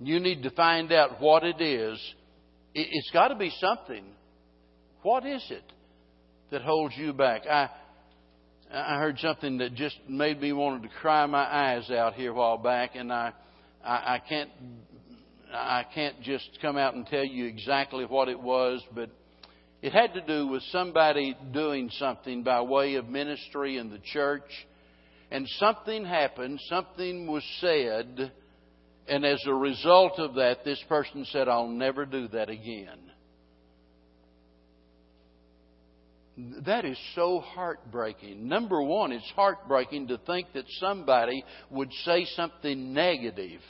You 0.00 0.20
need 0.20 0.42
to 0.44 0.50
find 0.50 0.92
out 0.92 1.20
what 1.20 1.44
it 1.44 1.60
is. 1.60 1.98
It's 2.74 3.10
got 3.10 3.28
to 3.28 3.34
be 3.34 3.52
something. 3.60 4.04
What 5.02 5.26
is 5.26 5.44
it 5.50 5.64
that 6.50 6.62
holds 6.62 6.94
you 6.96 7.12
back? 7.12 7.46
I 7.46 7.68
I 8.70 8.98
heard 8.98 9.18
something 9.18 9.58
that 9.58 9.74
just 9.74 9.96
made 10.08 10.40
me 10.40 10.52
want 10.52 10.82
to 10.82 10.88
cry 11.00 11.24
my 11.26 11.42
eyes 11.42 11.90
out 11.90 12.14
here 12.14 12.30
a 12.30 12.34
while 12.34 12.58
back, 12.58 12.94
and 12.94 13.12
I 13.12 13.32
I, 13.84 14.14
I 14.14 14.22
can't 14.28 14.50
I 15.52 15.84
can't 15.94 16.20
just 16.22 16.58
come 16.60 16.76
out 16.76 16.94
and 16.94 17.06
tell 17.06 17.24
you 17.24 17.46
exactly 17.46 18.04
what 18.04 18.28
it 18.28 18.40
was, 18.40 18.82
but 18.94 19.10
it 19.80 19.92
had 19.92 20.14
to 20.14 20.20
do 20.20 20.48
with 20.48 20.62
somebody 20.70 21.36
doing 21.52 21.90
something 21.98 22.42
by 22.42 22.60
way 22.60 22.94
of 22.96 23.08
ministry 23.08 23.78
in 23.78 23.90
the 23.90 24.00
church. 24.12 24.50
And 25.30 25.46
something 25.58 26.04
happened, 26.04 26.60
something 26.68 27.26
was 27.26 27.44
said, 27.60 28.32
and 29.06 29.24
as 29.24 29.42
a 29.46 29.54
result 29.54 30.18
of 30.18 30.34
that, 30.34 30.64
this 30.64 30.82
person 30.88 31.24
said, 31.26 31.48
I'll 31.48 31.68
never 31.68 32.04
do 32.06 32.28
that 32.28 32.50
again. 32.50 32.98
That 36.66 36.84
is 36.84 36.98
so 37.14 37.40
heartbreaking. 37.40 38.46
Number 38.48 38.80
one, 38.80 39.12
it's 39.12 39.30
heartbreaking 39.34 40.08
to 40.08 40.18
think 40.18 40.52
that 40.54 40.64
somebody 40.78 41.44
would 41.70 41.92
say 42.04 42.26
something 42.36 42.92
negative 42.92 43.60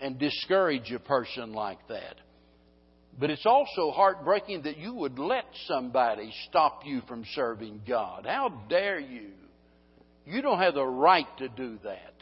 and 0.00 0.18
discourage 0.18 0.92
a 0.92 0.98
person 0.98 1.52
like 1.52 1.86
that. 1.88 2.16
But 3.18 3.30
it's 3.30 3.46
also 3.46 3.90
heartbreaking 3.90 4.62
that 4.62 4.78
you 4.78 4.94
would 4.94 5.18
let 5.18 5.44
somebody 5.66 6.32
stop 6.48 6.82
you 6.84 7.02
from 7.08 7.24
serving 7.34 7.82
God. 7.86 8.26
How 8.26 8.48
dare 8.68 9.00
you? 9.00 9.30
You 10.24 10.40
don't 10.40 10.60
have 10.60 10.74
the 10.74 10.86
right 10.86 11.26
to 11.38 11.48
do 11.48 11.78
that. 11.82 12.14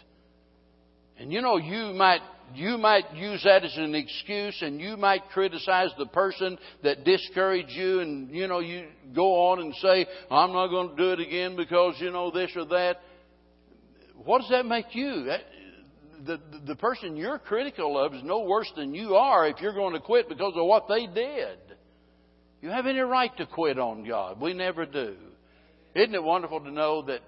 And 1.18 1.32
you 1.32 1.42
know, 1.42 1.56
you 1.58 1.92
might, 1.94 2.20
you 2.54 2.78
might 2.78 3.12
use 3.14 3.42
that 3.44 3.64
as 3.64 3.76
an 3.76 3.94
excuse 3.94 4.56
and 4.62 4.80
you 4.80 4.96
might 4.96 5.28
criticize 5.30 5.90
the 5.98 6.06
person 6.06 6.56
that 6.82 7.04
discouraged 7.04 7.70
you 7.70 8.00
and, 8.00 8.30
you 8.30 8.46
know, 8.46 8.60
you 8.60 8.86
go 9.14 9.50
on 9.50 9.60
and 9.60 9.74
say, 9.76 10.06
I'm 10.30 10.52
not 10.52 10.68
going 10.68 10.90
to 10.90 10.96
do 10.96 11.12
it 11.12 11.20
again 11.20 11.56
because, 11.56 11.96
you 11.98 12.10
know, 12.10 12.30
this 12.30 12.50
or 12.56 12.66
that. 12.66 13.00
What 14.24 14.40
does 14.40 14.50
that 14.50 14.66
make 14.66 14.94
you? 14.94 15.30
The, 16.24 16.40
the 16.66 16.76
person 16.76 17.16
you're 17.16 17.38
critical 17.38 17.98
of 17.98 18.14
is 18.14 18.22
no 18.24 18.40
worse 18.40 18.70
than 18.76 18.94
you 18.94 19.14
are 19.14 19.46
if 19.46 19.60
you're 19.60 19.74
going 19.74 19.94
to 19.94 20.00
quit 20.00 20.28
because 20.28 20.52
of 20.56 20.66
what 20.66 20.86
they 20.88 21.06
did. 21.06 21.58
You 22.62 22.70
have 22.70 22.86
any 22.86 23.00
right 23.00 23.34
to 23.36 23.46
quit 23.46 23.78
on 23.78 24.06
God. 24.06 24.40
We 24.40 24.54
never 24.54 24.86
do. 24.86 25.16
Isn't 25.94 26.14
it 26.14 26.22
wonderful 26.22 26.60
to 26.60 26.70
know 26.70 27.02
that 27.02 27.20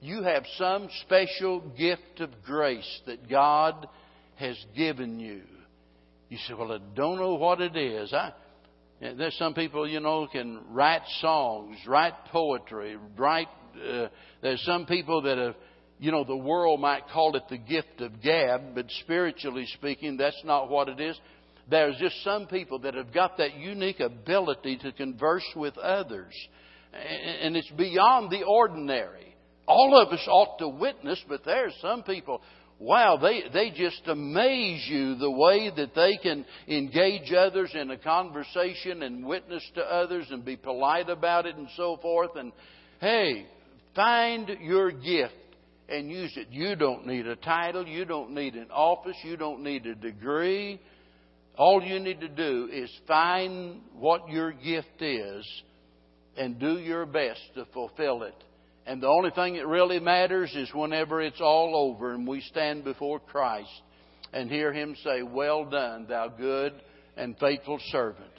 you 0.00 0.22
have 0.22 0.44
some 0.58 0.88
special 1.02 1.60
gift 1.60 2.20
of 2.20 2.30
grace 2.44 3.00
that 3.06 3.28
God 3.28 3.88
has 4.36 4.56
given 4.76 5.18
you? 5.18 5.42
You 6.28 6.38
say, 6.46 6.54
well, 6.54 6.72
I 6.72 6.78
don't 6.94 7.18
know 7.18 7.34
what 7.34 7.60
it 7.60 7.76
is. 7.76 8.12
I, 8.12 8.32
there's 9.00 9.36
some 9.38 9.54
people, 9.54 9.88
you 9.88 10.00
know, 10.00 10.26
can 10.26 10.60
write 10.70 11.02
songs, 11.20 11.76
write 11.86 12.14
poetry, 12.32 12.96
write. 13.16 13.48
Uh, 13.76 14.08
there's 14.42 14.62
some 14.62 14.86
people 14.86 15.22
that 15.22 15.36
have 15.36 15.54
you 15.98 16.12
know, 16.12 16.24
the 16.24 16.36
world 16.36 16.80
might 16.80 17.08
call 17.08 17.36
it 17.36 17.44
the 17.48 17.56
gift 17.56 18.00
of 18.00 18.22
gab, 18.22 18.74
but 18.74 18.86
spiritually 19.00 19.66
speaking, 19.74 20.16
that's 20.16 20.40
not 20.44 20.68
what 20.68 20.88
it 20.88 21.00
is. 21.00 21.18
There's 21.68 21.96
just 21.98 22.22
some 22.22 22.46
people 22.46 22.80
that 22.80 22.94
have 22.94 23.12
got 23.12 23.38
that 23.38 23.56
unique 23.56 24.00
ability 24.00 24.78
to 24.82 24.92
converse 24.92 25.46
with 25.56 25.76
others. 25.78 26.34
And 26.92 27.56
it's 27.56 27.70
beyond 27.70 28.30
the 28.30 28.44
ordinary. 28.44 29.34
All 29.66 30.00
of 30.00 30.12
us 30.12 30.24
ought 30.28 30.58
to 30.58 30.68
witness, 30.68 31.22
but 31.28 31.44
there's 31.44 31.74
some 31.80 32.04
people, 32.04 32.40
wow, 32.78 33.16
they, 33.16 33.42
they 33.52 33.70
just 33.70 34.02
amaze 34.06 34.86
you 34.88 35.16
the 35.16 35.30
way 35.30 35.72
that 35.76 35.94
they 35.94 36.18
can 36.22 36.44
engage 36.68 37.32
others 37.32 37.72
in 37.74 37.90
a 37.90 37.98
conversation 37.98 39.02
and 39.02 39.26
witness 39.26 39.68
to 39.74 39.82
others 39.82 40.26
and 40.30 40.44
be 40.44 40.56
polite 40.56 41.08
about 41.08 41.46
it 41.46 41.56
and 41.56 41.68
so 41.76 41.98
forth. 42.00 42.36
And 42.36 42.52
hey, 43.00 43.46
find 43.96 44.48
your 44.60 44.92
gift 44.92 45.34
and 45.88 46.10
use 46.10 46.32
it. 46.36 46.48
You 46.50 46.76
don't 46.76 47.06
need 47.06 47.26
a 47.26 47.36
title. 47.36 47.86
You 47.86 48.04
don't 48.04 48.32
need 48.32 48.54
an 48.54 48.70
office. 48.70 49.16
You 49.24 49.36
don't 49.36 49.62
need 49.62 49.86
a 49.86 49.94
degree. 49.94 50.80
All 51.56 51.82
you 51.82 51.98
need 52.00 52.20
to 52.20 52.28
do 52.28 52.68
is 52.72 52.90
find 53.06 53.80
what 53.94 54.28
your 54.28 54.52
gift 54.52 55.00
is 55.00 55.46
and 56.36 56.58
do 56.58 56.78
your 56.78 57.06
best 57.06 57.40
to 57.54 57.64
fulfill 57.72 58.24
it. 58.24 58.34
And 58.86 59.02
the 59.02 59.08
only 59.08 59.30
thing 59.30 59.54
that 59.54 59.66
really 59.66 59.98
matters 59.98 60.54
is 60.54 60.70
whenever 60.74 61.20
it's 61.20 61.40
all 61.40 61.74
over 61.74 62.12
and 62.14 62.26
we 62.26 62.40
stand 62.42 62.84
before 62.84 63.18
Christ 63.18 63.70
and 64.32 64.50
hear 64.50 64.72
Him 64.72 64.94
say, 65.02 65.22
Well 65.22 65.64
done, 65.64 66.06
thou 66.08 66.28
good 66.28 66.74
and 67.16 67.36
faithful 67.38 67.80
servant. 67.90 68.30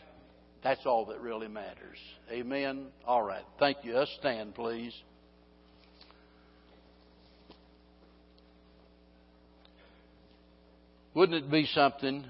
That's 0.63 0.85
all 0.85 1.05
that 1.07 1.19
really 1.21 1.47
matters. 1.47 1.97
Amen. 2.31 2.87
All 3.05 3.23
right. 3.23 3.43
Thank 3.59 3.77
you. 3.83 3.95
Let's 3.95 4.15
stand, 4.19 4.55
please. 4.55 4.93
Wouldn't 11.17 11.45
it 11.45 11.49
be 11.49 11.65
something 11.65 12.25